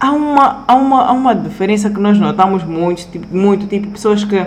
há 0.00 0.10
uma, 0.10 0.64
há, 0.66 0.74
uma, 0.74 1.02
há 1.02 1.12
uma 1.12 1.34
diferença 1.34 1.90
que 1.90 2.00
nós 2.00 2.18
notamos 2.18 2.64
muito, 2.64 3.06
tipo, 3.10 3.36
muito, 3.36 3.66
tipo, 3.66 3.88
pessoas 3.88 4.24
que 4.24 4.44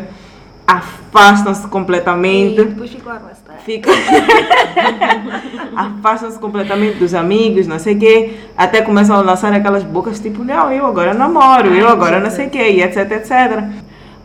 afastam-se 0.66 1.68
E 1.68 1.70
completamente 1.70 2.64
depois 2.64 2.90
ficou 2.90 3.12
a 3.12 3.16
arrastar. 3.16 3.58
fica 3.60 3.92
afastam-se 5.76 6.40
completamente 6.40 6.98
dos 6.98 7.14
amigos, 7.14 7.68
não 7.68 7.78
sei 7.78 7.96
o 7.96 8.00
quê, 8.00 8.40
até 8.58 8.82
começam 8.82 9.16
a 9.16 9.22
lançar 9.22 9.54
aquelas 9.54 9.84
bocas 9.84 10.20
tipo, 10.20 10.44
não, 10.44 10.72
eu 10.72 10.86
agora 10.86 11.14
namoro, 11.14 11.68
eu 11.68 11.88
agora 11.88 12.20
não 12.20 12.32
sei 12.32 12.48
o 12.48 12.50
quê, 12.50 12.72
e 12.72 12.82
etc, 12.82 13.12
etc. 13.12 13.64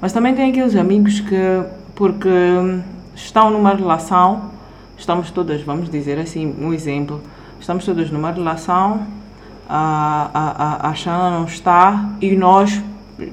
Mas 0.00 0.12
também 0.12 0.34
tem 0.34 0.50
aqueles 0.50 0.76
amigos 0.76 1.20
que, 1.20 1.62
porque 1.94 2.28
estão 3.14 3.50
numa 3.50 3.74
relação, 3.74 4.52
estamos 4.96 5.30
todas, 5.30 5.60
vamos 5.62 5.90
dizer 5.90 6.18
assim, 6.18 6.54
um 6.60 6.72
exemplo, 6.72 7.20
estamos 7.60 7.84
todos 7.84 8.10
numa 8.12 8.30
relação, 8.30 9.06
a, 9.68 10.30
a, 10.32 10.86
a, 10.86 10.90
a 10.90 10.94
Shana 10.94 11.30
não 11.38 11.44
está 11.44 12.10
e 12.20 12.34
nós 12.36 12.80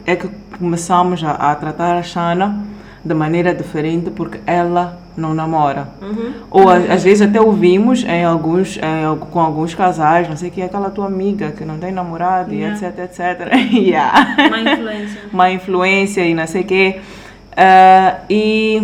é 0.06 0.16
que 0.16 0.28
começamos 0.58 1.24
a, 1.24 1.32
a 1.32 1.56
tratar 1.56 1.98
a 1.98 2.04
Shana 2.04 2.64
de 3.04 3.14
maneira 3.14 3.54
diferente 3.54 4.10
porque 4.10 4.40
ela 4.48 5.00
não 5.16 5.34
namora. 5.34 5.88
Ou 6.52 6.68
a- 6.70 6.78
às 6.78 7.04
vezes 7.04 7.22
até 7.22 7.40
ouvimos 7.40 8.04
em 8.04 8.26
alguns, 8.26 8.78
em 8.78 9.06
al- 9.06 9.16
com 9.18 9.40
alguns 9.40 9.74
casais, 9.76 10.28
não 10.28 10.36
sei 10.36 10.50
que 10.50 10.60
é 10.62 10.66
aquela 10.66 10.90
tua 10.90 11.06
amiga 11.06 11.52
que 11.52 11.64
não 11.64 11.78
tem 11.78 11.92
namorado 11.92 12.52
e 12.54 12.58
Yeah. 12.62 12.88
etc, 12.88 13.00
etc. 13.00 13.54
yeah. 13.72 14.36
Má 14.50 14.60
influência. 14.60 15.22
Má 15.32 15.52
influência 15.52 16.26
e 16.26 16.34
não 16.34 16.48
sei 16.48 16.62
o 16.62 16.66
quê. 16.66 17.00
Ah, 17.56 18.18
e 18.30 18.82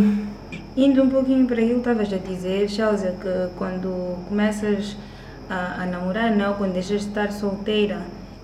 Indo 0.78 1.04
um 1.04 1.10
pouquinho 1.10 1.46
para 1.46 1.56
aquilo 1.56 1.82
que 1.82 1.90
estavas 1.90 2.14
a 2.14 2.18
dizer, 2.18 2.70
Chelsea, 2.70 3.12
que 3.22 3.50
quando 3.58 4.16
começas 4.30 4.96
a, 5.52 5.84
a 5.84 5.86
namorar, 5.86 6.32
não, 6.32 6.54
quando 6.54 6.72
deixas 6.72 7.02
de 7.02 7.08
estar 7.10 7.30
solteira, 7.32 8.00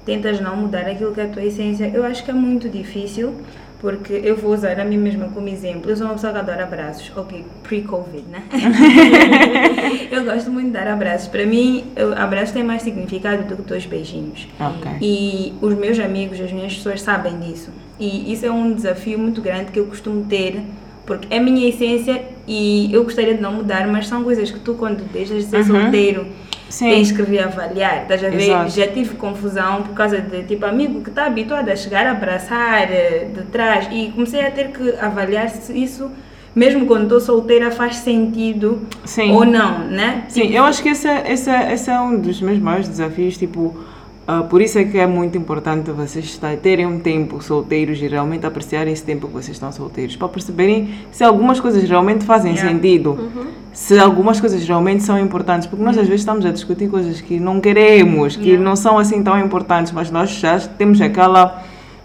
tentas 0.06 0.42
não 0.42 0.58
mudar 0.58 0.82
aquilo 0.82 1.14
que 1.14 1.22
é 1.22 1.24
a 1.24 1.28
tua 1.30 1.44
essência, 1.44 1.90
eu 1.94 2.04
acho 2.04 2.24
que 2.24 2.30
é 2.30 2.34
muito 2.34 2.68
difícil, 2.68 3.34
porque 3.80 4.12
eu 4.12 4.36
vou 4.36 4.54
usar 4.54 4.78
a 4.80 4.84
mim 4.84 4.98
mesma 4.98 5.30
como 5.30 5.48
exemplo. 5.48 5.90
Eu 5.90 5.96
sou 5.96 6.08
uma 6.08 6.16
pessoa 6.16 6.34
que 6.34 6.40
adora 6.40 6.64
abraços, 6.64 7.12
ok, 7.16 7.46
pre-Covid, 7.64 8.24
né? 8.28 8.44
eu 10.12 10.26
gosto 10.26 10.52
muito 10.52 10.68
de 10.68 10.74
dar 10.74 10.88
abraços. 10.88 11.28
Para 11.30 11.46
mim, 11.46 11.86
abraços 12.18 12.52
têm 12.52 12.64
mais 12.64 12.82
significado 12.82 13.44
do 13.44 13.56
que 13.56 13.62
dois 13.62 13.86
beijinhos. 13.86 14.48
Ok. 14.60 14.92
E 15.00 15.54
os 15.62 15.76
meus 15.76 16.00
amigos, 16.00 16.42
as 16.42 16.52
minhas 16.52 16.74
pessoas 16.76 17.02
sabem 17.02 17.40
disso. 17.40 17.70
E 18.00 18.34
isso 18.34 18.46
é 18.46 18.52
um 18.52 18.74
desafio 18.74 19.18
muito 19.18 19.42
grande 19.42 19.72
que 19.72 19.80
eu 19.80 19.86
costumo 19.86 20.26
ter, 20.26 20.62
porque 21.06 21.34
é 21.34 21.38
a 21.38 21.42
minha 21.42 21.70
essência 21.70 22.24
e 22.48 22.92
eu 22.94 23.04
gostaria 23.04 23.36
de 23.36 23.42
não 23.42 23.54
mudar, 23.54 23.88
mas 23.88 24.08
são 24.08 24.24
coisas 24.24 24.52
que 24.52 24.60
tu, 24.60 24.74
quando 24.74 25.04
deixas 25.12 25.44
de 25.44 25.50
ser 25.50 25.64
solteiro, 25.64 26.28
Sim. 26.70 26.90
tens 26.90 27.12
que 27.12 27.22
reavaliar. 27.22 28.04
Estás 28.04 28.24
a 28.24 28.30
ver? 28.30 28.42
Exato. 28.42 28.72
Já 28.72 28.88
tive 28.88 29.16
confusão 29.16 29.84
por 29.84 29.94
causa 29.94 30.20
de 30.20 30.44
tipo 30.44 30.66
amigo 30.66 31.02
que 31.02 31.10
está 31.10 31.26
habituado 31.26 31.70
a 31.70 31.76
chegar 31.76 32.06
a 32.06 32.12
abraçar 32.12 32.92
eh, 32.92 33.28
de 33.34 33.44
trás 33.44 33.88
e 33.92 34.12
comecei 34.14 34.46
a 34.46 34.52
ter 34.52 34.72
que 34.72 34.96
avaliar 35.00 35.50
se 35.50 35.74
isso, 35.74 36.12
mesmo 36.56 36.86
quando 36.86 37.04
estou 37.04 37.20
solteira, 37.20 37.72
faz 37.72 37.98
sentido 37.98 38.82
Sim. 39.06 39.32
ou 39.32 39.46
não, 39.46 39.80
né? 39.80 40.26
Sim, 40.28 40.54
eu 40.54 40.64
acho 40.64 40.82
que 40.82 40.90
esse 40.90 41.08
é, 41.08 41.32
esse, 41.32 41.50
é, 41.50 41.74
esse 41.74 41.90
é 41.90 42.00
um 42.00 42.20
dos 42.20 42.42
meus 42.42 42.60
maiores 42.60 42.88
desafios, 42.88 43.38
tipo, 43.38 43.76
ah, 44.28 44.44
por 44.44 44.62
isso 44.62 44.78
é 44.78 44.84
que 44.84 44.98
é 44.98 45.08
muito 45.08 45.38
importante 45.38 45.90
vocês 45.92 46.26
estarem- 46.26 46.58
terem 46.58 46.86
um 46.86 47.00
tempo 47.00 47.42
solteiros 47.42 48.02
e 48.02 48.08
realmente 48.08 48.46
apreciarem 48.46 48.92
esse 48.92 49.04
tempo 49.04 49.28
que 49.28 49.34
vocês 49.34 49.56
estão 49.56 49.72
solteiros, 49.72 50.16
para 50.18 50.28
perceberem 50.28 50.90
se 51.12 51.24
algumas 51.24 51.60
coisas 51.60 51.82
realmente 51.90 52.26
fazem 52.26 52.52
Yeah. 52.54 52.72
sentido, 52.74 53.18
se 53.72 53.98
algumas 53.98 54.40
coisas 54.42 54.68
realmente 54.68 55.04
são 55.04 55.18
importantes, 55.18 55.66
porque 55.68 55.84
nós 55.84 55.98
às 55.98 56.06
vezes 56.08 56.22
estamos 56.22 56.46
a 56.46 56.52
discutir 56.52 56.90
coisas 56.90 57.22
que 57.22 57.40
não 57.40 57.62
queremos, 57.62 58.36
que 58.36 58.50
Yeah. 58.50 58.64
não 58.64 58.76
são 58.76 58.98
assim 59.00 59.24
tão 59.24 59.40
importantes, 59.40 59.92
mas 59.94 60.12
nós 60.12 60.30
já 60.32 60.60
temos 60.60 61.00
aquela 61.00 61.64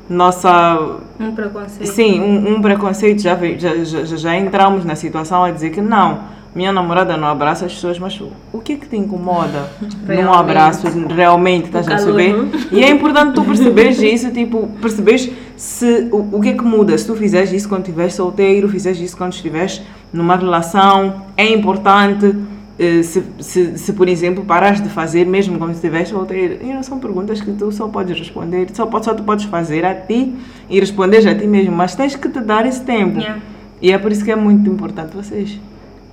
nossa 0.08 0.98
Um 1.18 1.32
preconceito. 1.34 1.86
Sim, 1.88 2.20
um, 2.20 2.56
um 2.56 2.60
preconceito, 2.62 3.22
já, 3.22 3.36
já, 3.56 3.76
já- 3.84 4.04
já 4.16 4.36
entramos 4.36 4.84
na 4.84 4.94
situação 4.94 5.42
a 5.44 5.50
dizer 5.50 5.70
que 5.70 5.80
não, 5.80 6.20
minha 6.54 6.72
namorada 6.72 7.16
não 7.16 7.28
abraça 7.28 7.64
as 7.66 7.72
pessoas, 7.74 7.98
mas 7.98 8.20
o, 8.52 8.58
que 8.58 8.74
é 8.74 8.76
que 8.76 8.86
te 8.86 8.96
incomoda 8.96 9.70
num 9.80 10.06
Realmente. 10.06 10.36
abraço, 10.38 10.86
realmente, 11.08 11.66
estás 11.66 11.86
a 11.88 11.90
perceber? 11.92 12.34
E 12.70 12.82
é 12.84 12.90
importante 12.90 13.34
tu 13.34 13.42
perceberes 13.44 14.00
isso, 14.02 14.30
tipo, 14.30 14.68
perceberes 14.80 15.30
se, 15.56 16.08
o, 16.12 16.36
o 16.36 16.40
que 16.40 16.50
é 16.50 16.52
que 16.52 16.62
muda, 16.64 16.96
se 16.98 17.06
tu 17.06 17.14
fizeres 17.16 17.50
isso 17.52 17.68
quando 17.68 17.82
estiveres 17.82 18.14
solteiro, 18.14 18.68
fizeres 18.68 19.00
isso 19.00 19.16
quando 19.16 19.32
estiveres 19.32 19.80
numa 20.12 20.36
relação, 20.36 21.22
é 21.36 21.48
importante... 21.52 22.34
eh, 22.78 23.02
Se, 23.02 23.22
se, 23.40 23.78
se, 23.78 23.92
por 23.94 24.08
exemplo, 24.08 24.44
parares 24.44 24.80
de 24.82 24.88
fazer 24.88 25.24
mesmo 25.26 25.58
quando 25.58 25.72
estiveres 25.74 26.08
solteiro, 26.08 26.58
e 26.62 26.72
não 26.72 26.82
são 26.82 26.98
perguntas 26.98 27.40
que 27.40 27.52
tu 27.52 27.70
só 27.72 27.86
podes 27.88 28.18
responder, 28.18 28.66
só, 28.74 28.84
pode- 28.86 29.04
só 29.06 29.14
tu 29.14 29.22
podes 29.22 29.44
fazer 29.46 29.84
a 29.84 29.94
ti 29.94 30.34
e 30.68 30.78
responder 30.80 31.26
a 31.28 31.34
ti 31.34 31.46
mesmo, 31.46 31.74
mas 31.74 31.94
tens 31.94 32.14
que 32.16 32.28
te 32.28 32.40
dar 32.40 32.66
esse 32.66 32.82
tempo. 32.82 33.18
Yeah. 33.18 33.40
E 33.80 33.90
é 33.92 33.98
por 33.98 34.10
isso 34.12 34.24
que 34.24 34.30
é 34.30 34.36
muito 34.36 34.68
importante 34.70 35.14
vocês 35.16 35.58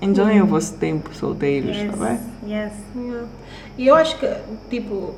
enjoyem 0.01 0.41
o 0.41 0.45
vosso 0.45 0.75
tempo 0.77 1.13
solteiros, 1.13 1.75
Yes, 1.75 1.91
tá 1.91 2.05
bem? 2.05 2.19
yes. 2.47 2.73
Yeah. 2.95 3.27
E 3.77 3.87
eu 3.87 3.95
acho 3.95 4.17
que, 4.17 4.27
tipo, 4.69 5.13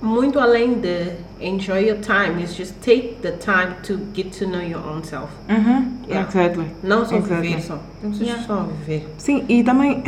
muito 0.00 0.38
além 0.40 0.74
de 0.80 1.12
enjoy 1.40 1.88
your 1.88 1.98
time, 1.98 2.42
is 2.42 2.54
just 2.54 2.74
take 2.84 3.16
the 3.22 3.32
time 3.32 3.74
to 3.86 3.98
get 4.14 4.30
to 4.38 4.46
know 4.46 4.60
your 4.62 4.84
own 4.86 5.02
self. 5.04 5.28
Uhum, 5.48 5.92
Yeah. 6.08 6.26
exactly. 6.28 6.66
Não 6.82 7.04
só 7.04 7.16
Exactly. 7.16 7.48
viver 7.48 7.62
só. 7.62 7.78
Não 8.02 8.12
Yeah. 8.12 8.42
só 8.44 8.66
viver. 8.86 9.08
Sim, 9.18 9.44
e 9.48 9.62
também, 9.62 10.02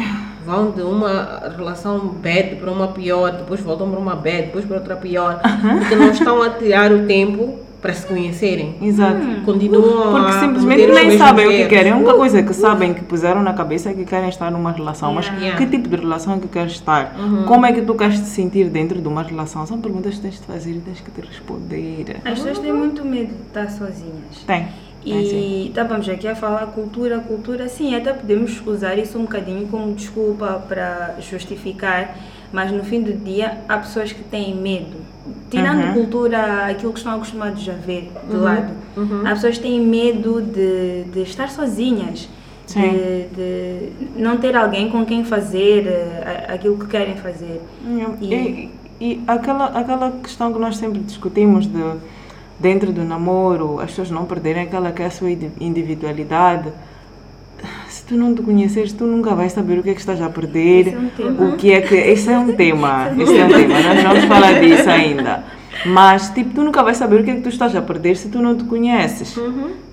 Vão 0.46 0.72
de 0.72 0.82
uma 0.82 1.40
relação 1.56 1.98
bad 2.06 2.56
para 2.56 2.70
uma 2.70 2.88
pior, 2.88 3.32
depois 3.32 3.60
voltam 3.62 3.88
para 3.90 3.98
uma 3.98 4.14
bad, 4.14 4.42
depois 4.42 4.66
para 4.66 4.76
outra 4.76 4.94
pior. 4.96 5.40
Porque 5.40 5.94
não 5.96 6.10
estão 6.10 6.42
a 6.42 6.50
tirar 6.50 6.92
o 6.92 7.06
tempo 7.06 7.60
para 7.84 7.92
se 7.92 8.06
conhecerem. 8.06 8.76
exato. 8.80 9.42
Continuam 9.44 10.10
Porque 10.10 10.30
a 10.30 10.40
simplesmente 10.40 10.86
nem 10.86 11.18
sabem 11.18 11.46
o 11.46 11.50
que 11.50 11.66
querem. 11.66 11.92
A 11.92 11.96
única 11.96 12.14
coisa 12.14 12.42
que 12.42 12.54
sabem 12.54 12.94
que 12.94 13.04
puseram 13.04 13.42
na 13.42 13.52
cabeça 13.52 13.90
é 13.90 13.92
que 13.92 14.06
querem 14.06 14.30
estar 14.30 14.50
numa 14.50 14.72
relação. 14.72 15.12
Mas 15.12 15.26
Yeah. 15.26 15.58
que 15.58 15.66
tipo 15.66 15.86
de 15.86 15.96
relação 15.96 16.36
é 16.36 16.38
que 16.38 16.48
queres 16.48 16.72
estar? 16.72 17.14
Como 17.46 17.66
é 17.66 17.72
que 17.74 17.82
tu 17.82 17.94
queres 17.94 18.18
te 18.20 18.26
sentir 18.26 18.70
dentro 18.70 19.02
de 19.02 19.06
uma 19.06 19.22
relação? 19.22 19.66
São 19.66 19.78
perguntas 19.78 20.14
que 20.14 20.22
tens 20.22 20.40
de 20.40 20.46
fazer 20.46 20.70
e 20.70 20.80
tens 20.80 21.00
que 21.00 21.10
te 21.10 21.20
responder. 21.20 22.16
As 22.24 22.38
pessoas 22.38 22.58
têm 22.58 22.72
muito 22.72 23.04
medo 23.04 23.34
de 23.34 23.42
estar 23.42 23.70
sozinhas. 23.70 24.38
Tem. 24.46 24.66
E 25.04 25.66
estávamos 25.68 26.08
aqui 26.08 26.26
a 26.26 26.34
falar 26.34 26.64
cultura, 26.68 27.18
cultura, 27.20 27.68
sim, 27.68 27.94
até 27.94 28.14
podemos 28.14 28.62
usar 28.66 28.96
isso 28.98 29.18
um 29.18 29.22
bocadinho 29.22 29.66
como 29.66 29.92
desculpa 29.92 30.64
para 30.66 31.16
justificar, 31.20 32.16
mas 32.50 32.72
no 32.72 32.82
fim 32.82 33.02
do 33.02 33.12
dia 33.12 33.58
há 33.68 33.76
pessoas 33.76 34.10
que 34.10 34.22
têm 34.24 34.54
medo. 34.56 34.96
Tirando 35.50 35.82
Uhum. 35.86 35.92
cultura, 35.94 36.66
aquilo 36.66 36.92
que 36.92 36.98
estão 36.98 37.14
acostumados 37.14 37.66
a 37.68 37.72
ver 37.72 38.10
de 38.28 38.36
lado, 38.36 38.72
há 39.24 39.30
pessoas 39.30 39.56
que 39.56 39.62
têm 39.62 39.80
medo 39.80 40.42
de, 40.42 41.04
de 41.04 41.22
estar 41.22 41.48
sozinhas, 41.48 42.28
de, 42.80 43.26
de 43.34 44.20
não 44.22 44.36
ter 44.38 44.56
alguém 44.56 44.90
com 44.90 45.04
quem 45.04 45.24
fazer 45.24 45.86
eh, 45.86 46.46
aquilo 46.48 46.76
que 46.78 46.86
querem 46.86 47.16
fazer. 47.16 47.60
E, 48.20 48.26
e, 48.34 48.70
e 49.00 49.22
aquela, 49.26 49.66
aquela 49.66 50.10
questão 50.22 50.52
que 50.52 50.58
nós 50.58 50.76
sempre 50.76 51.00
discutimos 51.00 51.66
de 51.66 51.82
dentro 52.58 52.92
do 52.92 53.02
namoro, 53.04 53.80
as 53.80 53.90
pessoas 53.90 54.10
não 54.10 54.24
perderem 54.24 54.62
aquela 54.64 54.92
que 54.92 55.02
é 55.02 55.06
a 55.06 55.10
sua 55.10 55.30
indi- 55.30 55.50
individualidade. 55.60 56.70
Se 58.04 58.08
tu 58.08 58.16
não 58.16 58.34
te 58.34 58.42
conheceres, 58.42 58.92
tu 58.92 59.06
nunca 59.06 59.34
vais 59.34 59.50
saber 59.50 59.78
o 59.78 59.82
que 59.82 59.88
é 59.88 59.94
que 59.94 60.00
estás 60.00 60.20
a 60.20 60.28
perder. 60.28 60.88
Esse 60.88 60.94
é 60.94 60.98
um 60.98 61.08
tema. 61.08 61.46
O 61.46 61.56
que 61.56 61.72
é 61.72 61.80
que. 61.80 61.94
Esse 61.94 62.30
é 62.30 62.38
um 62.38 62.52
tema. 62.54 63.10
Esse 63.18 63.38
é 63.38 63.44
um 63.46 63.48
tema. 63.48 63.80
Nós 63.80 64.02
vamos 64.02 64.24
falar 64.24 64.60
disso 64.60 64.90
ainda. 64.90 65.44
Mas, 65.86 66.28
tipo, 66.28 66.52
tu 66.54 66.62
nunca 66.62 66.82
vais 66.82 66.98
saber 66.98 67.22
o 67.22 67.24
que 67.24 67.30
é 67.30 67.34
que 67.36 67.40
tu 67.40 67.48
estás 67.48 67.74
a 67.74 67.80
perder 67.80 68.14
se 68.18 68.28
tu 68.28 68.42
não 68.42 68.54
te 68.58 68.64
conheces. 68.64 69.34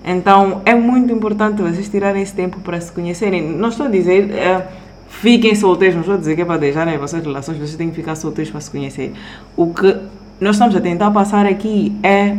Então, 0.04 0.60
é 0.66 0.74
muito 0.74 1.10
importante 1.10 1.62
vocês 1.62 1.88
tirarem 1.88 2.22
esse 2.22 2.34
tempo 2.34 2.60
para 2.60 2.78
se 2.82 2.92
conhecerem. 2.92 3.48
Não 3.48 3.70
estou 3.70 3.86
a 3.86 3.88
dizer. 3.88 4.30
eh, 4.30 4.62
fiquem 5.08 5.54
solteiros, 5.54 5.94
não 5.94 6.02
estou 6.02 6.16
a 6.16 6.18
dizer 6.18 6.34
que 6.36 6.42
é 6.42 6.44
para 6.44 6.58
deixarem 6.58 6.92
as 6.92 7.00
vossas 7.00 7.24
relações, 7.24 7.56
vocês 7.56 7.76
têm 7.76 7.88
que 7.88 7.96
ficar 7.96 8.14
solteiros 8.14 8.50
para 8.50 8.60
se 8.60 8.70
conhecer. 8.70 9.12
O 9.56 9.72
que 9.72 9.96
nós 10.38 10.56
estamos 10.56 10.76
a 10.76 10.80
tentar 10.82 11.10
passar 11.10 11.46
aqui 11.46 11.94
é 12.02 12.36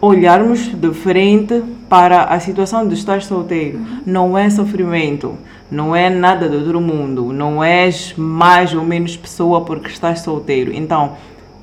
olharmos 0.00 0.68
de 0.74 0.92
frente 0.92 1.62
para 1.88 2.24
a 2.24 2.38
situação 2.40 2.86
de 2.86 2.94
estar 2.94 3.22
solteiro. 3.22 3.80
Não 4.04 4.36
é 4.36 4.50
sofrimento, 4.50 5.34
não 5.70 5.94
é 5.96 6.10
nada 6.10 6.48
do 6.48 6.58
outro 6.58 6.80
mundo, 6.80 7.32
não 7.32 7.62
és 7.62 8.14
mais 8.16 8.74
ou 8.74 8.84
menos 8.84 9.16
pessoa 9.16 9.62
porque 9.62 9.88
estás 9.88 10.20
solteiro. 10.20 10.72
Então, 10.72 11.12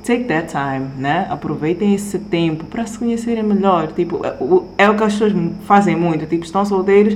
take 0.05 0.23
that 0.25 0.47
time, 0.51 0.87
né? 0.97 1.27
Aproveitem 1.29 1.93
esse 1.93 2.17
tempo 2.19 2.65
para 2.65 2.85
se 2.85 2.97
conhecerem 2.97 3.43
melhor. 3.43 3.87
Tipo, 3.95 4.25
é 4.25 4.33
o- 4.39 4.65
é 4.77 4.93
que 4.93 5.03
as 5.03 5.13
pessoas 5.13 5.33
fazem 5.65 5.95
muito, 5.95 6.25
tipo, 6.25 6.43
estão 6.43 6.65
solteiros 6.65 7.15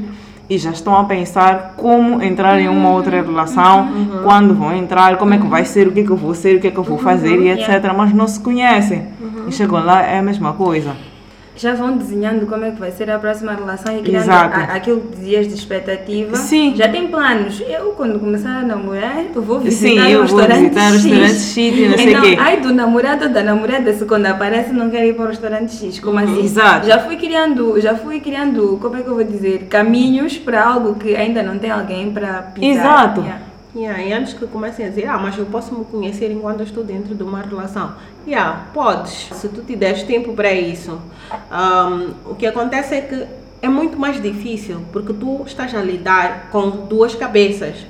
e 0.50 0.58
já 0.58 0.70
estão 0.72 0.98
a 0.98 1.04
pensar 1.04 1.74
como 1.76 2.22
entrar 2.24 2.58
em 2.58 2.70
uma 2.70 2.90
outra 2.92 3.22
relação, 3.22 3.90
quando 4.24 4.54
vão 4.54 4.74
entrar, 4.74 5.18
como 5.18 5.34
é 5.34 5.38
que 5.38 5.46
vai 5.46 5.66
ser, 5.66 5.90
o 5.90 5.92
que 5.92 6.00
é 6.00 6.04
que 6.04 6.10
eu 6.10 6.16
vou 6.16 6.34
ser, 6.34 6.56
o 6.56 6.62
que 6.62 6.68
é 6.68 6.72
que 6.72 6.78
eu 6.78 6.84
vou 6.84 6.98
fazer 6.98 7.42
e 7.42 7.50
etc. 7.50 7.92
Mas 7.98 8.14
não 8.14 8.26
se 8.30 8.40
conhecem. 8.40 9.04
E 9.48 9.52
chegam 9.52 9.84
lá, 9.84 10.02
é 10.04 10.20
a 10.20 10.22
mesma 10.22 10.54
coisa. 10.54 10.96
Já 11.60 11.74
vão 11.74 11.98
desenhando 11.98 12.46
como 12.46 12.66
é 12.66 12.70
que 12.70 12.80
vai 12.80 12.92
ser 12.92 13.10
a 13.10 13.18
próxima 13.18 13.52
relação 13.52 13.98
e 13.98 14.04
criando 14.04 14.26
Exato. 14.26 14.60
a- 14.60 14.76
aquilo 14.76 15.02
que 15.02 15.16
dizias 15.18 15.48
de 15.48 15.56
expectativa. 15.56 16.36
Sim. 16.36 16.76
Já 16.76 16.88
tem 16.88 17.08
planos. 17.08 17.60
Eu, 17.68 17.94
quando 17.94 18.20
começar 18.20 18.60
a 18.60 18.62
namorar, 18.62 19.24
eu 19.34 19.42
vou 19.42 19.60
visitar 19.60 19.90
Sim, 19.90 19.98
o 20.00 20.08
eu 20.08 20.28
vou 20.28 20.38
restaurante 20.38 20.60
visitar 20.70 20.92
o 20.92 20.94
X. 20.94 21.04
restaurante 21.04 21.40
X 21.40 21.58
e 21.58 21.88
não 21.90 21.98
sei 21.98 22.10
então, 22.12 22.22
quê. 22.22 22.38
ai 22.40 22.58
do 22.62 22.72
namorado 22.72 23.24
ou 23.26 23.32
da 23.32 23.42
namorada, 23.42 23.92
se 23.92 24.06
quando 24.06 24.28
aparece 24.28 24.72
não 24.72 24.88
quer 24.92 25.04
ir 25.08 25.16
para 25.16 25.26
o 25.26 25.28
restaurante 25.30 25.76
X. 25.76 26.00
Como 26.00 26.20
assim? 26.20 26.44
Exato. 26.44 26.86
Já 26.86 27.00
fui 27.00 27.16
criando, 27.16 27.82
já 27.82 27.96
fui 27.96 28.20
criando, 28.20 28.78
como 28.80 28.96
é 28.96 29.02
que 29.02 29.08
eu 29.08 29.16
vou 29.16 29.24
dizer, 29.24 29.66
caminhos 29.68 30.38
para 30.38 30.64
algo 30.64 30.94
que 30.94 31.16
ainda 31.16 31.42
não 31.42 31.58
tem 31.58 31.72
alguém 31.72 32.12
para 32.12 32.34
pisar. 32.54 32.70
Exato. 32.86 33.22
Yeah. 33.22 33.47
Yeah, 33.78 34.02
e 34.02 34.12
antes 34.12 34.34
que 34.34 34.48
comecem 34.48 34.88
a 34.88 34.90
dizer, 34.90 35.08
ah, 35.08 35.20
mas 35.20 35.38
eu 35.38 35.46
posso 35.46 35.72
me 35.78 35.86
conhecer 35.86 36.32
enquanto 36.32 36.64
estou 36.64 36.84
dentro 36.84 37.14
de 37.14 37.22
uma 37.22 37.42
relação. 37.42 37.94
Yeah, 38.26 38.66
podes, 38.74 39.30
se 39.32 39.48
tu 39.50 39.62
te 39.62 39.76
deres 39.76 40.02
tempo 40.02 40.34
para 40.34 40.52
isso. 40.52 41.00
Ahm, 41.52 42.14
o 42.26 42.34
que 42.34 42.48
acontece 42.48 42.96
é 42.96 43.02
que 43.02 43.28
é 43.62 43.70
muito 43.70 44.00
mais 44.00 44.20
difícil, 44.20 44.82
porque 44.92 45.14
tu 45.14 45.44
estás 45.46 45.76
a 45.76 45.82
lidar 45.84 46.50
com 46.52 46.72
duas 46.72 47.14
cabeças. 47.14 47.86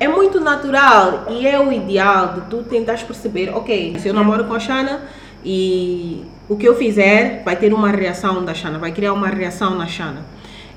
É 0.00 0.08
muito 0.08 0.40
natural 0.40 1.26
e 1.28 1.46
é 1.46 1.60
o 1.60 1.70
ideal 1.70 2.34
de 2.34 2.40
tu 2.42 2.62
tentares 2.62 3.02
perceber, 3.02 3.50
ok, 3.54 3.96
se 3.98 4.08
eu 4.08 4.14
namoro 4.14 4.44
com 4.44 4.54
a 4.54 4.60
Shana 4.60 5.02
e 5.44 6.24
o 6.48 6.56
que 6.56 6.66
eu 6.66 6.76
fizer 6.76 7.42
vai 7.44 7.56
ter 7.56 7.74
uma 7.74 7.90
reação 7.90 8.42
da 8.42 8.54
Shana, 8.54 8.78
vai 8.78 8.92
criar 8.92 9.12
uma 9.12 9.28
reação 9.28 9.74
na 9.74 9.86
Shana. 9.86 10.22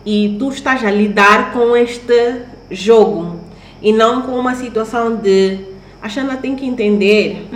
E 0.06 0.36
tu 0.38 0.50
estás 0.50 0.84
a 0.84 0.92
lidar 0.92 1.54
com 1.54 1.78
este 1.78 2.42
jogo 2.70 3.47
e 3.82 3.92
não 3.92 4.22
com 4.24 4.34
uma 4.34 4.56
situação 4.56 5.16
de 5.16 5.60
a 6.02 6.10
Shana 6.10 6.38
tem 6.38 6.56
que 6.56 6.66
entender 6.66 7.48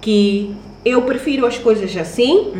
que 0.00 0.54
eu 0.84 1.02
prefiro 1.02 1.46
as 1.46 1.58
coisas 1.58 1.96
assim 1.96 2.52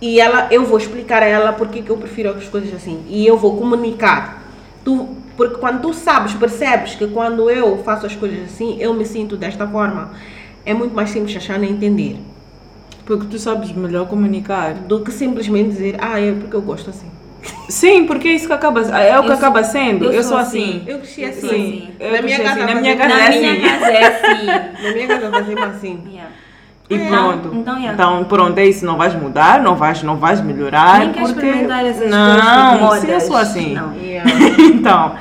e 0.00 0.20
ela, 0.20 0.48
eu 0.50 0.64
vou 0.66 0.76
explicar 0.76 1.22
a 1.22 1.26
ela 1.26 1.52
porque 1.54 1.80
que 1.80 1.88
eu 1.88 1.96
prefiro 1.96 2.28
as 2.30 2.46
coisas 2.46 2.74
assim. 2.74 3.02
E 3.08 3.26
eu 3.26 3.38
vou 3.38 3.56
comunicar. 3.56 4.42
Tu, 4.84 5.08
porque 5.34 5.56
quando 5.56 5.80
tu 5.80 5.94
sabes, 5.94 6.34
percebes 6.34 6.94
que 6.94 7.06
quando 7.06 7.48
eu 7.48 7.78
faço 7.78 8.04
as 8.04 8.14
coisas 8.14 8.44
assim, 8.44 8.76
eu 8.78 8.92
me 8.92 9.06
sinto 9.06 9.34
desta 9.34 9.66
forma, 9.66 10.10
é 10.66 10.74
muito 10.74 10.94
mais 10.94 11.08
simples 11.08 11.34
achar 11.34 11.58
nem 11.58 11.70
entender. 11.70 12.18
Porque 13.06 13.26
tu 13.26 13.38
sabes 13.38 13.72
melhor 13.72 14.06
comunicar. 14.06 14.74
Do 14.74 15.00
que 15.00 15.10
simplesmente 15.10 15.70
dizer, 15.70 15.96
ah, 15.98 16.20
é 16.20 16.32
porque 16.32 16.54
eu 16.54 16.62
gosto 16.62 16.90
assim. 16.90 17.08
Sim, 17.68 18.06
porque 18.06 18.28
é 18.28 18.32
isso 18.32 18.46
que 18.46 18.52
acaba, 18.52 18.80
é 18.80 19.18
o 19.18 19.22
que 19.22 19.28
Eu 19.30 19.34
acaba 19.34 19.62
sou- 19.64 19.72
sendo. 19.72 20.04
eu 20.06 20.12
Eu, 20.12 20.22
sou 20.22 20.36
assim. 20.36 20.82
assim. 20.82 20.82
Eu 20.86 20.98
cresci 20.98 21.24
assim. 21.24 21.48
Sim, 21.48 21.88
eu 22.00 22.12
na 22.12 22.22
minha 22.22 22.38
casa, 22.38 22.50
assim, 22.64 22.74
na 22.74 22.80
minha 22.80 22.96
casa 22.96 23.14
Na 23.14 23.24
é 23.24 23.30
minha 23.38 23.52
assim. 23.52 23.62
casa 23.62 23.86
é 23.86 24.06
assim. 24.06 24.82
Na 24.82 24.92
minha 24.92 25.06
casa 25.08 25.30
fazemos 25.30 25.62
assim. 25.64 26.02
Yeah. 26.10 26.30
E 26.90 26.94
É. 26.96 27.08
pronto. 27.08 27.50
Então, 27.54 27.74
yeah. 27.78 27.92
Então, 27.94 28.24
pronto, 28.24 28.58
é 28.58 28.66
isso. 28.66 28.84
Não 28.84 28.96
vais 28.96 29.14
mudar, 29.14 29.62
não 29.62 29.74
vais, 29.74 30.02
não 30.02 30.16
vais 30.16 30.40
melhorar. 30.40 31.00
Nem 31.00 31.12
quer 31.12 31.20
porque... 31.22 31.40
experimentar 31.46 31.84
essas 31.86 32.10
não, 32.10 32.88
coisas 32.88 33.00
sim, 33.08 33.10
eu 33.12 33.20
sou 33.20 33.36
assim. 33.36 33.74
Não. 33.74 33.94
Yeah. 33.94 34.30
então, 34.74 35.14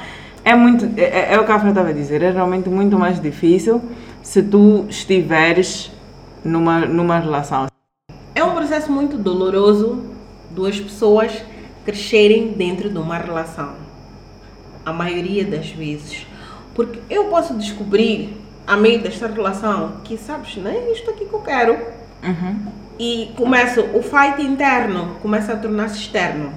é 0.44 0.54
muito. 0.56 0.90
É, 0.98 1.04
é- 1.04 1.34
é 1.36 1.40
o 1.40 1.46
que 1.46 1.52
a 1.52 1.60
Fran 1.60 1.70
estava 1.70 1.90
a 1.90 1.94
dizer. 1.94 2.22
É 2.22 2.32
realmente 2.32 2.70
muito 2.70 2.98
mais 3.00 3.20
difícil 3.20 3.82
se 4.22 4.42
tu 4.44 4.86
estiveres 4.90 5.92
numa, 6.44 6.80
numa 6.82 7.20
relação. 7.20 7.68
É 8.36 8.44
um 8.44 8.52
processo 8.52 8.92
muito 8.92 9.18
doloroso 9.18 10.04
duas 10.52 10.80
pessoas 10.80 11.32
crescerem 11.86 12.50
dentro 12.50 12.90
de 12.90 12.98
uma 12.98 13.18
relação. 13.18 13.74
A 14.86 14.92
maioria 14.92 15.46
das 15.46 15.70
vezes. 15.70 16.26
Porque 16.74 17.00
eu 17.10 17.26
posso 17.26 17.54
descobrir, 17.56 18.38
a 18.66 18.76
meio 18.76 19.02
desta 19.02 19.28
relação, 19.28 19.98
que 20.04 20.18
sabes, 20.18 20.58
não 20.58 20.72
é 20.72 20.92
isto 20.92 21.10
aqui 21.10 21.26
que 21.26 21.34
eu 21.34 21.42
quero. 21.42 21.74
Uhum. 22.24 22.56
E 23.00 23.32
começa 23.36 23.82
o 23.82 24.02
fight 24.02 24.42
interno, 24.42 25.18
começa 25.22 25.54
a 25.54 25.58
tornar-se 25.58 25.98
externo. 25.98 26.52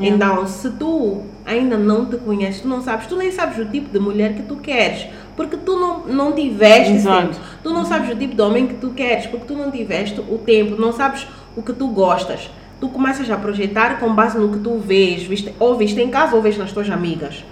Então, 0.00 0.46
se 0.46 0.70
tu 0.72 1.22
ainda 1.46 1.78
não 1.78 2.04
te 2.04 2.16
conheces, 2.18 2.60
tu 2.60 2.68
não 2.68 2.82
sabes, 2.82 3.06
tu 3.06 3.16
nem 3.16 3.32
sabes 3.32 3.58
o 3.58 3.64
tipo 3.64 3.88
de 3.90 3.98
mulher 3.98 4.34
que 4.34 4.42
tu 4.42 4.56
queres, 4.56 5.06
porque 5.34 5.56
tu 5.56 5.78
não, 5.78 6.06
não 6.06 6.32
tiveste 6.32 6.92
Exato. 6.92 7.28
tempo. 7.28 7.40
Tu 7.62 7.72
não 7.72 7.84
sabes 7.86 8.10
o 8.10 8.16
tipo 8.16 8.34
de 8.34 8.42
homem 8.42 8.66
que 8.66 8.74
tu 8.74 8.90
queres, 8.90 9.26
porque 9.26 9.46
tu 9.46 9.54
não 9.54 9.70
tiveste 9.70 10.20
o 10.20 10.38
tempo, 10.38 10.78
não 10.78 10.92
sabes 10.92 11.26
o 11.56 11.62
que 11.62 11.72
tu 11.72 11.88
gostas. 11.88 12.50
Tu 12.80 12.88
começas 12.88 13.28
a 13.30 13.36
projetar 13.36 13.98
com 13.98 14.14
base 14.14 14.38
no 14.38 14.50
que 14.50 14.58
tu 14.58 14.78
vês, 14.78 15.22
viste, 15.24 15.52
ou 15.58 15.76
viste 15.76 16.00
em 16.00 16.08
casa 16.10 16.36
ou 16.36 16.42
vês 16.42 16.56
nas 16.56 16.70
tuas 16.72 16.88
amigas. 16.88 17.44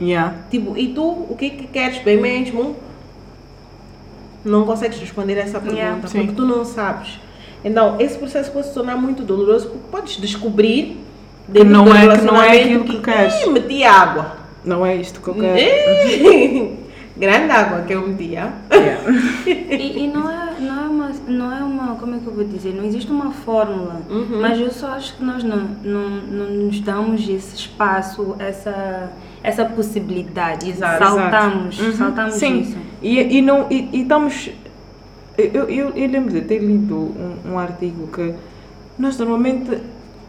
Yeah. 0.00 0.34
Tipo, 0.50 0.76
e 0.76 0.88
tu, 0.88 1.02
o 1.04 1.36
que 1.38 1.50
que 1.50 1.66
queres 1.68 1.98
bem 1.98 2.20
mesmo? 2.20 2.74
Não 4.44 4.64
consegues 4.64 4.98
responder 4.98 5.34
essa 5.38 5.58
pergunta, 5.60 5.76
Yeah. 5.80 6.06
Sim. 6.08 6.18
porque 6.26 6.32
tu 6.34 6.44
não 6.46 6.64
sabes. 6.64 7.20
Então, 7.64 7.96
esse 7.98 8.18
processo 8.18 8.50
pode 8.50 8.66
se 8.66 8.74
tornar 8.74 8.96
muito 8.96 9.22
doloroso, 9.22 9.68
porque 9.68 9.86
podes 9.90 10.16
descobrir 10.16 10.98
dentro 11.48 11.70
não 11.70 11.84
do 11.84 11.94
é- 11.94 12.18
que 12.18 12.24
não 12.24 12.42
é 12.42 12.60
aquilo 12.60 12.84
que 12.84 12.98
queres. 13.00 13.34
"Ih, 13.42 13.50
meti 13.50 13.84
água. 13.84 14.36
Não 14.64 14.84
é 14.84 14.96
isto 14.96 15.20
que 15.20 15.28
eu 15.28 15.34
quero. 15.34 16.84
Grande 17.16 17.50
água 17.52 17.82
que 17.82 17.92
eu 17.94 18.06
metia. 18.08 18.52
Yeah. 18.72 19.02
E, 19.46 20.04
e 20.04 20.06
não, 20.08 20.28
é, 20.30 20.54
não, 20.60 20.73
não 21.26 21.52
é 21.52 21.62
uma, 21.62 21.94
como 21.96 22.14
é 22.14 22.18
que 22.18 22.26
eu 22.26 22.32
vou 22.34 22.44
dizer, 22.44 22.74
não 22.74 22.84
existe 22.84 23.10
uma 23.10 23.30
fórmula, 23.30 24.02
Uhum. 24.08 24.40
mas 24.40 24.58
eu 24.58 24.70
só 24.70 24.88
acho 24.88 25.16
que 25.16 25.24
nós 25.24 25.42
não, 25.44 25.68
não, 25.82 26.08
não 26.08 26.50
nos 26.66 26.80
damos 26.80 27.28
esse 27.28 27.56
espaço, 27.56 28.34
essa, 28.38 29.10
essa 29.42 29.64
possibilidade. 29.64 30.70
Exato, 30.70 31.04
saltamos, 31.04 31.78
Uhum. 31.80 31.92
saltamos 31.92 32.34
Sim. 32.34 32.60
isso. 32.60 32.76
E, 33.02 33.38
e, 33.38 33.42
não, 33.42 33.66
e, 33.70 33.88
e 33.92 34.02
estamos. 34.02 34.50
Eu, 35.36 35.64
eu, 35.68 35.90
eu 35.90 36.08
lembro 36.10 36.32
de 36.32 36.42
ter 36.42 36.58
lido 36.60 36.94
um, 36.96 37.52
um 37.52 37.58
artigo 37.58 38.06
que 38.06 38.32
nós 38.98 39.18
normalmente 39.18 39.78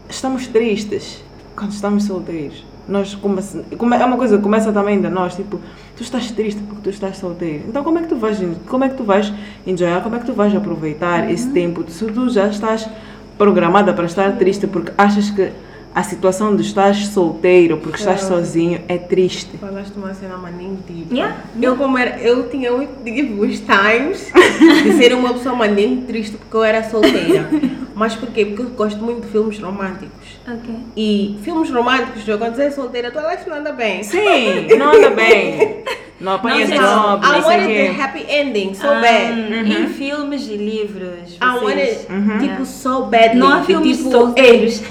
estamos 0.08 0.48
tristes 0.48 1.22
quando 1.54 1.70
estamos 1.70 2.04
solteiros. 2.04 2.64
Nós 2.88 3.14
come, 3.16 3.42
come- 3.76 3.96
é 3.96 4.04
uma 4.04 4.16
coisa 4.16 4.36
que 4.36 4.42
começa 4.42 4.72
também 4.72 5.00
de 5.00 5.08
nós, 5.08 5.34
tipo, 5.34 5.58
tu 5.96 6.02
estás 6.02 6.30
triste 6.30 6.60
porque 6.62 6.82
tu 6.82 6.90
estás 6.90 7.16
solteiro. 7.16 7.64
Então 7.68 7.82
como 7.82 7.98
é 7.98 8.02
que 8.02 8.08
tu 8.08 8.16
vais, 8.16 8.38
como 8.68 8.84
é 8.84 8.88
que 8.88 8.94
tu 8.96 9.02
vais 9.04 9.32
enjoyar, 9.66 10.02
como 10.02 10.14
é 10.16 10.18
que 10.20 10.26
tu 10.26 10.32
vais 10.32 10.54
aproveitar 10.54 11.30
esse 11.30 11.48
tempo 11.50 11.84
se 11.88 12.04
tu 12.06 12.28
já 12.30 12.46
estás 12.48 12.88
programada 13.36 13.92
para 13.92 14.04
estar 14.06 14.32
triste 14.38 14.66
porque 14.66 14.92
achas 14.96 15.30
que 15.30 15.50
a 15.94 16.02
situação 16.02 16.54
de 16.54 16.62
estar 16.62 16.94
solteiro 16.94 17.78
porque 17.78 17.98
estás 17.98 18.20
Claro. 18.20 18.36
sozinho 18.44 18.80
é 18.86 18.98
triste. 18.98 19.56
Falaste 19.56 19.94
uma 19.96 20.12
cena 20.14 20.36
maninho 20.36 20.78
tipo. 20.86 21.12
Yeah, 21.14 21.36
Eu, 21.60 21.74
como 21.76 21.96
era, 21.98 22.18
eu 22.20 22.48
tinha 22.50 22.70
muito 22.70 22.90
os 23.40 23.60
times 23.60 24.30
de 24.84 24.92
ser 24.92 25.14
uma 25.14 25.32
pessoa 25.32 25.54
maninho 25.54 26.02
triste 26.02 26.36
porque 26.36 26.54
eu 26.56 26.62
era 26.62 26.84
solteira. 26.88 27.48
Mas 27.94 28.14
porquê? 28.14 28.44
Porque 28.44 28.62
eu 28.62 28.68
gosto 28.70 29.02
muito 29.02 29.22
de 29.22 29.28
filmes 29.32 29.58
românticos. 29.58 30.25
Ok. 30.48 30.74
E 30.96 31.36
filmes 31.42 31.70
românticos, 31.70 32.26
eu 32.28 32.38
quando 32.38 32.54
você 32.54 32.64
é 32.64 32.70
solteira, 32.70 33.10
tua 33.10 33.32
life 33.32 33.48
não 33.48 33.56
anda 33.56 33.72
bem. 33.72 34.02
Sim, 34.02 34.66
não 34.78 34.92
anda 34.92 35.10
bem. 35.10 35.84
Não 36.20 36.32
apanhas 36.34 36.70
Não, 36.70 36.76
job, 36.78 37.26
I 37.26 37.40
wanted 37.42 37.66
the 37.66 38.02
happy 38.02 38.24
ending, 38.28 38.72
so 38.74 38.86
Ah, 38.86 39.00
bad. 39.00 39.68
Em 39.68 39.86
filmes 39.88 40.48
e 40.48 40.56
livros. 40.56 41.34
I 41.34 41.58
vocês- 41.60 42.06
wanted, 42.08 42.40
tipo, 42.48 42.64
so 42.64 43.02
badly. 43.06 43.38
Não 43.38 43.48
há 43.52 43.62
filmes 43.64 43.98
tipo, 43.98 44.10
solteiros. 44.10 44.82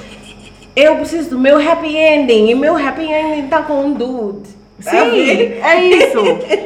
Eu 0.76 0.98
preciso 0.98 1.32
do 1.32 1.40
meu 1.40 1.58
happy 1.58 1.96
ending. 1.98 2.50
E 2.50 2.54
meu 2.56 2.76
happy 2.78 3.06
ending 3.06 3.48
tá 3.48 3.64
com 3.64 3.86
um 3.86 3.94
dude. 3.94 4.50
Sim, 4.80 4.92
é 4.98 5.82
isso. 5.88 6.20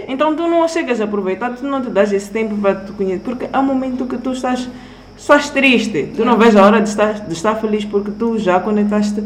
Então 0.08 0.36
tu 0.36 0.48
não 0.48 0.68
chegas 0.68 1.00
a 1.00 1.04
aproveitar, 1.04 1.52
tu 1.56 1.64
não 1.64 1.80
te 1.82 1.90
dás 1.92 2.12
esse 2.12 2.30
tempo 2.32 2.58
para 2.58 2.74
te 2.76 2.92
conhecer, 2.94 3.22
porque 3.24 3.48
é 3.54 3.58
um 3.60 3.64
momento 3.64 4.06
que 4.08 4.18
tu 4.18 4.32
estás, 4.34 4.68
estás 5.20 5.49
triste. 5.49 6.13
Tu 6.15 6.26
não 6.26 6.38
vês 6.38 6.55
a 6.55 6.65
hora 6.65 6.82
de 6.82 6.89
estar, 6.89 7.13
de 7.28 7.34
estar 7.34 7.55
feliz, 7.55 7.86
porque 7.86 8.11
tu 8.11 8.38
já 8.38 8.59
conectaste 8.59 9.24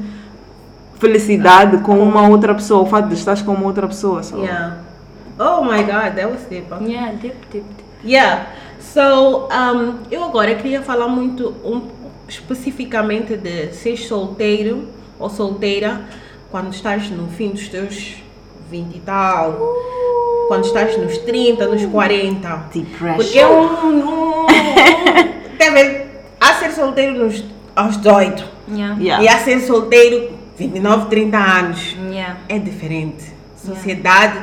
felicidade 1.00 1.78
com 1.80 2.00
uma 2.00 2.28
outra 2.28 2.54
pessoa, 2.56 2.84
o 2.84 2.86
fato 2.86 3.08
de 3.10 3.16
estar 3.16 3.42
com 3.44 3.54
uma 3.54 3.66
outra 3.66 3.88
pessoa. 3.88 4.24
Só. 4.24 4.38
Yeah. 4.38 4.78
Oh 5.40 5.64
my 5.64 5.84
god, 5.84 6.16
that 6.16 6.28
was 6.28 6.42
deep. 6.50 6.68
Yeah, 6.82 7.12
dip, 7.14 7.36
dip, 7.52 7.64
dip. 7.64 7.84
Yeah. 8.04 8.48
So, 8.80 9.48
um, 9.48 10.00
eu 10.12 10.24
agora 10.24 10.56
queria 10.56 10.82
falar 10.82 11.08
muito 11.08 11.54
um, 11.64 11.82
especificamente 12.28 13.36
de 13.36 13.74
ser 13.74 13.98
solteiro 13.98 14.88
ou 15.20 15.30
solteira 15.30 16.02
quando 16.52 16.72
estás 16.74 17.10
no 17.10 17.28
fim 17.28 17.50
dos 17.50 17.68
teus 17.68 18.16
20 18.70 18.96
e 18.96 19.00
tal, 19.00 19.58
quando 20.48 20.66
estás 20.66 20.98
nos 20.98 21.18
30, 21.20 21.66
nos 21.68 21.86
40. 21.86 22.70
Depression. 22.74 23.16
Porque 23.16 23.40
é 23.40 23.48
um. 23.48 23.64
um, 23.64 24.46
um 24.46 25.43
deve, 25.72 26.06
a 26.40 26.54
ser 26.56 26.72
solteiro 26.72 27.24
nos, 27.26 27.44
aos 27.76 27.98
18 27.98 28.54
Yeah. 28.66 28.98
Yeah. 28.98 29.24
e 29.24 29.28
a 29.28 29.38
ser 29.40 29.60
solteiro 29.60 30.32
29, 30.58 31.08
30 31.10 31.38
anos 31.38 31.98
Yeah. 32.10 32.38
é 32.48 32.58
diferente. 32.60 33.34
Sociedade, 33.58 34.38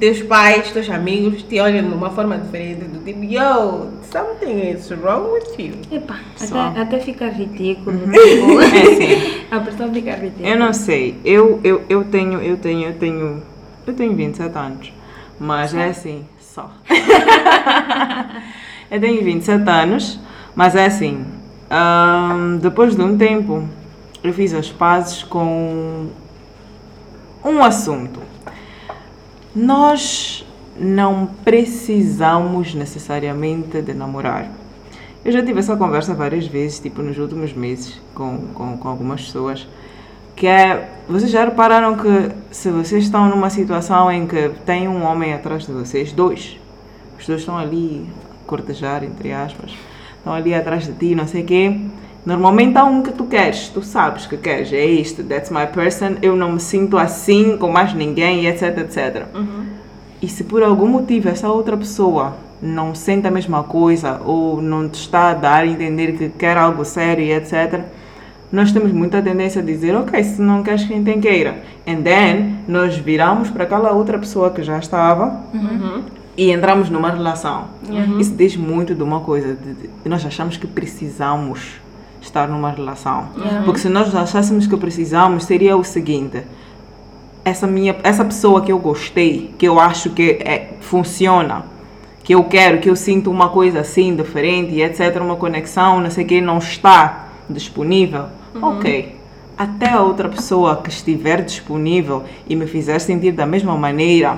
teus 0.00 0.22
pais, 0.22 0.70
teus 0.70 0.88
amigos 0.88 1.42
te 1.42 1.60
olham 1.60 1.86
de 1.86 1.94
uma 1.94 2.08
forma 2.10 2.38
diferente, 2.38 2.84
do 2.84 2.98
tipo, 3.04 3.22
yo, 3.22 3.88
something 4.10 4.70
is 4.72 4.90
wrong 4.90 5.32
with 5.32 5.58
you. 5.58 5.74
Epa, 5.92 6.16
até, 6.40 6.80
até 6.80 6.98
fica 7.00 7.28
ridículo. 7.28 7.98
tipo, 7.98 8.58
É 8.64 8.94
sim. 8.94 9.44
a 9.50 9.60
pessoa 9.60 9.90
fica 9.92 10.12
ridícula. 10.14 10.48
Eu 10.48 10.58
não 10.58 10.72
sei, 10.72 11.18
eu, 11.26 11.60
eu, 11.62 11.82
eu 11.90 12.04
tenho, 12.04 12.40
eu 12.40 12.56
tenho, 12.56 12.88
eu 12.88 12.94
tenho, 12.94 13.42
eu 13.86 13.92
tenho 13.94 14.14
27 14.16 14.56
anos, 14.58 14.92
mas 15.38 15.74
é 15.74 15.88
assim, 15.88 16.24
só. 16.40 16.70
eu 18.90 18.98
tenho 19.00 19.22
27 19.24 19.68
anos, 19.68 20.18
mas 20.58 20.74
é 20.74 20.86
assim, 20.86 21.24
depois 22.60 22.96
de 22.96 23.00
um 23.00 23.16
tempo, 23.16 23.62
eu 24.24 24.32
fiz 24.32 24.52
as 24.52 24.68
pazes 24.68 25.22
com 25.22 26.08
um 27.44 27.62
assunto. 27.62 28.18
Nós 29.54 30.44
não 30.76 31.26
precisamos 31.44 32.74
necessariamente 32.74 33.80
de 33.80 33.94
namorar. 33.94 34.50
Eu 35.24 35.30
já 35.30 35.44
tive 35.44 35.60
essa 35.60 35.76
conversa 35.76 36.12
várias 36.12 36.48
vezes, 36.48 36.80
tipo 36.80 37.02
nos 37.02 37.16
últimos 37.18 37.52
meses, 37.52 38.00
com, 38.12 38.38
com, 38.52 38.76
com 38.78 38.88
algumas 38.88 39.26
pessoas, 39.26 39.64
que 40.34 40.48
é, 40.48 40.88
vocês 41.08 41.30
já 41.30 41.44
repararam 41.44 41.96
que 41.96 42.32
se 42.50 42.68
vocês 42.72 43.04
estão 43.04 43.28
numa 43.28 43.48
situação 43.48 44.10
em 44.10 44.26
que 44.26 44.48
tem 44.66 44.88
um 44.88 45.04
homem 45.04 45.34
atrás 45.34 45.66
de 45.66 45.72
vocês, 45.72 46.10
dois, 46.10 46.58
os 47.16 47.24
dois 47.28 47.42
estão 47.42 47.56
ali 47.56 48.08
a 48.42 48.44
cortejar, 48.48 49.04
entre 49.04 49.32
aspas, 49.32 49.72
estão 50.18 50.34
ali 50.34 50.54
atrás 50.54 50.86
de 50.86 50.92
ti, 50.92 51.14
não 51.14 51.26
sei 51.26 51.42
o 51.42 51.46
quê, 51.46 51.80
Normalmente 52.28 52.76
há 52.76 52.84
um 52.84 53.02
que 53.02 53.10
tu 53.10 53.24
queres, 53.24 53.70
tu 53.70 53.80
sabes 53.80 54.26
que 54.26 54.36
queres, 54.36 54.70
é 54.70 54.84
isto, 54.84 55.24
that's 55.24 55.50
my 55.50 55.66
person, 55.66 56.16
eu 56.20 56.36
não 56.36 56.52
me 56.52 56.60
sinto 56.60 56.98
assim 56.98 57.56
com 57.56 57.70
mais 57.70 57.94
ninguém, 57.94 58.46
etc, 58.46 58.76
etc. 58.80 59.24
E 60.20 60.28
se 60.28 60.44
por 60.44 60.62
algum 60.62 60.88
motivo 60.88 61.30
essa 61.30 61.48
outra 61.48 61.74
pessoa 61.74 62.36
não 62.60 62.94
sente 62.94 63.26
a 63.26 63.30
mesma 63.30 63.62
coisa 63.62 64.20
ou 64.26 64.60
não 64.60 64.88
te 64.90 65.00
está 65.00 65.30
a 65.30 65.34
dar 65.34 65.62
a 65.62 65.66
entender 65.66 66.18
que 66.18 66.28
quer 66.28 66.58
algo 66.58 66.84
sério, 66.84 67.24
e 67.24 67.32
etc., 67.32 67.80
nós 68.52 68.72
temos 68.72 68.92
muita 68.92 69.22
tendência 69.22 69.62
a 69.62 69.64
dizer, 69.64 69.94
ok, 69.94 70.22
se 70.22 70.42
não 70.42 70.62
queres 70.62 70.84
quem 70.84 71.02
tem 71.02 71.20
queira. 71.20 71.62
And 71.86 72.02
then, 72.02 72.56
nós 72.68 72.96
viramos 72.98 73.48
para 73.48 73.64
aquela 73.64 73.92
outra 73.92 74.18
pessoa 74.18 74.50
que 74.50 74.62
já 74.62 74.78
estava 74.78 75.44
e 76.38 76.50
entramos 76.52 76.88
numa 76.88 77.10
relação. 77.10 77.64
Isso 78.20 78.32
diz 78.34 78.56
muito 78.56 78.94
de 78.94 79.02
uma 79.02 79.20
coisa, 79.20 79.54
de, 79.54 79.72
de- 79.74 79.90
nós 80.08 80.24
achamos 80.24 80.56
que 80.56 80.66
precisamos 80.66 81.72
estar 82.22 82.48
numa 82.48 82.70
relação. 82.70 83.28
Porque 83.64 83.80
se 83.80 83.88
nós 83.88 84.14
achássemos 84.14 84.66
que 84.66 84.76
precisamos, 84.76 85.44
seria 85.44 85.76
o 85.76 85.82
seguinte, 85.84 86.42
essa 87.44 87.66
minha 87.66 87.96
essa 88.02 88.24
pessoa 88.24 88.60
que 88.62 88.70
eu 88.72 88.78
gostei, 88.78 89.52
que 89.58 89.66
eu 89.66 89.80
acho 89.80 90.10
que 90.10 90.38
é, 90.40 90.74
funciona, 90.80 91.64
que 92.22 92.34
eu 92.34 92.44
quero, 92.44 92.78
que 92.78 92.88
eu 92.90 92.96
sinto 92.96 93.30
uma 93.30 93.48
coisa 93.48 93.80
assim 93.80 94.14
diferente 94.14 94.80
etc, 94.80 95.20
uma 95.20 95.36
conexão, 95.36 96.00
não 96.00 96.10
sei 96.10 96.24
o 96.24 96.26
que, 96.28 96.40
não 96.40 96.58
está 96.58 97.28
disponível, 97.50 98.26
ok. 98.62 99.16
Até 99.56 99.90
a 99.90 100.02
outra 100.02 100.28
pessoa 100.28 100.76
que 100.76 100.88
estiver 100.90 101.42
disponível 101.42 102.22
e 102.48 102.54
me 102.54 102.66
fizer 102.66 102.98
sentir 103.00 103.32
da 103.32 103.44
mesma 103.46 103.76
maneira, 103.76 104.36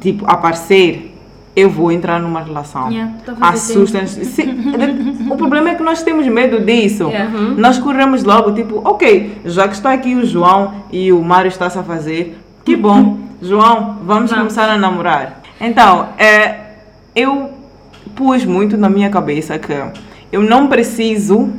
tipo, 0.00 0.24
aparecer, 0.26 1.14
eu 1.56 1.70
vou 1.70 1.92
entrar 1.92 2.20
numa 2.20 2.40
relação. 2.42 2.90
Yeah, 2.90 3.12
tá 3.24 3.32
a 3.32 3.36
fazer 3.52 3.72
Assusta-nos. 3.72 4.10
Sim, 4.10 4.72
O 5.30 5.36
problema 5.36 5.70
é 5.70 5.74
que 5.74 5.82
nós 5.82 6.02
temos 6.02 6.26
medo 6.26 6.60
disso. 6.60 7.04
Yeah. 7.04 7.30
Nós 7.56 7.78
corremos 7.78 8.24
logo, 8.24 8.52
tipo, 8.52 8.80
ok, 8.84 9.40
já 9.44 9.68
que 9.68 9.74
está 9.74 9.92
aqui 9.92 10.14
o 10.14 10.26
João 10.26 10.74
e 10.90 11.12
o 11.12 11.22
Mário 11.22 11.48
está-se 11.48 11.78
a 11.78 11.82
fazer, 11.82 12.38
que 12.64 12.76
bom, 12.76 13.18
João, 13.40 13.98
vamos, 14.04 14.30
Vamos. 14.30 14.32
começar 14.32 14.68
a 14.68 14.76
namorar. 14.76 15.42
Então, 15.60 16.08
é, 16.18 16.60
eu 17.14 17.50
pus 18.14 18.44
muito 18.44 18.76
na 18.76 18.88
minha 18.88 19.10
cabeça 19.10 19.58
que 19.58 19.72
eu 20.32 20.42
não 20.42 20.66
preciso 20.66 21.52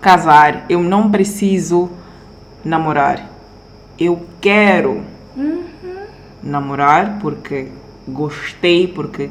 casar, 0.00 0.64
eu 0.68 0.82
não 0.82 1.10
preciso 1.10 1.90
namorar. 2.64 3.28
Eu 3.98 4.20
quero 4.40 5.02
namorar 6.42 7.18
porque 7.20 7.68
gostei, 8.06 8.86
porque 8.86 9.30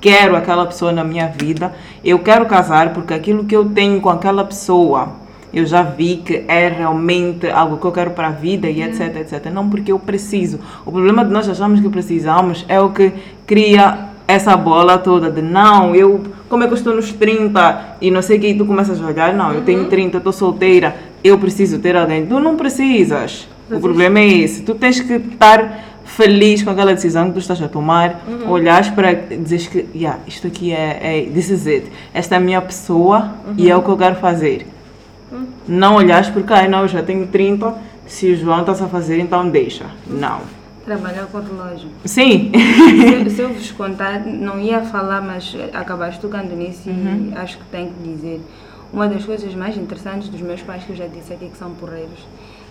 quero 0.00 0.36
aquela 0.36 0.66
pessoa 0.66 0.92
na 0.92 1.04
minha 1.04 1.28
vida. 1.28 1.74
Eu 2.04 2.18
quero 2.18 2.46
casar 2.46 2.92
porque 2.92 3.14
aquilo 3.14 3.44
que 3.44 3.56
eu 3.56 3.64
tenho 3.64 4.00
com 4.00 4.10
aquela 4.10 4.44
pessoa 4.44 5.24
eu 5.54 5.64
já 5.64 5.82
vi 5.82 6.16
que 6.16 6.44
é 6.48 6.66
realmente 6.66 7.48
algo 7.48 7.76
que 7.76 7.84
eu 7.84 7.92
quero 7.92 8.10
para 8.10 8.26
a 8.26 8.32
vida 8.32 8.68
e 8.68 8.82
etc, 8.82 9.16
etc. 9.18 9.52
Não 9.52 9.70
porque 9.70 9.92
eu 9.92 10.00
preciso. 10.00 10.58
O 10.84 10.90
problema 10.90 11.24
de 11.24 11.30
nós 11.30 11.48
acharmos 11.48 11.80
que 11.80 11.88
precisamos 11.88 12.64
é 12.68 12.80
o 12.80 12.90
que 12.90 13.12
cria 13.46 14.08
essa 14.26 14.56
bola 14.56 14.98
toda 14.98 15.30
de 15.30 15.40
não, 15.40 15.94
eu, 15.94 16.24
como 16.48 16.64
é 16.64 16.66
que 16.66 16.72
eu 16.72 16.76
estou 16.76 16.94
nos 16.94 17.12
30 17.12 17.98
e 18.00 18.10
não 18.10 18.20
sei 18.20 18.38
o 18.38 18.40
que, 18.40 18.48
e 18.48 18.58
tu 18.58 18.64
começas 18.64 19.00
a 19.00 19.06
olhar, 19.06 19.32
não, 19.32 19.52
eu 19.52 19.62
tenho 19.62 19.88
30, 19.88 20.16
eu 20.16 20.18
estou 20.18 20.32
solteira, 20.32 20.96
eu 21.22 21.38
preciso 21.38 21.78
ter 21.78 21.96
alguém. 21.96 22.26
Tu 22.26 22.40
não 22.40 22.56
precisas. 22.56 23.46
O 23.70 23.80
problema 23.80 24.18
é 24.18 24.28
esse. 24.28 24.62
Tu 24.62 24.74
tens 24.74 25.00
que 25.00 25.14
estar 25.14 25.84
feliz 26.04 26.62
com 26.62 26.70
aquela 26.70 26.94
decisão 26.94 27.26
que 27.28 27.32
tu 27.32 27.38
estás 27.38 27.60
a 27.62 27.68
tomar, 27.68 28.20
olhares 28.46 28.88
para 28.90 29.12
dizer 29.14 29.68
que 29.68 29.86
yeah, 29.94 30.20
isto 30.26 30.46
aqui 30.46 30.72
é, 30.72 31.22
é 31.22 31.30
this 31.32 31.50
is 31.50 31.66
it. 31.66 31.90
Esta 32.12 32.36
é 32.36 32.38
a 32.38 32.40
minha 32.40 32.60
pessoa 32.60 33.32
e 33.56 33.70
é 33.70 33.76
o 33.76 33.82
que 33.82 33.88
eu 33.88 33.96
quero 33.96 34.16
fazer. 34.16 34.66
Não 35.66 35.96
olhares 35.96 36.28
porque, 36.28 36.52
ai 36.52 36.68
não, 36.68 36.82
eu 36.82 36.88
já 36.88 37.02
tenho 37.02 37.26
30, 37.26 37.74
se 38.06 38.32
o 38.32 38.36
João 38.36 38.60
está 38.60 38.72
a 38.72 38.88
fazer, 38.88 39.18
então 39.18 39.48
deixa. 39.48 39.86
Não. 40.06 40.40
Trabalhar 40.84 41.26
com 41.26 41.38
o 41.38 41.42
relógio. 41.42 41.88
Sim. 42.04 42.52
se, 43.24 43.30
se 43.30 43.40
eu 43.40 43.48
vos 43.48 43.70
contar, 43.72 44.20
não 44.24 44.60
ia 44.60 44.82
falar, 44.82 45.22
mas 45.22 45.56
acabaste 45.72 46.20
tocando 46.20 46.54
nisso 46.54 46.82
e 46.86 47.34
acho 47.36 47.56
que 47.58 47.64
tenho 47.64 47.90
que 47.90 48.08
dizer. 48.08 48.40
Uma 48.92 49.08
das 49.08 49.24
coisas 49.24 49.52
mais 49.54 49.76
interessantes 49.76 50.28
dos 50.28 50.40
meus 50.40 50.62
pais, 50.62 50.84
que 50.84 50.90
eu 50.90 50.96
já 50.96 51.06
disse 51.06 51.32
aqui 51.32 51.48
que 51.48 51.56
são 51.56 51.70
porreiros, 51.70 52.20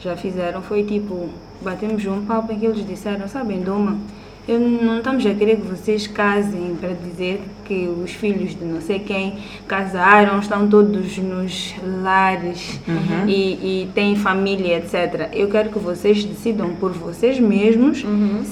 já 0.04 0.16
fizeram, 0.16 0.62
foi 0.62 0.84
tipo, 0.84 1.30
batemos 1.62 2.06
um 2.06 2.26
papo 2.26 2.52
em 2.52 2.60
que 2.60 2.66
eles 2.66 2.86
disseram, 2.86 3.28
sabem, 3.28 3.62
Doma, 3.62 3.98
eu 4.46 4.60
não 4.60 4.98
estamos 4.98 5.26
a 5.26 5.34
querer 5.34 5.56
que 5.56 5.68
vocês 5.68 6.06
casem 6.06 6.76
para 6.76 6.90
dizer 6.90 7.42
que 7.64 7.88
os 7.88 8.12
filhos 8.12 8.54
de 8.54 8.66
não 8.66 8.82
sei 8.82 9.00
quem 9.00 9.38
casaram, 9.66 10.38
estão 10.40 10.68
todos 10.68 11.18
nos 11.18 11.74
lares 12.04 12.78
e, 13.26 13.32
e 13.32 13.90
têm 13.96 14.18
família, 14.18 14.80
etc. 14.80 15.30
Eu 15.32 15.48
quero 15.48 15.70
que 15.70 15.80
vocês 15.80 16.26
decidam 16.26 16.76
por 16.76 16.92
vocês 16.92 17.40
mesmos 17.40 18.04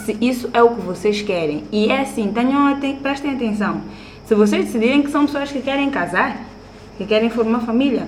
se 0.06 0.18
isso 0.22 0.49
é 0.54 0.64
o 0.64 0.70
que 0.70 0.82
vocês 0.82 1.22
querem. 1.22 1.66
E 1.74 1.89
é 1.89 1.99
assim, 1.99 2.32
tenham 2.32 2.74
prestem 3.02 3.32
atenção. 3.32 3.82
Se 4.26 4.34
vocês 4.34 4.64
decidirem 4.64 5.02
que 5.04 5.12
são 5.12 5.26
pessoas 5.26 5.52
que 5.52 5.62
querem 5.62 5.89
casar, 5.89 6.38
que 6.97 7.06
querem 7.06 7.30
formar 7.30 7.60
família, 7.60 8.08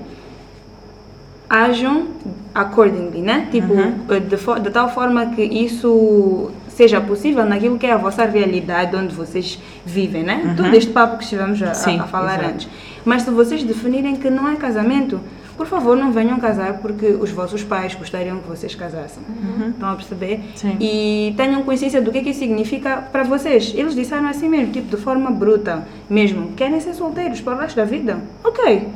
ajam 1.50 2.08
accordingly, 2.54 3.22
né? 3.22 3.48
Tipo, 3.52 3.74
eh, 4.10 4.20
de, 4.20 4.38
fo- 4.38 4.60
de 4.60 4.70
tal 4.70 4.90
forma 4.94 5.26
que 5.28 5.42
isso 5.44 6.52
seja 6.70 7.00
possível 7.00 7.46
naquilo 7.46 7.78
que 7.78 7.86
é 7.86 7.92
a 7.92 7.98
vossa 7.98 8.26
realidade, 8.26 8.96
onde 8.96 9.14
vocês 9.14 9.60
vivem, 9.86 10.24
né? 10.24 10.54
Todo 10.58 10.74
este 10.76 10.92
papo 10.92 11.18
que 11.18 11.24
estivemos 11.24 11.62
a, 11.62 11.74
Sim, 11.74 12.00
a 12.00 12.04
falar 12.04 12.36
exato. 12.40 12.50
antes. 12.54 12.68
Mas 13.06 13.22
se 13.24 13.30
vocês 13.32 13.64
definirem 13.64 14.16
que 14.16 14.30
não 14.30 14.48
é 14.50 14.56
casamento, 14.56 15.20
por 15.56 15.68
favor, 15.68 15.96
não 15.96 16.12
venham 16.12 16.40
casar 16.40 16.80
porque 16.80 17.06
os 17.08 17.30
vossos 17.30 17.64
pais 17.64 17.94
gostariam 17.94 18.40
que 18.40 18.48
vocês 18.50 18.74
casassem. 18.74 19.22
Estão 19.70 19.90
a 19.92 19.96
perceber? 19.96 20.40
Sim. 20.56 20.78
E 20.80 21.34
tenham 21.38 21.62
consciência 21.62 22.02
do 22.02 22.12
que 22.12 22.18
é 22.20 22.22
que 22.24 22.30
isso 22.32 22.40
significa 22.40 23.04
para 23.12 23.22
vocês. 23.24 23.72
Eles 23.76 23.94
disseram 23.94 24.28
assim 24.28 24.50
mesmo, 24.50 24.72
tipo, 24.74 24.96
de 24.96 25.02
forma 25.02 25.30
bruta 25.30 25.86
mesmo. 26.10 26.54
Querem 26.56 26.80
ser 26.80 26.96
solteiros 26.96 27.40
para 27.40 27.54
o 27.56 27.60
resto 27.60 27.76
da 27.76 27.86
vida? 27.86 28.18
Ok. 28.44 28.88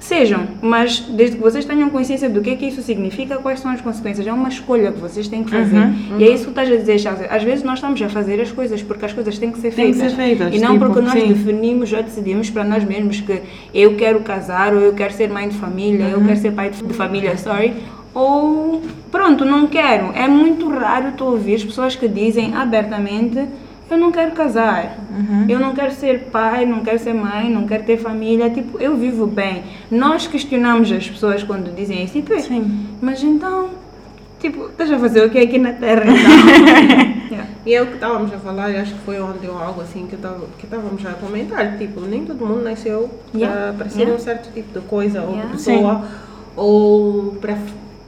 Sejam, 0.00 0.46
mas 0.60 1.00
desde 1.00 1.36
que 1.36 1.42
vocês 1.42 1.64
tenham 1.64 1.88
consciência 1.88 2.28
do 2.28 2.42
que 2.42 2.50
é 2.50 2.56
que 2.56 2.66
isso 2.66 2.82
significa, 2.82 3.36
quais 3.38 3.60
são 3.60 3.70
as 3.70 3.80
consequências. 3.80 4.26
É 4.26 4.32
uma 4.32 4.50
escolha 4.50 4.92
que 4.92 5.00
vocês 5.00 5.26
têm 5.28 5.42
que 5.42 5.50
fazer. 5.50 5.88
E 6.18 6.24
é 6.24 6.30
isso 6.30 6.44
que 6.44 6.50
estás 6.50 6.70
a 6.70 6.76
dizer, 6.76 6.98
Chelsea. 6.98 7.26
Às 7.30 7.42
vezes 7.42 7.64
nós 7.64 7.78
estamos 7.78 8.02
a 8.02 8.08
fazer 8.10 8.38
as 8.38 8.52
coisas 8.52 8.82
porque 8.82 9.06
as 9.06 9.14
coisas 9.14 9.38
têm 9.38 9.50
que 9.50 9.58
ser 9.58 9.72
Têm 9.72 9.92
que 9.92 9.98
feitas. 9.98 10.12
ser 10.12 10.16
feitas, 10.22 10.54
E 10.54 10.58
não 10.58 10.74
tipo, 10.74 10.84
porque 10.86 11.00
nós 11.00 11.12
sim. 11.12 11.28
definimos 11.28 11.90
ou 11.90 12.02
decidimos 12.02 12.50
para 12.50 12.64
nós 12.64 12.84
mesmos 12.84 13.20
que 13.22 13.40
eu 13.72 13.96
quero 13.96 14.20
casar 14.20 14.74
ou 14.74 14.80
eu 14.80 14.92
quero 14.92 15.12
ser 15.14 15.30
mãe 15.30 15.48
de 15.48 15.56
família, 15.56 16.04
eu 16.04 16.22
quero 16.22 16.38
ser 16.38 16.52
pai 16.52 16.68
de 16.68 16.82
de 16.84 16.92
família, 16.92 17.38
sorry. 17.38 17.72
Ou 18.12 18.82
pronto, 19.10 19.44
não 19.46 19.66
quero. 19.66 20.12
É 20.14 20.28
muito 20.28 20.68
raro 20.68 21.12
tu 21.16 21.24
ouvir 21.24 21.54
as 21.54 21.64
pessoas 21.64 21.96
que 21.96 22.06
dizem 22.06 22.54
abertamente 22.54 23.42
eu 23.90 23.98
não 23.98 24.10
quero 24.12 24.32
casar, 24.32 24.96
eu 25.48 25.58
não 25.60 25.74
quero 25.74 25.92
ser 25.92 26.24
pai, 26.32 26.64
não 26.66 26.80
quero 26.80 26.98
ser 26.98 27.14
mãe, 27.14 27.50
não 27.50 27.66
quero 27.66 27.84
ter 27.84 27.96
família, 27.98 28.50
tipo, 28.50 28.80
eu 28.80 28.96
vivo 28.96 29.26
bem. 29.26 29.62
Nós 29.90 30.26
questionamos 30.26 30.90
as 30.90 31.08
pessoas 31.08 31.42
quando 31.42 31.74
dizem 31.74 32.02
isso, 32.04 32.14
tipo, 32.14 32.38
Sim. 32.40 32.86
mas 33.00 33.22
então, 33.22 33.70
tipo, 34.40 34.66
estás 34.66 34.90
a 34.90 34.98
fazer 34.98 35.24
o 35.26 35.30
que 35.30 35.38
aqui 35.38 35.58
na 35.58 35.72
Terra 35.72 36.04
então? 36.06 37.14
Yeah. 37.34 37.48
E 37.66 37.74
é 37.74 37.82
o 37.82 37.86
que 37.86 37.94
estávamos 37.94 38.32
a 38.32 38.36
falar, 38.38 38.66
acho 38.76 38.92
que 38.92 39.00
foi 39.00 39.18
ontem 39.20 39.48
ou 39.48 39.58
algo 39.58 39.80
assim 39.80 40.06
que 40.06 40.14
tava- 40.16 40.44
que 40.58 40.66
estávamos 40.66 41.04
a 41.04 41.12
comentar. 41.14 41.76
Tipo, 41.78 42.02
nem 42.02 42.24
todo 42.24 42.44
mundo 42.46 42.62
nasceu 42.62 43.10
Yeah. 43.34 43.72
para 43.72 43.88
ser 43.88 44.00
Yeah. 44.00 44.14
um 44.14 44.18
certo 44.22 44.52
tipo 44.52 44.78
de 44.78 44.86
coisa 44.86 45.22
ou 45.22 45.34
pessoa, 45.50 46.04
ou 46.54 47.32
para 47.40 47.56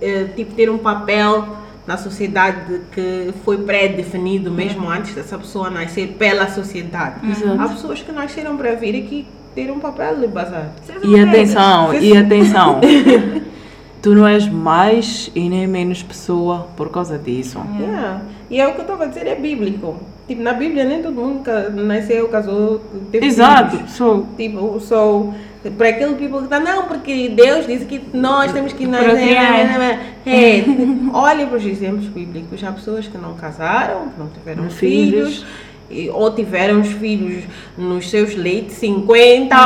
eh, 0.00 0.24
tipo, 0.36 0.54
ter 0.54 0.70
um 0.70 0.78
papel 0.78 1.44
na 1.86 1.96
sociedade 1.96 2.80
que 2.92 3.32
foi 3.44 3.58
pré-definido 3.58 4.50
mesmo 4.50 4.88
antes 4.88 5.14
dessa 5.14 5.38
pessoa 5.38 5.70
nascer 5.70 6.16
pela 6.18 6.48
sociedade. 6.48 7.30
Exato. 7.30 7.60
Há 7.60 7.68
pessoas 7.68 8.02
que 8.02 8.10
nasceram 8.10 8.56
para 8.56 8.74
vir 8.74 8.96
aqui 9.04 9.26
ter 9.54 9.70
um 9.70 9.78
papel 9.78 10.16
de 10.16 10.26
bazar. 10.26 10.70
E 11.02 11.18
atenção, 11.18 11.94
e 11.94 12.16
atenção. 12.16 12.80
tu 14.02 14.14
não 14.14 14.26
és 14.26 14.48
mais 14.48 15.30
e 15.34 15.48
nem 15.48 15.66
menos 15.66 16.02
pessoa 16.02 16.68
por 16.76 16.90
causa 16.90 17.18
disso. 17.18 17.60
Yeah. 17.80 18.22
E 18.50 18.60
é 18.60 18.68
o 18.68 18.72
que 18.72 18.78
eu 18.78 18.82
estava 18.82 19.04
a 19.04 19.06
dizer, 19.06 19.26
é 19.26 19.34
bíblico. 19.34 19.96
Tipo, 20.28 20.42
na 20.42 20.52
Bíblia 20.52 20.84
nem 20.84 21.02
todo 21.02 21.14
mundo 21.14 21.42
nasceu, 21.72 22.28
casou, 22.28 22.80
teve 23.12 23.26
Exato. 23.26 23.76
filhos. 23.76 23.92
So, 23.92 24.26
Tipo, 24.36 24.80
sou 24.80 25.34
para 25.70 25.88
aquele 25.88 26.14
people 26.14 26.38
que 26.38 26.44
está, 26.44 26.60
não, 26.60 26.84
porque 26.84 27.28
Deus 27.30 27.66
disse 27.66 27.84
que 27.84 28.00
nós 28.12 28.52
temos 28.52 28.72
que 28.72 28.86
nascer. 28.86 29.08
Procriar. 29.10 30.00
É, 30.26 30.64
olha 31.12 31.46
para 31.46 31.56
os 31.58 31.64
exemplos 31.64 32.06
bíblicos. 32.06 32.62
Há 32.64 32.72
pessoas 32.72 33.06
que 33.06 33.16
não 33.18 33.34
casaram, 33.34 34.08
que 34.08 34.18
não 34.18 34.28
tiveram 34.28 34.70
Filhos. 34.70 35.44
filhos. 35.88 36.10
ou 36.12 36.34
tiveram 36.34 36.80
os 36.80 36.88
filhos 36.88 37.44
nos 37.78 38.10
seus 38.10 38.34
late 38.36 38.72
50, 38.72 39.56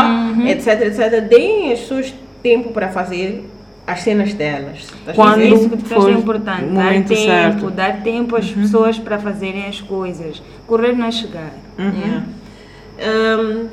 etc, 0.49 0.83
etc. 0.83 1.21
Deem 1.29 1.73
as 1.73 1.81
suas 1.81 2.13
tempo 2.43 2.73
para 2.73 2.89
fazer 2.89 3.49
as 3.87 4.03
cenas 4.03 4.33
delas. 4.35 4.87
Quando- 5.15 5.43
isso 5.43 5.69
que 5.71 5.77
tu 5.79 6.09
é 6.09 6.13
importante. 6.13 6.67
Dar 6.75 6.93
tempo, 6.93 7.17
certo. 7.17 7.71
dar 7.71 8.03
tempo 8.03 8.37
às 8.37 8.51
pessoas 8.51 8.99
para 8.99 9.19
fazerem 9.19 9.67
as 9.67 9.81
coisas. 9.81 10.43
Correr 10.67 10.93
não 10.93 11.07
é 11.07 11.11
chegar. 11.11 11.53
Yeah. 11.79 12.25
Um, 13.43 13.69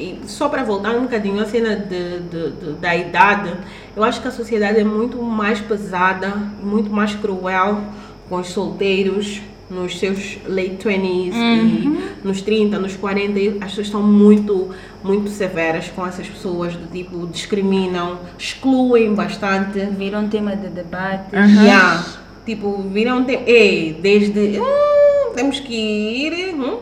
e 0.00 0.18
só 0.28 0.48
para 0.48 0.62
voltar 0.64 0.90
um 0.96 1.02
bocadinho 1.02 1.40
à 1.42 1.46
cena 1.46 1.76
de, 1.76 2.20
de- 2.20 2.50
de- 2.52 2.72
da 2.80 2.96
idade, 2.96 3.52
eu 3.96 4.02
acho 4.02 4.20
que 4.22 4.28
a 4.28 4.30
sociedade 4.30 4.78
é 4.80 4.84
muito 4.84 5.22
mais 5.22 5.60
pesada, 5.60 6.28
muito 6.62 6.90
mais 6.90 7.14
cruel 7.14 7.80
com 8.28 8.36
os 8.36 8.48
solteiros 8.48 9.40
nos 9.68 9.98
seus 10.00 10.36
late 10.48 10.78
20s 10.84 11.32
e 11.32 12.10
nos 12.24 12.42
30, 12.42 12.78
nos 12.80 12.96
40, 12.96 13.38
e 13.38 13.48
as 13.60 13.68
pessoas 13.70 13.86
estão 13.86 14.02
muito, 14.02 14.70
muito 15.04 15.30
severas 15.30 15.88
com 15.94 16.04
essas 16.04 16.26
pessoas, 16.28 16.74
do 16.74 16.88
tipo, 16.90 17.24
discriminam, 17.28 18.18
excluem 18.36 19.14
bastante. 19.14 19.78
Viram 19.96 20.28
tema 20.28 20.56
de 20.56 20.66
debate. 20.68 21.34
Yeah. 21.64 22.04
Tipo, 22.44 22.82
viram, 22.82 23.24
te- 23.24 23.42
ei, 23.46 23.92
desde, 24.02 24.58
hum, 24.60 25.32
temos 25.36 25.60
que 25.60 25.72
ir, 25.74 26.52
hum, 26.54 26.78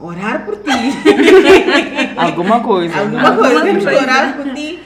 orar 0.00 0.44
por 0.44 0.56
ti. 0.56 0.70
Alguma 2.16 2.60
coisa. 2.60 3.00
Alguma 3.00 3.30
né? 3.30 3.36
coisa, 3.36 3.60
temos 3.62 3.84
que 3.84 3.90
coisa. 3.90 4.02
orar 4.02 4.36
por 4.36 4.54
ti. 4.54 4.82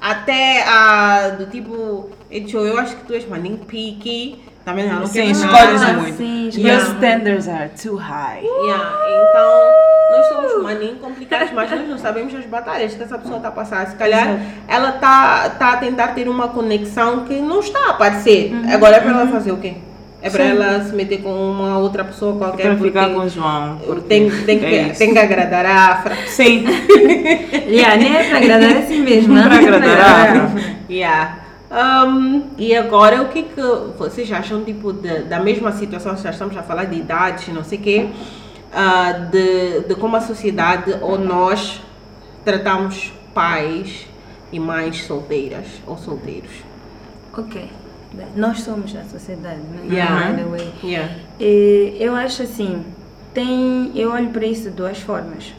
Até 0.00 0.62
a 0.68 1.30
do 1.30 1.46
tipo, 1.46 2.10
Echo, 2.30 2.58
eu 2.58 2.78
acho 2.78 2.96
que 2.96 3.04
tu 3.04 3.14
és 3.14 3.26
maninho 3.28 3.58
pique. 3.58 4.42
Também 4.64 4.88
não, 4.88 5.00
não 5.00 5.06
Sim, 5.06 5.30
escolhes 5.30 5.80
nada. 5.80 5.92
muito. 5.92 6.16
sim, 6.16 6.44
Your 6.44 6.78
escolhes 6.78 6.88
standards 6.94 7.48
are 7.48 7.68
too 7.70 7.96
high. 7.96 8.40
Yeah, 8.42 8.96
então, 9.06 9.50
nós 10.10 10.26
somos 10.28 10.62
maninho 10.62 10.96
complicados, 10.96 11.52
mas 11.52 11.70
nós 11.70 11.86
não 11.86 11.98
sabemos 11.98 12.34
as 12.34 12.46
batalhas 12.46 12.94
que 12.94 13.02
essa 13.02 13.18
pessoa 13.18 13.36
está 13.36 13.48
a 13.48 13.52
passar. 13.52 13.86
Se 13.88 13.96
calhar 13.96 14.38
ela 14.66 14.88
está 14.90 15.50
tá 15.50 15.72
a 15.74 15.76
tentar 15.76 16.08
ter 16.08 16.28
uma 16.28 16.48
conexão 16.48 17.24
que 17.24 17.40
não 17.42 17.60
está 17.60 17.78
a 17.88 17.90
aparecer. 17.90 18.52
Agora 18.72 18.96
é 18.96 19.00
para 19.00 19.10
ela 19.10 19.26
fazer 19.26 19.52
o 19.52 19.58
quê? 19.58 19.74
É 20.24 20.30
para 20.30 20.44
ela 20.44 20.82
se 20.82 20.94
meter 20.94 21.20
com 21.22 21.34
uma 21.34 21.76
outra 21.78 22.02
pessoa 22.02 22.34
qualquer 22.36 22.62
Para 22.62 22.76
ficar 22.76 23.10
com 23.10 23.18
o 23.18 23.28
João. 23.28 23.78
tem, 24.08 24.30
tem, 24.30 24.58
que, 24.58 24.64
é 24.64 24.88
tem 24.88 25.12
que 25.12 25.18
agradar 25.18 25.66
a 25.66 25.92
Afra. 25.92 26.16
Sim. 26.26 26.64
Yeah, 27.68 27.96
nem 27.96 28.14
é 28.16 28.24
para 28.28 28.38
agradar 28.38 28.76
assim 28.76 29.00
mesmo. 29.02 29.34
Para 29.34 29.48
não? 29.48 29.56
agradar 29.56 30.00
a 30.00 30.42
Afra. 30.44 30.76
Yeah. 30.88 31.38
Um, 32.06 32.42
e 32.56 32.74
agora, 32.74 33.20
o 33.22 33.28
que, 33.28 33.42
que 33.42 33.60
vocês 33.98 34.30
acham, 34.32 34.64
tipo, 34.64 34.92
de- 34.92 35.24
da 35.24 35.40
mesma 35.40 35.72
situação, 35.72 36.16
já 36.16 36.30
estamos 36.30 36.56
a 36.56 36.62
falar 36.62 36.84
de 36.84 36.96
idades, 36.96 37.48
não 37.48 37.64
sei 37.64 37.78
o 37.78 37.82
quê, 37.82 38.06
ah, 38.72 39.12
de, 39.30 39.80
de 39.80 39.94
como 39.96 40.16
a 40.16 40.20
sociedade 40.20 40.94
ou 41.00 41.18
nós 41.18 41.82
tratamos 42.44 43.12
pais 43.34 44.06
e 44.52 44.60
mães 44.60 45.04
solteiras 45.04 45.66
ou 45.86 45.98
solteiros? 45.98 46.50
Ok. 47.36 47.68
Nós 48.36 48.60
somos 48.60 48.94
a 48.96 49.04
sociedade, 49.04 49.60
né? 49.60 49.94
Yeah. 49.94 50.30
By 50.32 50.36
the 50.42 50.44
way. 50.48 50.72
Yeah. 50.82 51.12
E 51.40 51.96
eu 52.00 52.14
acho 52.14 52.42
assim, 52.42 52.82
tem, 53.32 53.90
eu 53.94 54.10
olho 54.12 54.28
para 54.30 54.46
isso 54.46 54.64
de 54.70 54.76
duas 54.76 54.98
formas. 54.98 55.52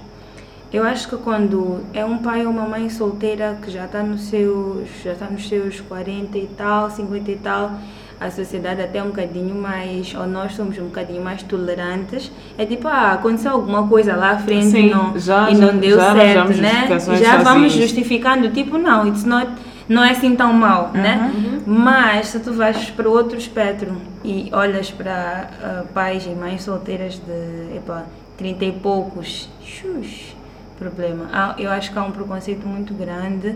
Eu 0.74 0.84
acho 0.84 1.08
que 1.08 1.16
quando 1.18 1.82
é 1.93 2.03
um 2.03 2.18
pai 2.18 2.45
ou 2.45 2.51
uma 2.51 2.64
mãe 2.68 2.89
solteira 2.89 3.58
que 3.62 3.72
já 3.72 3.86
está 3.86 4.03
nos 4.03 4.22
seus, 4.24 4.88
já 5.03 5.14
está 5.14 5.26
nos 5.28 5.47
seus 5.47 5.80
40 5.82 6.38
e 6.38 6.47
tal, 6.58 6.89
50 6.89 7.32
e 7.32 7.36
tal, 7.38 7.72
a 8.20 8.30
sociedade 8.32 8.82
até 8.82 8.97
é 8.99 9.03
um 9.03 9.08
bocadinho 9.08 9.56
mais, 9.56 10.14
ou 10.16 10.26
nós 10.28 10.53
somos 10.53 10.78
um 10.78 10.86
bocadinho 10.86 11.24
mais 11.24 11.43
tolerantes. 11.43 12.30
É 12.58 12.66
tipo, 12.66 12.88
ah, 12.88 13.12
aconteceu 13.14 13.51
alguma 13.51 13.88
coisa 13.88 14.16
lá 14.16 14.32
à 14.32 14.38
frente 14.39 14.68
Sim, 14.72 14.88
e 14.88 14.89
não, 14.89 15.18
já- 15.20 15.49
e 15.49 15.56
não 15.56 15.68
já- 15.68 15.78
deu 15.78 15.97
já 15.97 16.14
certo, 16.14 16.39
arranjamos 16.39 16.58
né? 16.58 16.88
Já 17.22 17.38
vamos 17.38 17.72
sozinhos. 17.72 17.74
justificando, 17.74 18.49
tipo, 18.49 18.78
não, 18.78 19.08
it's 19.08 19.24
not, 19.24 19.49
não 19.88 20.03
é 20.03 20.11
assim 20.11 20.36
tão 20.36 20.51
mal, 20.53 20.91
né? 20.93 21.31
Mas 21.65 22.27
se 22.27 22.39
tu 22.39 22.53
vais 22.53 22.89
para 22.91 23.07
outro 23.09 23.38
espectro 23.38 23.95
e 24.23 24.49
olhas 24.53 24.89
para 24.91 25.49
ah, 25.61 25.83
pais 25.93 26.25
e 26.25 26.29
mães 26.29 26.63
solteiras 26.63 27.15
de 27.15 27.75
epa, 27.77 28.05
30 28.38 28.65
e 28.65 28.71
poucos, 28.71 29.49
xux, 29.63 30.36
problema. 30.79 31.25
Há- 31.31 31.55
eu 31.57 31.69
acho 31.71 31.91
que 31.91 31.97
há 31.99 32.03
um 32.03 32.11
preconceito 32.11 32.67
muito 32.67 32.93
grande 32.93 33.55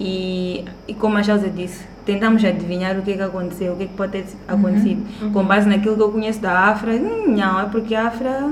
e, 0.00 0.64
e 0.88 0.94
como 0.94 1.16
a 1.18 1.22
Chelsea 1.22 1.50
disse, 1.50 1.84
tentamos 2.04 2.44
adivinhar 2.44 2.98
o 2.98 3.02
que 3.02 3.12
é 3.12 3.16
que 3.16 3.22
aconteceu, 3.22 3.72
o 3.72 3.76
que 3.76 3.84
é 3.84 3.86
que 3.86 3.94
pode 3.94 4.12
ter 4.12 4.24
acontecido. 4.48 5.30
Com 5.32 5.44
base 5.44 5.68
naquilo 5.68 5.96
que 5.96 6.02
eu 6.02 6.10
conheço 6.12 6.40
da 6.40 6.52
Afra, 6.70 6.92
hum, 6.92 7.34
não, 7.36 7.60
é 7.60 7.64
porque 7.66 7.94
a 7.94 8.06
Afra 8.08 8.50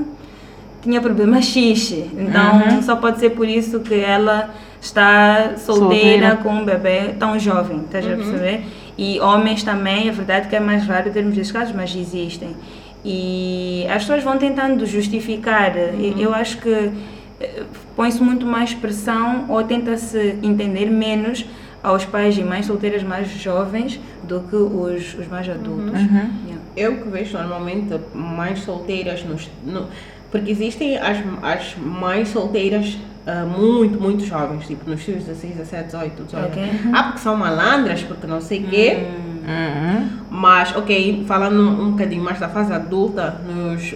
tinha 0.81 0.99
problema 1.01 1.41
X. 1.41 1.91
Então 1.91 2.81
só 2.81 2.95
pode 2.95 3.19
ser 3.19 3.31
por 3.31 3.47
isso 3.47 3.79
que 3.79 3.93
ela 3.95 4.49
está 4.83 5.55
solteira, 5.57 6.31
Solteira. 6.31 6.35
com 6.37 6.49
um 6.49 6.65
bebê 6.65 7.15
tão 7.17 7.39
jovem, 7.39 7.79
estás 7.85 8.05
a 8.05 8.09
perceber? 8.09 8.65
E 8.97 9.19
homens 9.21 9.63
também, 9.63 10.09
é 10.09 10.11
verdade 10.11 10.49
que 10.49 10.55
é 10.55 10.59
mais 10.59 10.85
raro 10.85 11.09
termos 11.09 11.37
esses 11.37 11.51
casos, 11.51 11.73
mas 11.73 11.95
existem. 11.95 12.55
E 13.03 13.85
as 13.89 14.03
pessoas 14.03 14.23
vão 14.23 14.37
tentando 14.37 14.85
justificar. 14.85 15.73
E 15.77 16.21
Eu 16.21 16.33
acho 16.33 16.57
que 16.57 16.91
eh, 17.39 17.63
põe-se 17.95 18.21
muito 18.21 18.45
mais 18.45 18.73
pressão 18.73 19.45
ou 19.49 19.63
tenta-se 19.63 20.37
entender 20.43 20.89
menos 20.89 21.45
aos 21.81 22.05
pais 22.05 22.37
e 22.37 22.43
mães 22.43 22.65
solteiras 22.65 23.03
mais 23.03 23.27
jovens 23.29 23.99
do 24.23 24.41
que 24.41 24.55
os, 24.55 25.15
os 25.15 25.27
mais 25.27 25.49
adultos. 25.49 25.99
Yeah. 25.99 26.29
Eu 26.77 26.97
que 27.01 27.09
vejo 27.09 27.37
normalmente 27.37 27.93
mães 28.13 28.59
solteiras 28.59 29.23
nos. 29.23 29.49
No, 29.65 29.87
porque 30.31 30.51
existem 30.51 30.97
as, 30.97 31.17
as 31.41 31.75
mães 31.77 32.29
solteiras 32.29 32.97
ah, 33.25 33.45
muito, 33.45 33.99
muito 34.01 34.25
jovens, 34.25 34.65
tipo 34.67 34.89
nos 34.89 35.03
seus 35.03 35.23
16, 35.23 35.55
17, 35.55 35.85
18, 35.85 36.23
18. 36.23 36.45
Ok. 36.47 36.63
Ah, 36.93 37.03
porque 37.03 37.19
são 37.19 37.35
malandras, 37.37 38.01
porque 38.03 38.27
não 38.27 38.41
sei 38.41 38.59
o 38.63 38.67
quê. 38.67 39.07
Uhum. 39.45 40.09
Mas, 40.29 40.75
ok, 40.75 41.23
falando 41.27 41.61
um 41.61 41.91
bocadinho 41.91 42.23
mais 42.23 42.39
da 42.39 42.47
fase 42.49 42.71
adulta, 42.73 43.41
nos, 43.45 43.93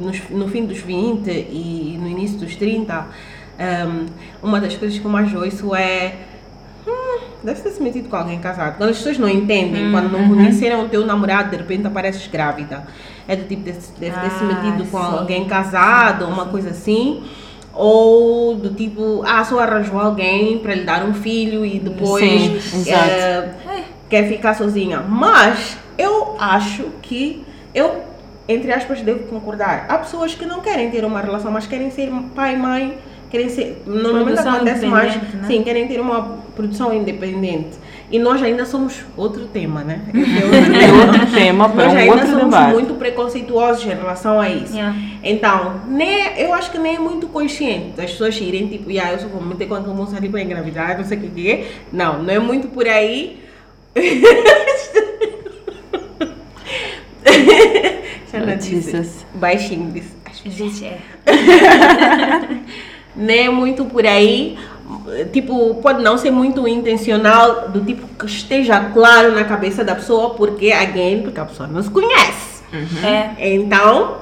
nos- 0.00 0.30
no 0.30 0.48
fim 0.48 0.64
dos 0.66 0.78
20 0.78 1.28
e 1.30 1.98
no 2.00 2.08
início 2.08 2.38
dos 2.38 2.54
30, 2.56 3.06
um, 3.58 4.06
uma 4.48 4.60
das 4.60 4.76
coisas 4.76 4.98
que 4.98 5.04
eu 5.04 5.10
mais 5.10 5.32
ouço 5.34 5.74
é. 5.74 6.14
Hum, 6.86 7.18
deve 7.42 7.60
ter 7.60 7.70
se 7.70 7.82
metido 7.82 8.08
com 8.08 8.16
alguém 8.16 8.38
casado. 8.38 8.76
Quando 8.78 8.90
as 8.90 8.96
pessoas 8.96 9.18
não 9.18 9.28
entendem, 9.28 9.90
quando 9.90 10.10
não 10.10 10.28
conheceram 10.28 10.84
o 10.84 10.88
teu 10.88 11.04
namorado, 11.04 11.50
de 11.50 11.56
repente 11.56 11.86
apareces 11.86 12.26
grávida. 12.28 12.84
É 13.26 13.36
do 13.36 13.44
tipo, 13.46 13.62
deve, 13.64 13.78
ter 13.80 14.12
se 14.30 14.44
Ah, 14.44 14.46
metido 14.62 14.88
com 14.90 14.98
sim. 14.98 15.04
alguém 15.18 15.44
casado, 15.46 16.24
uma 16.26 16.46
coisa 16.46 16.70
assim. 16.70 17.22
Ou 17.80 18.56
do 18.56 18.70
tipo, 18.74 19.22
ah, 19.24 19.44
só 19.44 19.60
arranjou 19.60 20.00
alguém 20.00 20.58
para 20.58 20.74
lhe 20.74 20.82
dar 20.82 21.04
um 21.04 21.14
filho 21.14 21.64
e 21.64 21.78
depois 21.78 22.24
Sim, 22.24 22.90
eh, 22.90 23.50
quer 24.10 24.26
ficar 24.26 24.54
sozinha. 24.54 25.00
Mas 25.00 25.78
eu 25.96 26.34
acho 26.40 26.86
que 27.00 27.44
eu, 27.72 28.02
entre 28.48 28.72
aspas, 28.72 29.00
devo 29.00 29.20
concordar. 29.28 29.86
Há 29.88 29.96
pessoas 29.98 30.34
que 30.34 30.44
não 30.44 30.60
querem 30.60 30.90
ter 30.90 31.04
uma 31.04 31.20
relação, 31.20 31.52
mas 31.52 31.68
querem 31.68 31.88
ser 31.88 32.10
pai 32.34 32.54
e 32.54 32.58
mãe, 32.58 32.98
querem 33.30 33.48
ser. 33.48 33.80
Normalmente 33.86 34.24
Produção 34.24 34.54
acontece 34.54 34.86
mais. 34.86 35.14
né? 35.14 35.44
Sim, 35.46 35.62
querem 35.62 35.86
ter 35.86 36.00
uma 36.00 36.38
produção 36.56 36.92
independente. 36.92 37.78
E 38.10 38.18
nós 38.18 38.42
ainda 38.42 38.64
somos 38.64 39.04
outro 39.16 39.46
tema, 39.46 39.84
né? 39.84 40.00
É 40.14 40.44
outro 40.44 40.74
É 40.74 40.92
outro 40.92 41.26
tema 41.34 41.68
para 41.68 41.84
nós 41.84 41.94
um 41.94 41.96
ainda 41.96 42.12
outro 42.12 42.26
somos 42.28 42.44
debate. 42.44 42.72
muito 42.72 42.94
preconceituosos 42.94 43.84
em 43.84 43.88
relação 43.88 44.40
a 44.40 44.48
isso. 44.48 44.74
Yeah. 44.74 44.96
Então, 45.22 45.82
nem, 45.86 46.38
eu 46.38 46.54
acho 46.54 46.70
que 46.70 46.78
nem 46.78 46.96
é 46.96 46.98
muito 46.98 47.26
consciente 47.28 47.90
das 47.96 48.12
pessoas 48.12 48.40
irem 48.40 48.66
tipo, 48.68 48.90
yeah, 48.90 49.12
eu 49.12 49.18
só 49.18 49.28
vou 49.28 49.42
meter 49.42 49.68
quando 49.68 49.94
moça 49.94 50.16
ali 50.16 50.28
para 50.28 50.40
engravidar, 50.40 50.96
não 50.96 51.04
sei 51.04 51.18
o 51.18 51.20
que 51.20 51.28
que 51.28 51.50
é. 51.50 51.70
Não, 51.92 52.22
não 52.22 52.32
é 52.32 52.38
muito 52.38 52.68
por 52.68 52.88
aí. 52.88 53.44
Xana 58.30 58.56
disse, 58.56 58.92
Jesus. 58.92 59.26
baixinho 59.34 59.90
disse. 59.90 60.16
Gente, 60.46 60.84
é. 60.84 60.98
Nem 63.16 63.46
é 63.46 63.50
muito 63.50 63.84
por 63.84 64.06
aí. 64.06 64.56
Tipo, 65.32 65.74
pode 65.76 66.02
não 66.02 66.16
ser 66.16 66.30
muito 66.30 66.66
intencional, 66.66 67.68
do 67.68 67.80
tipo 67.84 68.06
que 68.18 68.24
esteja 68.26 68.80
claro 68.92 69.32
na 69.32 69.44
cabeça 69.44 69.84
da 69.84 69.94
pessoa, 69.94 70.30
porque 70.30 70.72
again, 70.72 71.22
porque 71.22 71.38
a 71.40 71.44
pessoa 71.44 71.68
não 71.68 71.82
se 71.82 71.90
conhece. 71.90 72.62
É. 73.04 73.54
Então, 73.54 74.16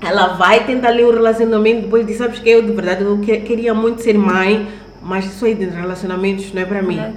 ela 0.00 0.28
vai 0.34 0.64
tentar 0.66 0.90
ler 0.90 1.04
o 1.06 1.12
relacionamento 1.12 1.82
depois 1.82 2.06
de, 2.06 2.14
sabes 2.14 2.38
que 2.40 2.48
eu 2.50 2.62
de 2.62 2.72
verdade 2.72 3.02
eu 3.04 3.18
que- 3.18 3.38
queria 3.40 3.72
muito 3.72 4.02
ser 4.02 4.18
mãe, 4.18 4.68
mas 5.02 5.24
isso 5.24 5.44
aí 5.46 5.54
de 5.54 5.64
relacionamentos 5.66 6.52
não 6.52 6.62
é 6.62 6.64
para 6.64 6.82
mim. 6.82 6.94
Yeah. 6.96 7.14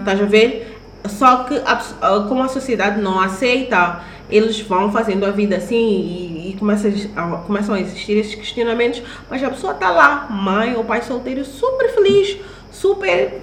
Estás 0.00 0.20
a 0.20 0.24
ver? 0.24 0.78
Só 1.06 1.44
que 1.44 1.54
a 1.64 2.20
como 2.28 2.42
a 2.42 2.48
sociedade 2.48 3.00
não 3.00 3.18
aceita, 3.20 4.00
eles 4.30 4.60
vão 4.60 4.92
fazendo 4.92 5.24
a 5.24 5.30
vida 5.30 5.56
assim 5.56 5.76
e, 5.76 6.37
começam, 6.58 6.90
a, 7.16 7.38
começam 7.38 7.74
a 7.74 7.80
existir 7.80 8.12
esses 8.12 8.34
questionamentos, 8.34 9.02
mas 9.30 9.42
a 9.42 9.50
pessoa 9.50 9.72
está 9.72 9.90
lá, 9.90 10.26
mãe 10.30 10.74
ou 10.74 10.84
pai 10.84 11.02
solteiro, 11.02 11.44
super 11.44 11.94
feliz, 11.94 12.38
super 12.70 13.40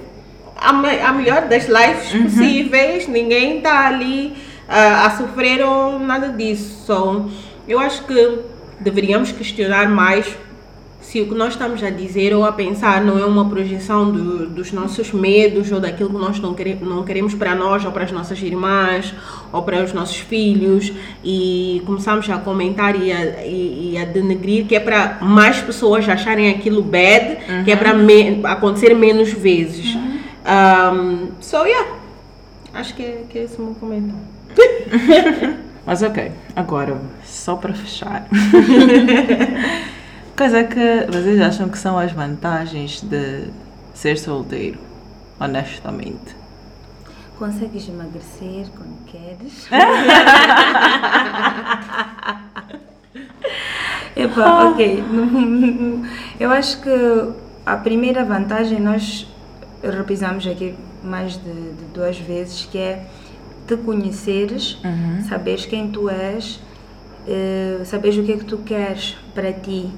a, 0.56 0.70
a 0.70 1.14
melhor 1.14 1.48
das 1.48 1.68
lives 1.68 2.12
possíveis, 2.24 3.08
ninguém 3.08 3.58
está 3.58 3.88
ali 3.88 4.36
ah, 4.68 5.06
a 5.06 5.10
sofrer 5.12 5.64
ou 5.64 6.00
nada 6.00 6.30
disso. 6.30 6.86
So, 6.86 7.30
eu 7.68 7.80
acho 7.80 8.04
que 8.04 8.40
deveríamos 8.80 9.32
questionar 9.32 9.90
mais 9.90 10.26
se 11.06 11.22
o 11.22 11.28
que 11.28 11.36
nós 11.36 11.54
estamos 11.54 11.84
a 11.84 11.92
dizer 11.92 12.34
ou 12.34 12.44
a 12.44 12.52
pensar 12.52 13.00
não 13.00 13.20
é 13.20 13.26
uma 13.26 13.48
projeção 13.48 14.12
do, 14.12 14.50
dos 14.50 14.72
nossos 14.72 15.12
medos 15.12 15.72
ou 15.72 15.80
daquilo 15.80 16.10
que 16.10 16.18
nós 16.18 16.40
não, 16.40 16.56
quere, 16.56 16.76
não 16.82 17.04
queremos 17.04 17.36
para 17.36 17.54
nós 17.54 17.86
ou 17.86 17.92
para 17.92 18.06
as 18.06 18.12
nossas 18.12 18.42
irmãs 18.42 19.14
ou 19.54 19.62
para 19.62 19.84
os 19.84 19.94
nossos 19.94 20.18
filhos 20.18 20.92
e 21.24 21.84
começamos 21.86 22.28
a 22.28 22.40
comentar 22.40 23.00
e 23.00 23.12
a, 23.12 23.46
e, 23.46 23.92
e 23.92 23.98
a 24.00 24.06
denegrir 24.06 24.66
que 24.66 24.76
é 24.76 24.80
para 24.80 25.20
mais 25.22 25.62
pessoas 25.62 26.10
acharem 26.10 26.50
aquilo 26.50 26.82
bad, 26.82 27.38
que 27.64 27.72
é 27.72 27.76
para 27.76 27.94
me, 27.94 28.42
acontecer 28.44 28.96
menos 28.96 29.32
vezes. 29.32 29.96
Um, 29.96 31.28
so, 31.40 31.66
yeah. 31.66 31.88
Acho 32.74 32.96
que 32.96 33.04
é, 33.04 33.24
que 33.30 33.38
é 33.38 33.44
esse 33.44 33.62
o 33.62 33.66
meu 33.66 33.76
comentário. 33.76 34.20
Mas 35.86 36.02
ok, 36.02 36.32
agora, 36.56 37.00
só 37.24 37.56
para 37.56 37.76
fechar. 37.76 38.28
Quais 40.36 40.54
é 40.54 40.64
que 40.66 41.06
vocês 41.08 41.40
acham 41.40 41.70
que 41.70 41.78
são 41.78 41.98
as 41.98 42.12
vantagens 42.12 43.02
de 43.02 43.46
ser 43.94 44.18
solteiro? 44.18 44.78
Honestamente. 45.40 46.36
Consegues 47.40 47.88
emagrecer 47.88 48.68
quando 48.76 49.06
queres. 49.06 49.70
Epa, 54.16 54.70
ok. 54.70 55.04
Eu 56.40 56.52
acho 56.52 56.82
que 56.82 56.90
a 57.66 57.78
primeira 57.78 58.26
vantagem 58.26 58.82
nós 58.82 59.26
repisamos 59.82 60.46
aqui 60.48 60.76
mais 61.02 61.38
de, 61.38 61.54
de 61.54 61.86
duas 61.94 62.18
vezes, 62.18 62.66
que 62.66 62.78
é 62.78 63.08
te 63.68 63.78
conheceres, 63.78 64.78
saberes 65.30 65.66
quem 65.66 65.90
tu 65.90 66.10
és, 66.10 66.60
eh, 67.28 67.82
saberes 67.86 68.18
o 68.18 68.24
que 68.24 68.34
é 68.34 68.38
que 68.38 68.46
tu 68.46 68.58
queres 68.60 69.18
para 69.34 69.54
ti. 69.54 69.90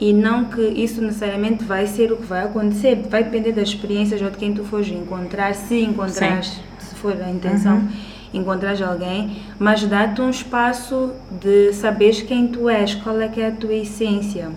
E 0.00 0.12
não 0.12 0.46
que 0.46 0.60
isso 0.60 1.00
necessariamente 1.00 1.64
vai 1.64 1.86
ser 1.86 2.12
o 2.12 2.16
que 2.16 2.26
vai 2.26 2.44
acontecer, 2.44 2.96
vai 3.08 3.22
depender 3.22 3.52
das 3.52 3.68
experiências 3.68 4.20
ou 4.20 4.30
de 4.30 4.36
quem 4.36 4.52
tu 4.52 4.64
fores 4.64 4.88
encontrar, 4.88 5.54
se 5.54 5.80
encontrares, 5.80 6.60
se 6.78 6.94
for 6.96 7.14
a 7.20 7.30
intenção, 7.30 7.88
encontrares 8.34 8.82
alguém, 8.82 9.36
mas 9.58 9.84
dá-te 9.84 10.20
um 10.20 10.30
espaço 10.30 11.12
de 11.40 11.72
saberes 11.72 12.22
quem 12.22 12.48
tu 12.48 12.68
és, 12.68 12.94
qual 12.94 13.20
é 13.20 13.28
que 13.28 13.40
é 13.40 13.48
a 13.48 13.52
tua 13.52 13.74
essência. 13.74 14.50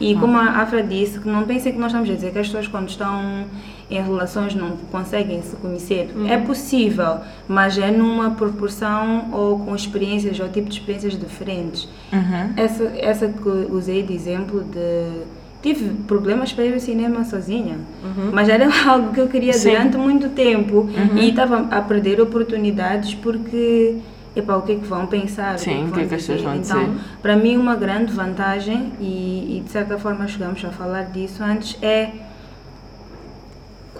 E 0.00 0.14
como 0.14 0.36
a 0.38 0.44
Afra 0.44 0.82
disse, 0.82 1.20
que 1.20 1.28
não 1.28 1.44
pensem 1.44 1.72
que 1.72 1.78
nós 1.78 1.88
estamos 1.88 2.08
a 2.08 2.14
dizer 2.14 2.32
que 2.32 2.38
as 2.38 2.46
pessoas 2.46 2.66
quando 2.66 2.88
estão 2.88 3.44
em 3.90 4.02
relações 4.02 4.54
não 4.54 4.76
conseguem 4.90 5.42
se 5.42 5.56
conhecer. 5.56 6.10
É 6.28 6.38
possível, 6.38 7.18
mas 7.48 7.76
é 7.76 7.90
numa 7.90 8.30
proporção 8.30 9.28
ou 9.32 9.58
com 9.58 9.74
experiências 9.74 10.38
ou 10.38 10.48
tipo 10.48 10.68
de 10.68 10.78
experiências 10.78 11.18
diferentes. 11.18 11.88
Essa, 12.56 12.84
essa 12.96 13.28
que 13.28 13.48
usei 13.70 14.02
de 14.02 14.14
exemplo 14.14 14.62
de 14.62 15.24
tive 15.62 15.92
problemas 16.04 16.52
para 16.54 16.64
ir 16.64 16.72
ao 16.72 16.80
cinema 16.80 17.22
sozinha, 17.24 17.78
mas 18.32 18.48
era 18.48 18.66
algo 18.88 19.12
que 19.12 19.20
eu 19.20 19.28
queria 19.28 19.52
Sim. 19.52 19.70
durante 19.70 19.96
muito 19.98 20.28
tempo 20.30 20.88
e 21.14 21.28
estava 21.28 21.68
a 21.70 21.82
perder 21.82 22.20
oportunidades 22.20 23.14
porque 23.14 23.98
Epá, 24.34 24.56
o 24.56 24.62
que 24.62 24.72
é 24.72 24.74
que 24.76 24.86
vão 24.86 25.06
pensar? 25.06 25.58
Sim, 25.58 25.88
o 25.88 25.92
que 25.92 26.00
é 26.00 26.06
que 26.06 26.14
as 26.14 26.20
pessoas 26.22 26.40
vão 26.42 26.54
então, 26.54 26.84
dizer? 26.84 27.00
para 27.20 27.34
mim, 27.34 27.56
uma 27.56 27.74
grande 27.74 28.12
vantagem, 28.12 28.92
e, 29.00 29.56
e 29.56 29.62
de 29.64 29.70
certa 29.70 29.98
forma 29.98 30.26
chegamos 30.28 30.64
a 30.64 30.70
falar 30.70 31.10
disso 31.10 31.42
antes, 31.42 31.76
é 31.82 32.10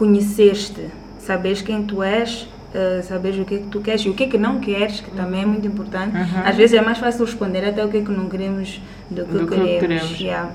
conhecer-te, 0.01 0.89
saberes 1.19 1.61
quem 1.61 1.83
tu 1.83 2.03
és, 2.03 2.49
uh, 2.75 3.03
saberes 3.03 3.39
o 3.39 3.45
que 3.45 3.57
é 3.57 3.59
que 3.59 3.67
tu 3.67 3.83
queres 3.83 4.01
e 4.01 4.09
o 4.09 4.15
que 4.15 4.25
é 4.25 4.29
que 4.29 4.39
não 4.39 4.59
queres, 4.59 5.01
que 5.01 5.11
também 5.11 5.43
é 5.43 5.47
muito 5.47 5.67
importante. 5.67 6.17
Uhum. 6.17 6.43
Às 6.43 6.57
vezes 6.57 6.79
é 6.79 6.81
mais 6.81 6.97
fácil 6.97 7.27
responder 7.27 7.63
até 7.67 7.85
o 7.85 7.91
que 7.91 7.99
é 7.99 8.01
que 8.01 8.11
não 8.11 8.27
queremos 8.27 8.81
do 9.11 9.27
que 9.27 9.33
Do 9.33 9.47
que 9.47 9.55
queremos. 9.57 9.79
queremos. 9.79 10.19
Yeah. 10.21 10.51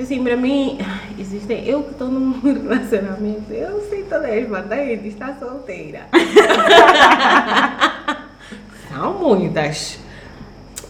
Assim, 0.00 0.24
para 0.24 0.38
mim, 0.38 0.78
existem. 1.20 1.62
Eu 1.68 1.82
que 1.82 1.90
estou 1.90 2.08
num 2.08 2.40
relacionamento, 2.40 3.52
eu 3.52 3.86
sei 3.90 4.04
todas 4.04 4.30
as 4.32 4.48
vantagens 4.48 5.02
de 5.02 5.08
estar 5.08 5.36
solteira. 5.38 6.06
São 8.88 9.12
muitas. 9.18 9.98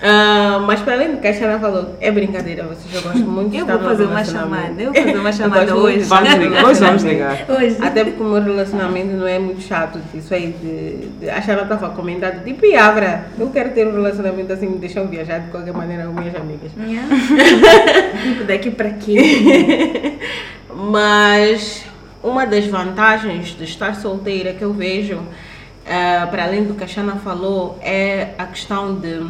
Ah, 0.00 0.62
mas 0.66 0.80
para 0.80 0.94
além 0.94 1.12
do 1.12 1.18
que 1.18 1.26
a 1.26 1.32
Xana 1.32 1.58
falou, 1.58 1.96
é 2.00 2.10
brincadeira, 2.10 2.64
vocês 2.64 2.92
já 2.92 3.00
gostam 3.00 3.26
muito 3.26 3.50
de 3.50 3.58
Eu 3.58 3.66
vou 3.66 3.78
fazer 3.78 4.04
uma 4.04 4.24
chamada, 4.24 4.82
eu 4.82 4.92
vou 4.92 5.02
fazer 5.02 5.18
uma 5.18 5.32
chamada 5.32 5.76
hoje. 5.76 6.00
Vamos 6.00 6.34
ligar, 6.34 6.64
hoje 6.64 6.80
vamos 6.84 7.02
ligar. 7.04 7.44
Hoje. 7.48 7.76
Até 7.80 8.04
porque 8.04 8.22
o 8.22 8.26
meu 8.26 8.42
relacionamento 8.42 9.16
não 9.16 9.26
é 9.26 9.38
muito 9.38 9.62
chato 9.62 9.98
disso 10.12 10.34
aí 10.34 10.54
de, 10.60 11.08
de 11.20 11.30
a 11.30 11.40
Xana 11.40 11.62
estava 11.62 11.90
comentando, 11.90 12.44
tipo, 12.44 12.64
Abra, 12.76 13.26
eu 13.38 13.50
quero 13.50 13.70
ter 13.70 13.86
um 13.86 13.92
relacionamento 13.92 14.52
assim, 14.52 14.66
me 14.66 14.78
deixam 14.78 15.06
viajar 15.06 15.38
de 15.38 15.50
qualquer 15.50 15.72
maneira 15.72 16.04
com 16.04 16.12
minhas 16.12 16.34
amigas. 16.34 16.70
Tipo, 18.22 18.44
daqui 18.46 18.70
para 18.70 18.88
aqui. 18.88 20.18
Mas 20.74 21.84
uma 22.22 22.46
das 22.46 22.66
vantagens 22.66 23.56
de 23.56 23.64
estar 23.64 23.94
solteira 23.94 24.52
que 24.52 24.62
eu 24.62 24.72
vejo, 24.72 25.20
eh, 25.86 26.26
para 26.26 26.44
além 26.44 26.64
do 26.64 26.74
que 26.74 26.82
a 26.82 26.86
Xana 26.86 27.16
falou, 27.16 27.78
é 27.82 28.30
a 28.38 28.46
questão 28.46 28.94
de 28.94 29.20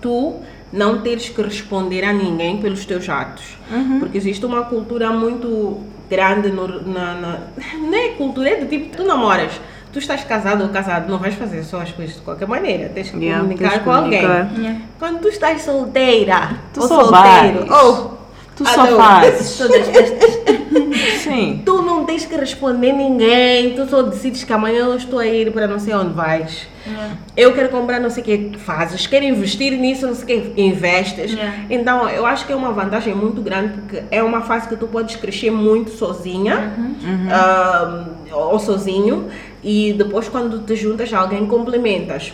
tu 0.00 0.36
não 0.72 1.00
teres 1.00 1.28
que 1.28 1.40
responder 1.42 2.04
a 2.04 2.12
ninguém 2.12 2.58
pelos 2.58 2.84
teus 2.84 3.08
atos. 3.08 3.56
Porque 3.98 4.18
existe 4.18 4.44
uma 4.44 4.62
cultura 4.64 5.10
muito 5.10 5.78
grande 6.10 6.50
no, 6.50 6.66
na, 6.86 7.14
na. 7.14 7.38
Não 7.78 7.94
é 7.94 8.08
cultura, 8.10 8.50
é 8.50 8.56
do 8.56 8.66
tipo, 8.66 8.96
tu 8.96 9.04
namoras. 9.04 9.52
Tu 9.92 9.98
estás 10.00 10.22
casado 10.24 10.62
ou 10.64 10.68
casado, 10.68 11.08
não 11.10 11.18
vais 11.18 11.34
fazer 11.34 11.62
só 11.64 11.80
as 11.80 11.90
coisas 11.90 12.16
de 12.16 12.20
qualquer 12.20 12.46
maneira, 12.46 12.90
tens 12.90 13.10
que 13.10 13.16
Yeah, 13.16 13.40
comunicar 13.40 13.82
com 13.82 13.90
alguém. 13.90 14.20
Yeah. 14.22 14.80
Quando 14.98 15.20
tu 15.20 15.28
estás 15.28 15.62
solteira, 15.62 16.50
Tu 16.74 16.82
ou 16.82 16.86
solteiro, 16.88 17.66
vais. 17.66 17.70
ou 17.84 18.17
Tu 18.58 18.68
só 18.68 18.80
Adão. 18.82 18.96
fazes. 18.96 19.60
Sim. 21.22 21.62
Tu 21.64 21.82
não 21.82 22.04
tens 22.04 22.26
que 22.26 22.34
responder 22.34 22.92
ninguém, 22.92 23.74
tu 23.74 23.88
só 23.88 24.02
decides 24.02 24.42
que 24.42 24.52
amanhã 24.52 24.80
eu 24.80 24.96
estou 24.96 25.20
a 25.20 25.26
ir 25.26 25.52
para 25.52 25.68
não 25.68 25.78
sei 25.78 25.94
onde 25.94 26.12
vais. 26.12 26.66
Eu 27.36 27.52
quero 27.52 27.68
comprar 27.68 28.00
não 28.00 28.10
sei 28.10 28.22
o 28.22 28.26
que 28.26 28.58
fazes, 28.58 29.06
quero 29.06 29.24
investir 29.24 29.72
nisso, 29.72 30.06
não 30.06 30.14
sei 30.14 30.38
o 30.38 30.50
que 30.50 30.60
investes. 30.60 31.32
Yeah. 31.32 31.56
Então 31.70 32.08
eu 32.08 32.26
acho 32.26 32.46
que 32.46 32.52
é 32.52 32.56
uma 32.56 32.72
vantagem 32.72 33.14
muito 33.14 33.40
grande 33.40 33.74
porque 33.74 34.02
é 34.10 34.22
uma 34.22 34.40
fase 34.40 34.68
que 34.68 34.74
tu 34.74 34.88
podes 34.88 35.14
crescer 35.14 35.50
muito 35.50 35.90
sozinha 35.90 36.74
ah, 37.30 38.06
ou 38.32 38.58
sozinho 38.58 39.28
e 39.62 39.92
depois 39.92 40.28
quando 40.28 40.60
te 40.64 40.74
juntas 40.74 41.12
a 41.12 41.20
alguém 41.20 41.46
complementas. 41.46 42.32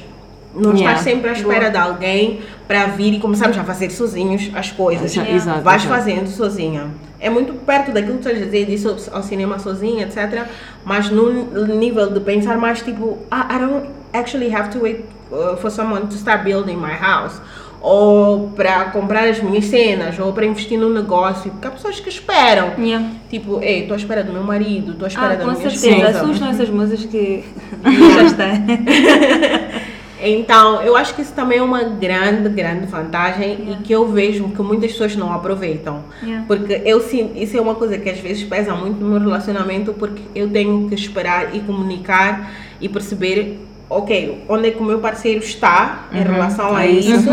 Não 0.54 0.70
Yeah. 0.72 0.82
estás 0.98 1.00
sempre 1.00 1.30
à 1.30 1.32
espera 1.32 1.68
de 1.70 1.76
alguém 1.76 2.40
para 2.68 2.86
vir 2.86 3.12
e 3.14 3.18
começarmos 3.18 3.58
a 3.58 3.64
fazer 3.64 3.90
sozinhos 3.90 4.50
as 4.54 4.70
coisas. 4.70 5.10
Exa- 5.16 5.28
exato, 5.28 5.60
Vais 5.62 5.82
exato. 5.84 5.98
fazendo 6.00 6.26
sozinha. 6.28 6.86
É 7.18 7.28
muito 7.28 7.54
perto 7.64 7.90
daquilo 7.90 8.18
que 8.18 8.22
tu 8.22 8.28
estás 8.28 8.42
a 8.42 8.44
dizer, 8.46 8.66
disso 8.66 8.96
ao 9.12 9.22
cinema 9.22 9.58
sozinha, 9.58 10.04
etc. 10.04 10.44
Mas 10.84 11.10
no 11.10 11.32
nível 11.66 12.12
de 12.12 12.20
pensar 12.20 12.56
mais 12.58 12.82
tipo, 12.82 13.18
ah, 13.30 13.48
I 13.50 13.58
don't 13.58 13.86
actually 14.12 14.54
have 14.54 14.70
to 14.70 14.80
wait 14.84 15.04
uh, 15.32 15.56
for 15.56 15.70
someone 15.70 16.06
to 16.06 16.14
start 16.14 16.44
building 16.44 16.76
my 16.76 16.92
house. 16.92 17.40
Ou 17.80 18.48
para 18.56 18.84
comprar 18.86 19.28
as 19.28 19.40
minhas 19.42 19.66
cenas, 19.66 20.18
ou 20.18 20.32
para 20.32 20.46
investir 20.46 20.78
num 20.78 20.88
negócio. 20.90 21.50
Porque 21.50 21.66
há 21.66 21.70
pessoas 21.70 22.00
que 22.00 22.08
esperam. 22.08 22.72
Yeah. 22.78 23.10
Tipo, 23.28 23.60
ei, 23.62 23.80
estou 23.82 23.94
à 23.94 23.98
espera 23.98 24.22
do 24.24 24.32
meu 24.32 24.42
marido, 24.44 24.92
estou 24.92 25.04
à 25.04 25.08
espera 25.08 25.32
Ah, 25.32 25.36
da 25.36 25.44
com 25.44 25.50
minha 25.50 25.68
certeza. 25.70 25.88
esposa. 25.96 26.22
Assustam 26.22 26.48
essas 26.48 26.70
moças 26.70 27.04
que 27.04 27.44
já 28.14 28.22
está. 28.22 28.44
Então, 30.26 30.80
eu 30.82 30.96
acho 30.96 31.14
que 31.14 31.20
isso 31.20 31.34
também 31.34 31.58
é 31.58 31.62
uma 31.62 31.82
grande, 31.84 32.48
grande 32.48 32.86
vantagem 32.86 33.72
e 33.72 33.82
que 33.82 33.92
eu 33.92 34.08
vejo 34.08 34.48
que 34.48 34.62
muitas 34.62 34.92
pessoas 34.92 35.14
não 35.16 35.32
aproveitam. 35.32 36.02
Yeah. 36.22 36.44
Porque 36.46 36.80
eu 36.84 37.00
sinto, 37.00 37.36
isso 37.36 37.56
é 37.56 37.60
uma 37.60 37.74
coisa 37.74 37.98
que 37.98 38.08
às 38.08 38.18
vezes 38.18 38.42
pesa 38.44 38.74
muito 38.74 38.98
no 39.04 39.10
meu 39.10 39.20
relacionamento 39.20 39.92
porque 39.92 40.22
eu 40.34 40.48
tenho 40.48 40.88
que 40.88 40.94
esperar 40.94 41.54
e 41.54 41.60
comunicar 41.60 42.50
e 42.80 42.88
perceber, 42.88 43.60
ok, 43.90 44.44
onde 44.48 44.68
é 44.68 44.70
que 44.70 44.78
o 44.80 44.84
meu 44.84 44.98
parceiro 44.98 45.40
está 45.40 46.06
em 46.10 46.22
relação 46.22 46.74
a 46.74 46.84
é 46.84 46.90
isso. 46.90 47.10
isso, 47.10 47.28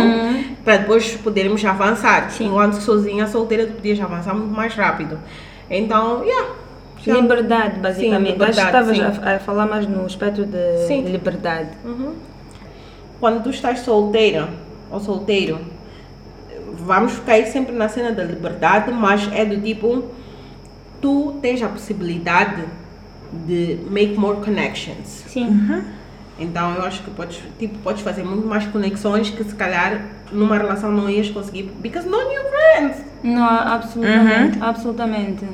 para 0.65 0.77
depois 0.77 1.15
podermos 1.15 1.63
avançar. 1.63 2.29
Enquanto 2.41 2.73
sozinha, 2.73 3.25
solteira, 3.25 3.65
tu 3.67 3.73
podias 3.73 4.01
avançar 4.01 4.33
muito 4.35 4.53
mais 4.53 4.75
rápido. 4.75 5.17
Então, 5.69 6.23
yeah. 6.25 6.49
já- 7.05 7.13
Liberdade, 7.13 7.79
basicamente. 7.79 8.33
liberdade, 8.33 8.59
Acho 8.59 8.71
que 8.71 8.77
estavas 8.77 9.15
sim. 9.15 9.29
a, 9.29 9.35
a 9.35 9.39
falar 9.39 9.65
mais 9.65 9.87
no 9.87 10.05
aspecto 10.05 10.43
de 10.45 10.87
Sim. 10.87 11.03
liberdade. 11.03 11.69
Quando 13.21 13.43
tu 13.43 13.51
estás 13.51 13.79
solteira 13.79 14.49
ou 14.89 14.99
solteiro, 14.99 15.59
vamos 16.73 17.17
cair 17.19 17.45
sempre 17.45 17.73
na 17.73 17.87
cena 17.87 18.11
da 18.11 18.23
liberdade, 18.23 18.91
mas 18.91 19.31
é 19.31 19.45
do 19.45 19.61
tipo, 19.61 20.05
tu 20.99 21.37
tens 21.41 21.61
a 21.61 21.69
possibilidade 21.69 22.63
de 23.45 23.79
make 23.89 24.15
more 24.15 24.41
connections. 24.43 25.23
Sim. 25.27 25.83
Então 26.39 26.73
eu 26.73 26.83
acho 26.83 27.03
que 27.03 27.11
podes, 27.11 27.39
tipo, 27.59 27.77
podes 27.79 28.01
fazer 28.01 28.23
muito 28.23 28.47
mais 28.47 28.65
conexões 28.65 29.29
que 29.29 29.43
se 29.43 29.53
calhar 29.53 30.03
numa 30.31 30.57
relação 30.57 30.91
não 30.91 31.07
ias 31.07 31.29
conseguir, 31.29 31.71
because 31.79 32.07
no 32.09 32.17
new 32.17 32.41
friends. 32.49 33.05
Não, 33.23 33.43
absolutamente. 33.43 34.57
Bruh. 34.57 34.67
absolutamente. 34.67 35.45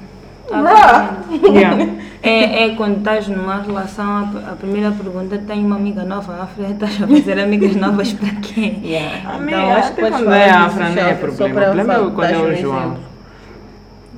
Yeah. 0.49 1.87
É, 2.23 2.63
é 2.65 2.75
quando 2.75 2.97
estás 2.97 3.27
numa 3.27 3.61
relação, 3.61 4.05
a, 4.09 4.51
a 4.51 4.55
primeira 4.55 4.91
pergunta 4.91 5.37
tem 5.37 5.63
uma 5.65 5.75
amiga 5.75 6.03
nova 6.03 6.47
frente, 6.47 6.73
estás 6.83 7.01
a 7.03 7.07
fazer 7.07 7.39
amigas 7.39 7.75
novas 7.75 8.11
para 8.13 8.29
quê? 8.41 8.75
Yeah. 8.83 9.35
Amiga, 9.35 9.57
Então 9.57 9.71
acho 9.75 9.93
que 9.93 10.01
podes 10.01 10.17
quando 10.19 10.33
é 10.33 10.49
afra, 10.49 10.89
não 10.89 11.01
é 11.03 11.13
problema. 11.13 11.59
O 11.59 11.63
problema 11.63 11.93
é 11.93 11.97
quando 12.11 12.31
é 12.31 12.37
o 12.37 12.55
João. 12.55 13.07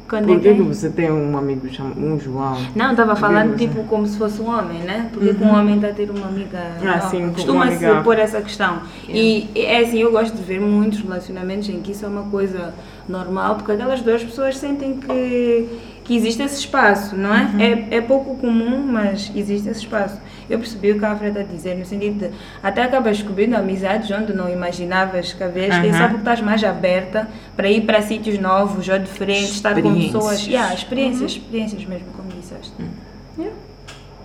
Quando 0.09 0.25
Por 0.25 0.37
é 0.37 0.39
que, 0.39 0.49
que 0.49 0.55
que 0.55 0.61
é? 0.61 0.63
você 0.63 0.89
tem 0.89 1.11
um 1.11 1.37
amigo 1.37 1.69
chamado 1.71 1.99
um 2.03 2.19
João? 2.19 2.57
Não, 2.75 2.91
estava 2.91 3.15
falando 3.15 3.51
você- 3.51 3.67
tipo 3.67 3.83
como 3.83 4.07
se 4.07 4.17
fosse 4.17 4.41
um 4.41 4.49
homem, 4.49 4.79
né? 4.79 5.07
Porque 5.13 5.35
que 5.35 5.43
um 5.43 5.53
homem 5.53 5.75
está 5.75 5.89
a 5.89 5.93
ter 5.93 6.09
uma 6.09 6.25
amiga. 6.27 6.59
Ah, 6.83 6.99
sim, 7.01 7.29
Costuma-se 7.31 7.85
amiga. 7.85 8.01
pôr 8.01 8.17
essa 8.17 8.41
questão. 8.41 8.79
E 9.07 9.47
é 9.55 9.81
assim, 9.81 9.99
eu 9.99 10.11
gosto 10.11 10.35
de 10.35 10.41
ver 10.41 10.59
muitos 10.59 11.01
relacionamentos 11.01 11.69
em 11.69 11.79
que 11.81 11.91
isso 11.91 12.05
é 12.05 12.07
uma 12.07 12.23
coisa 12.23 12.73
normal, 13.07 13.55
porque 13.57 13.71
aquelas 13.71 14.01
duas 14.01 14.23
pessoas 14.23 14.57
sentem 14.57 14.97
que, 14.97 15.67
que 16.09 16.15
existe 16.15 16.41
esse 16.41 16.61
espaço, 16.61 17.15
não 17.15 17.31
é? 17.31 17.47
é? 17.59 17.97
É 17.97 18.01
pouco 18.01 18.35
comum, 18.37 18.83
mas 18.83 19.31
existe 19.35 19.69
esse 19.69 19.81
espaço. 19.81 20.19
Eu 20.49 20.57
percebi 20.57 20.91
o 20.91 20.97
que 20.97 21.05
a 21.05 21.11
Alfred 21.11 21.37
está 21.37 21.41
a 21.41 21.55
dizer, 21.55 21.77
no 21.77 21.85
sentido 21.85 22.27
de 22.27 22.31
até 22.63 22.81
acabas 22.81 23.19
descobrindo 23.19 23.55
amizades 23.55 24.09
onde 24.09 24.33
não 24.33 24.49
imaginavas 24.49 25.33
que 25.33 25.43
havia, 25.43 25.67
quem 25.67 25.91
Aham. 25.91 25.93
sabe 25.93 26.07
porque 26.15 26.21
estás 26.21 26.41
mais 26.41 26.63
aberta 26.63 27.29
para 27.55 27.69
ir 27.69 27.81
para 27.81 28.01
sítios 28.01 28.39
novos 28.39 28.89
ou 28.89 28.97
diferentes, 28.97 29.51
estar 29.51 29.79
com 29.79 29.93
pessoas. 29.93 30.47
Yeah, 30.47 30.73
experiências, 30.73 31.33
experiências 31.33 31.85
mesmo, 31.85 32.07
como 32.17 32.27
disseste. 32.29 32.73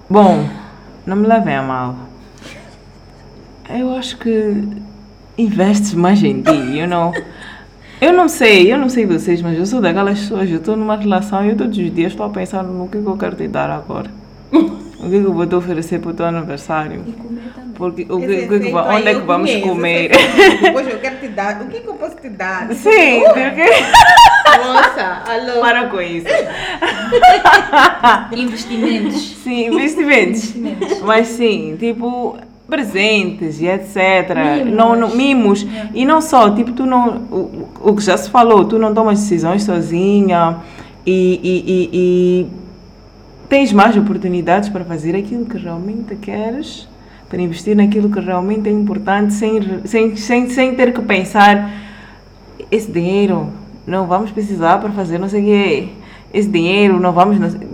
Bom, 0.09 0.49
não 1.05 1.17
me 1.17 1.27
levem 1.27 1.55
a 1.55 1.63
mal. 1.63 1.97
Eu 3.69 3.95
acho 3.95 4.17
que 4.17 4.67
investes 5.37 5.93
mais 5.93 6.23
em 6.23 6.41
ti, 6.41 6.79
you 6.79 6.87
know? 6.87 7.13
Eu 8.05 8.13
não 8.13 8.29
sei, 8.29 8.71
eu 8.71 8.77
não 8.77 8.91
sei 8.91 9.07
vocês, 9.07 9.41
mas 9.41 9.59
eu 9.59 9.65
sou 9.65 9.81
daquelas 9.81 10.19
pessoas, 10.21 10.51
eu 10.51 10.59
estou 10.59 10.77
numa 10.77 10.95
relação 10.95 11.43
e 11.43 11.49
eu 11.49 11.57
todos 11.57 11.79
os 11.79 11.95
dias 11.95 12.13
estou 12.13 12.27
a 12.27 12.29
pensar 12.29 12.63
no 12.63 12.87
que, 12.87 13.01
que 13.01 13.07
eu 13.07 13.17
quero 13.17 13.35
te 13.35 13.49
dar 13.49 13.71
agora. 13.71 14.11
O 15.05 15.11
que, 15.11 15.21
que 15.21 15.27
eu 15.27 15.35
vou 15.35 15.47
te 15.47 15.55
oferecer 15.55 16.01
para 16.01 16.11
o 16.13 16.15
teu 16.15 16.25
aniversário? 16.25 17.05
E 17.07 17.13
comer 17.13 17.53
também. 17.55 17.73
Porque, 17.75 18.07
o 18.09 18.19
que, 18.19 18.49
que, 18.49 18.61
que, 18.61 18.75
onde 18.75 19.09
é 19.09 19.15
que 19.15 19.21
vamos 19.21 19.55
comer? 19.57 20.11
efeito. 20.13 20.63
Depois 20.65 20.89
eu 20.89 20.99
quero 20.99 21.17
te 21.17 21.29
dar. 21.29 21.61
O 21.61 21.67
que, 21.67 21.81
que 21.81 21.87
eu 21.87 21.95
posso 21.95 22.17
te 22.17 22.31
dar? 22.31 22.73
Sim, 22.73 23.23
porque... 23.27 23.67
Nossa, 24.65 25.23
alô. 25.31 25.61
Para 25.61 25.89
com 25.89 26.01
isso. 26.01 26.27
Investimentos. 28.33 29.37
Sim, 29.45 29.67
investimentos. 29.67 30.57
Investimentos. 30.57 31.01
Mas 31.03 31.27
sim, 31.27 31.77
tipo, 31.79 32.39
presentes 32.69 33.61
e 33.61 33.67
etc. 33.67 33.97
Mimos. 34.59 34.75
Não, 34.75 34.97
não, 34.97 35.15
mimos. 35.15 35.67
E 35.93 36.05
não 36.05 36.21
só, 36.21 36.51
tipo, 36.51 36.73
tu 36.73 36.87
não. 36.87 37.19
O, 37.31 37.69
o 37.81 37.95
que 37.95 38.03
já 38.03 38.17
se 38.17 38.31
falou, 38.31 38.65
tu 38.65 38.79
não 38.79 38.95
tomas 38.95 39.21
decisões 39.21 39.63
sozinha 39.65 40.59
e, 41.07 41.41
e, 41.43 41.65
e, 41.73 41.91
e 41.93 42.47
tens 43.49 43.73
mais 43.73 43.97
oportunidades 43.97 44.69
para 44.69 44.85
fazer 44.85 45.15
aquilo 45.15 45.45
que 45.45 45.59
realmente 45.59 46.17
queres, 46.17 46.89
para 47.29 47.41
investir 47.41 47.77
naquilo 47.77 48.11
que 48.11 48.21
realmente 48.21 48.69
é 48.69 48.73
importante, 48.73 49.35
sem, 49.35 49.61
sem, 49.85 50.17
sem, 50.17 50.49
sem 50.49 50.75
ter 50.75 50.93
que 50.93 51.03
pensar 51.03 51.71
esse 52.71 52.91
dinheiro 52.91 53.49
não 53.87 54.07
vamos 54.07 54.31
precisar 54.31 54.79
para 54.79 54.91
fazer 54.91 55.19
não 55.19 55.29
sei 55.29 55.43
o 55.43 55.45
quê. 55.45 55.89
Esse 56.33 56.49
dinheiro 56.49 56.99
não 56.99 57.13
vamos. 57.13 57.39
não 57.39 57.51
sei- 57.51 57.74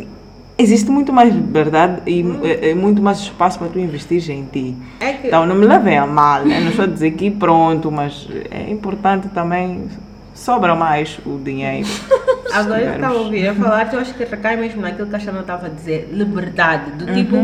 Existe 0.60 0.90
muito 0.90 1.10
mais 1.10 1.34
liberdade 1.34 2.02
e 2.06 2.22
é, 2.42 2.70
é 2.70 2.74
muito 2.74 3.00
mais 3.00 3.18
espaço 3.20 3.58
para 3.58 3.68
tu 3.68 3.78
investir 3.78 4.30
em 4.30 4.44
ti. 4.44 4.76
É 5.00 5.14
que 5.14 5.28
Então 5.28 5.46
não 5.46 5.54
me 5.54 5.64
levem 5.66 5.96
a 5.96 6.06
mal, 6.06 6.44
né? 6.44 6.60
não 6.60 6.68
estou 6.68 6.84
a 6.84 6.88
dizer 6.88 7.12
que 7.12 7.30
pronto, 7.30 7.90
mas 7.90 8.28
é 8.50 8.70
importante 8.70 9.28
também. 9.28 9.88
Sobra 10.34 10.74
mais 10.74 11.18
o 11.26 11.38
dinheiro. 11.38 11.88
agora 12.52 12.80
eu 12.80 12.92
tivermos. 12.92 12.94
estava 12.94 13.14
a 13.14 13.18
ouvir 13.22 13.48
a 13.48 13.54
falar, 13.54 13.92
eu 13.92 14.00
acho 14.00 14.14
que 14.14 14.24
recai 14.24 14.56
mesmo 14.56 14.80
naquilo 14.82 15.08
que 15.08 15.16
a 15.16 15.18
Xana 15.18 15.40
estava 15.40 15.66
a 15.66 15.70
dizer. 15.70 16.08
Liberdade. 16.12 16.90
Do 16.92 17.06
tipo, 17.12 17.36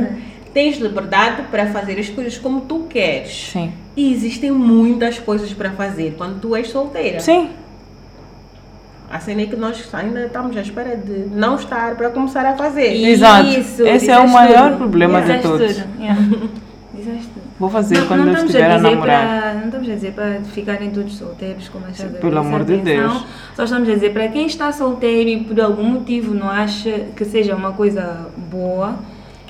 tens 0.55 0.79
liberdade 0.79 1.43
para 1.51 1.67
fazer 1.67 1.99
as 1.99 2.09
coisas 2.09 2.39
como 2.39 2.63
tu 2.63 2.85
queres. 2.89 3.51
Sim. 3.53 3.73
E 3.97 4.13
existem 4.13 4.51
muitas 4.51 5.19
coisas 5.19 5.53
para 5.53 5.71
fazer 5.73 6.15
quando 6.19 6.41
tu 6.41 6.55
és 6.55 6.69
solteira. 6.69 7.21
Sim. 7.21 7.51
A 9.11 9.21
cena 9.21 9.43
é 9.43 9.47
que 9.47 9.55
nós 9.57 9.89
ainda 9.95 10.27
estamos 10.27 10.57
à 10.57 10.61
espera 10.61 10.97
de 10.97 11.27
não 11.33 11.55
estar 11.55 11.95
para 11.95 12.11
começar 12.11 12.45
a 12.45 12.55
fazer. 12.57 12.93
Exato. 13.09 13.49
Esse 13.49 14.11
é 14.11 14.19
o 14.19 14.29
maior 14.29 14.71
tudo. 14.73 14.79
problema 14.79 15.21
de 15.21 15.27
Disseste 15.27 15.49
todos. 15.49 15.77
yeah. 16.01 16.21
Vou 17.59 17.71
fazer 17.71 17.99
Não, 18.01 18.07
quando 18.07 18.25
não 18.27 18.33
eu 18.35 18.45
estiver 18.45 18.71
a, 18.71 18.77
dizer 18.77 18.91
namorar. 18.91 19.27
para- 19.27 19.55
não 19.55 19.65
estamos 19.67 19.89
a 19.89 19.95
dizer 19.95 20.13
para 20.13 20.41
ficarem 20.53 20.91
todos 20.91 21.17
solteiros, 21.17 21.69
como 21.69 21.87
achas 21.87 22.11
Pelo 22.19 22.39
amor 22.39 22.65
de 22.65 22.77
Deus. 22.79 23.25
Só 23.55 23.65
estamos 23.65 23.89
a 23.89 23.95
dizer 23.95 24.13
para 24.13 24.29
quem 24.29 24.47
está 24.47 24.71
solteiro 24.73 25.31
e 25.31 25.45
por 25.45 25.59
algum 25.61 25.85
motivo 25.85 26.35
não 26.35 26.51
acha 26.51 26.91
que 27.17 27.25
seja 27.25 27.55
uma 27.55 27.73
coisa 27.73 28.27
boa, 28.51 28.97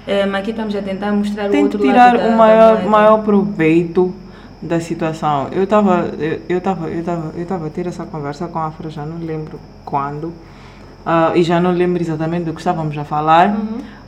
eh, 0.06 0.24
mas 0.26 0.40
aqui 0.42 0.50
estamos 0.50 0.76
a 0.76 0.82
tentar 0.82 1.10
mostrar 1.12 1.46
o 1.48 1.50
Tente 1.50 1.64
outro 1.64 1.80
tirar 1.80 2.12
lado 2.14 2.18
da, 2.18 2.26
o 2.26 2.30
da 2.30 2.36
maior, 2.36 2.72
moeda. 2.74 2.88
maior 2.90 3.22
proveito 3.24 4.14
da 4.62 4.80
situação. 4.80 5.48
Eu 5.52 5.64
estava 5.64 6.10
eu, 6.18 6.40
eu 6.48 6.60
tava, 6.60 6.88
eu 6.88 7.04
tava, 7.04 7.32
eu 7.36 7.46
tava 7.46 7.66
a 7.66 7.70
ter 7.70 7.86
essa 7.86 8.04
conversa 8.04 8.46
com 8.48 8.58
a 8.58 8.66
Afra, 8.66 8.88
já 8.90 9.04
não 9.04 9.18
lembro 9.18 9.60
quando, 9.84 10.32
ah, 11.04 11.32
e 11.34 11.42
já 11.42 11.60
não 11.60 11.70
lembro 11.72 12.02
exatamente 12.02 12.44
do 12.44 12.52
que 12.52 12.60
estávamos 12.60 12.96
a 12.96 13.04
falar. 13.04 13.56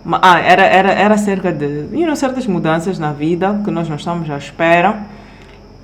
Ma- 0.05 0.21
Ah, 0.23 0.41
era, 0.41 0.63
era, 0.63 0.91
era 0.93 1.15
acerca 1.15 1.53
de 1.53 1.87
you 1.93 2.07
know, 2.07 2.17
certas 2.17 2.47
mudanças 2.47 2.99
na 2.99 3.13
vida 3.13 3.61
que 3.65 3.71
nós 3.71 3.89
não 3.89 3.97
estamos 3.97 4.29
à 4.31 4.37
espera 4.39 5.03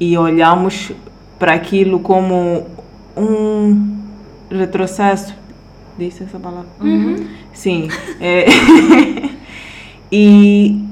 e 0.00 0.16
olhamos 0.16 0.92
para 1.38 1.52
aquilo 1.52 2.00
como 2.00 2.64
um 3.16 3.98
retrocesso. 4.50 5.34
Disse 5.98 6.24
essa 6.24 6.38
palavra? 6.38 6.66
Sim. 7.52 7.88
é. 8.20 8.46
e 10.10 10.83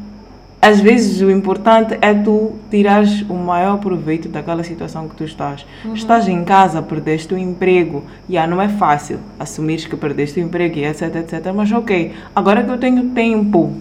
às 0.63 0.79
vezes 0.81 1.21
o 1.21 1.29
importante 1.29 1.99
é 2.01 2.15
tu 2.15 2.53
tirares 2.71 3.23
o 3.29 3.35
maior 3.35 3.79
proveito 3.79 4.29
daquela 4.29 4.63
situação 4.63 5.09
que 5.09 5.17
tu 5.17 5.25
estás. 5.25 5.67
Estás 5.93 6.29
em 6.29 6.45
casa, 6.45 6.81
perdeste 6.81 7.35
o 7.35 7.39
emprego, 7.39 8.05
e 8.29 8.39
ah, 8.39 8.47
não 8.47 8.63
é 8.63 8.69
fácil 8.69 9.19
assumires 9.41 9.87
que 9.87 9.97
perdeste 9.97 10.39
o 10.39 10.43
emprego 10.45 10.79
e 10.79 10.85
etc, 10.85 11.17
etc. 11.17 11.53
Mas 11.53 11.73
ok, 11.73 12.13
agora 12.35 12.63
que 12.63 12.71
eu 12.71 12.79
tenho 12.79 13.09
tempo 13.09 13.73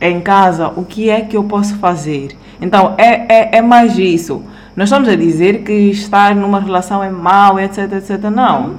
em 0.00 0.20
casa, 0.20 0.68
o 0.68 0.84
que 0.84 1.10
é 1.10 1.20
que 1.20 1.36
eu 1.36 1.42
posso 1.42 1.76
fazer? 1.78 2.36
Então, 2.60 2.94
é, 2.96 3.56
é, 3.56 3.56
é 3.56 3.62
mais 3.62 3.98
isso. 3.98 4.40
Nós 4.76 4.88
estamos 4.88 5.08
a 5.08 5.16
dizer 5.16 5.62
que 5.62 5.72
estar 5.72 6.34
numa 6.34 6.60
relação 6.60 7.02
é 7.02 7.10
mau, 7.10 7.58
etc, 7.58 7.92
etc. 7.92 8.22
Não. 8.24 8.74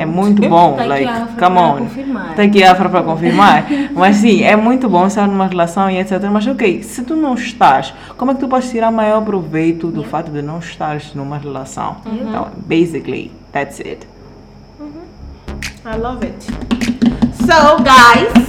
É 0.00 0.06
muito 0.06 0.40
bom. 0.48 0.76
Tá 0.76 0.86
like, 0.86 1.12
come 1.38 1.58
on. 1.58 1.76
confirmar. 1.80 2.34
Tá 2.34 2.42
aqui 2.42 2.64
Afra 2.64 2.88
para 2.88 3.02
confirmar. 3.02 3.66
Mas 3.92 4.16
sim, 4.16 4.42
é 4.42 4.56
muito 4.56 4.88
bom 4.88 5.06
estar 5.06 5.28
numa 5.28 5.46
relação 5.46 5.90
e 5.90 5.98
etc. 5.98 6.24
Mas 6.32 6.46
ok, 6.46 6.82
se 6.82 7.02
tu 7.02 7.14
não 7.14 7.34
estás, 7.34 7.92
como 8.16 8.30
é 8.30 8.34
que 8.34 8.40
tu 8.40 8.48
podes 8.48 8.70
tirar 8.70 8.90
maior 8.90 9.20
proveito 9.22 9.88
do 9.88 10.02
fato 10.02 10.30
de 10.30 10.40
não 10.40 10.58
estares 10.58 11.12
numa 11.14 11.36
relação? 11.36 11.98
Então, 12.06 12.48
basically, 12.66 13.30
that's 13.52 13.78
it. 13.80 14.06
I 15.84 15.98
love 15.98 16.24
it. 16.24 16.46
So, 17.44 17.76
guys, 17.82 18.46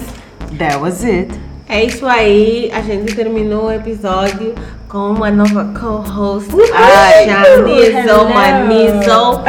That 0.57 0.77
was 0.79 1.03
it. 1.03 1.37
é 1.67 1.83
isso 1.83 2.05
aí. 2.07 2.71
A 2.73 2.79
gente 2.81 3.13
terminou 3.13 3.65
o 3.65 3.71
episódio 3.73 4.55
com 4.87 5.11
uma 5.11 5.29
nova 5.29 5.65
co-host, 5.77 6.49
a 6.73 7.25
Janizo. 7.25 8.29
Manizo. 8.33 9.41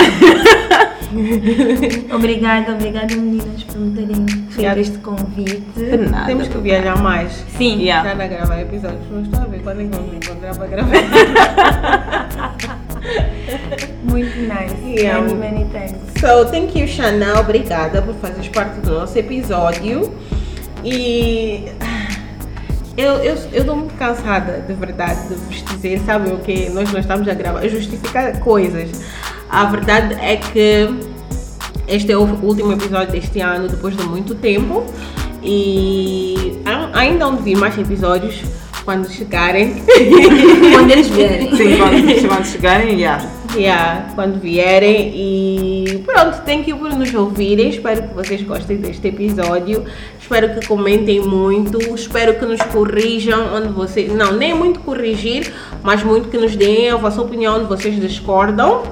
Obrigada, 2.12 2.72
obrigada 2.72 3.14
meninas 3.14 3.62
por 3.64 3.78
me 3.78 3.94
terem 3.94 4.26
feito 4.50 4.78
este 4.78 4.98
convite. 4.98 5.62
De 5.76 5.96
nada. 5.96 6.26
Temos 6.26 6.48
que 6.48 6.58
viajar 6.58 7.00
mais. 7.02 7.32
Sim, 7.56 7.82
Yeah. 7.82 8.14
Na 8.14 8.26
gravar 8.26 8.60
episódios, 8.60 9.02
mas 9.10 9.24
estou 9.24 9.40
a 9.40 9.44
ver 9.44 9.60
quando 9.62 9.80
é 9.80 9.84
que 9.84 9.90
vamos 9.90 10.14
encontrar 10.14 10.56
para 10.56 10.66
gravar. 10.66 10.92
muito 14.04 14.38
nice. 14.40 15.00
Yeah. 15.00 15.20
Many, 15.20 15.34
many 15.34 15.64
thanks. 15.72 16.20
So, 16.20 16.46
thank 16.46 16.78
you, 16.78 16.86
Chanel. 16.86 17.40
Obrigada 17.40 18.02
por 18.02 18.14
fazeres 18.14 18.48
parte 18.48 18.80
do 18.80 18.92
nosso 18.92 19.18
episódio. 19.18 20.12
E 20.84 21.64
eu, 22.96 23.14
eu, 23.16 23.34
eu 23.52 23.60
estou 23.60 23.76
muito 23.76 23.94
cansada, 23.94 24.64
de 24.66 24.72
verdade, 24.74 25.28
de 25.28 25.34
vos 25.34 25.64
dizer, 25.64 26.00
sabe 26.00 26.30
o 26.30 26.38
que? 26.38 26.68
Nós 26.70 26.92
não 26.92 27.00
estamos 27.00 27.28
a 27.28 27.34
gravar, 27.34 27.60
a 27.60 27.68
justificar 27.68 28.38
coisas. 28.40 28.90
A 29.52 29.66
verdade 29.66 30.14
é 30.14 30.36
que 30.36 30.88
este 31.86 32.10
é 32.10 32.16
o 32.16 32.22
último 32.22 32.72
episódio 32.72 33.12
deste 33.12 33.38
ano, 33.40 33.68
depois 33.68 33.94
de 33.96 34.02
muito 34.04 34.34
tempo. 34.34 34.84
E 35.42 36.58
a- 36.64 36.98
ainda 37.00 37.26
vão 37.26 37.36
vir 37.36 37.56
mais 37.56 37.76
episódios 37.76 38.40
quando 38.84 39.10
chegarem. 39.10 39.82
Quando 40.72 40.90
eles 40.90 41.08
vierem. 41.08 41.54
Sim, 41.56 41.76
quando, 41.76 42.28
quando 42.28 42.46
chegarem, 42.46 42.98
yeah. 42.98 43.24
Yeah, 43.54 44.08
quando 44.14 44.40
vierem 44.40 45.12
e 45.14 46.02
pronto, 46.06 46.40
thank 46.46 46.70
you 46.70 46.78
por 46.78 46.90
nos 46.94 47.12
ouvirem. 47.14 47.68
Espero 47.68 48.02
que 48.08 48.14
vocês 48.14 48.40
gostem 48.42 48.78
deste 48.78 49.06
episódio. 49.08 49.84
Espero 50.18 50.54
que 50.58 50.66
comentem 50.66 51.20
muito. 51.20 51.78
Espero 51.94 52.34
que 52.38 52.46
nos 52.46 52.60
corrijam 52.62 53.54
onde 53.54 53.68
vocês. 53.68 54.10
Não, 54.12 54.32
nem 54.32 54.54
muito 54.54 54.80
corrigir, 54.80 55.52
mas 55.82 56.02
muito 56.02 56.28
que 56.30 56.38
nos 56.38 56.56
deem 56.56 56.88
a 56.90 56.96
vossa 56.96 57.20
opinião 57.20 57.56
onde 57.58 57.66
vocês 57.66 58.00
discordam. 58.00 58.82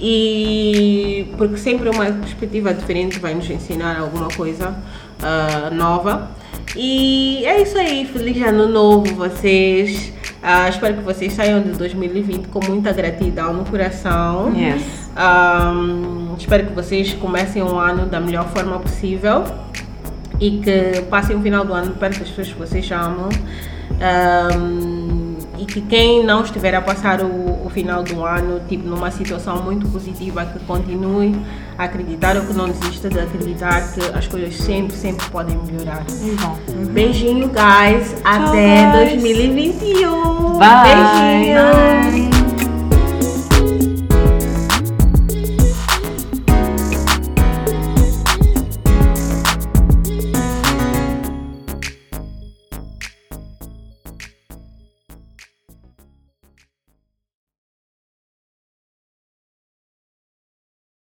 E 0.00 1.32
porque 1.36 1.56
sempre 1.56 1.88
uma 1.88 2.04
perspectiva 2.06 2.72
diferente 2.72 3.18
vai 3.18 3.34
nos 3.34 3.50
ensinar 3.50 3.98
alguma 3.98 4.28
coisa 4.28 4.76
ah, 5.22 5.70
nova. 5.72 6.30
E 6.76 7.44
é 7.44 7.62
isso 7.62 7.76
aí, 7.78 8.04
feliz 8.04 8.40
ano 8.42 8.68
novo 8.68 9.14
vocês. 9.14 10.12
Ah, 10.42 10.68
espero 10.68 10.94
que 10.94 11.02
vocês 11.02 11.32
saiam 11.32 11.60
de 11.60 11.70
2020 11.70 12.46
com 12.48 12.60
muita 12.64 12.92
gratidão 12.92 13.52
no 13.52 13.64
coração. 13.64 14.52
Yes. 14.54 15.10
Um, 15.18 16.36
espero 16.38 16.66
que 16.66 16.72
vocês 16.72 17.12
comecem 17.14 17.60
o 17.62 17.76
ano 17.76 18.06
da 18.06 18.20
melhor 18.20 18.48
forma 18.50 18.78
possível 18.78 19.44
e 20.40 20.58
que 20.58 21.02
passem 21.10 21.34
o 21.34 21.40
final 21.40 21.64
do 21.64 21.72
ano 21.72 21.94
perto 21.94 22.20
das 22.20 22.28
pessoas 22.28 22.48
que 22.48 22.58
vocês 22.58 22.90
amam. 22.92 23.28
Um, 23.98 25.17
e 25.58 25.66
que 25.66 25.80
quem 25.80 26.24
não 26.24 26.42
estiver 26.42 26.74
a 26.74 26.80
passar 26.80 27.20
o, 27.20 27.66
o, 27.66 27.70
final 27.70 28.02
do 28.02 28.24
ano 28.24 28.60
tipo 28.68 28.88
numa 28.88 29.10
situação 29.10 29.62
muito 29.62 29.88
positiva 29.88 30.44
que 30.46 30.58
continue 30.60 31.34
a 31.76 31.84
acreditar 31.84 32.36
ou 32.36 32.42
que 32.42 32.52
não 32.52 32.68
desista 32.68 33.08
de 33.08 33.18
acreditar 33.18 33.92
que 33.92 34.00
as 34.16 34.26
coisas 34.26 34.54
sempre 34.56 34.96
sempre 34.96 35.28
podem 35.30 35.56
melhorar 35.58 36.04
Uhum. 36.08 36.86
beijinho 36.86 37.48
guys 37.48 38.14
até 38.24 38.90
guys. 38.92 39.22
2021 39.22 40.58
Bye. 40.58 40.68
beijinho 40.84 42.30
Bye. 42.32 42.37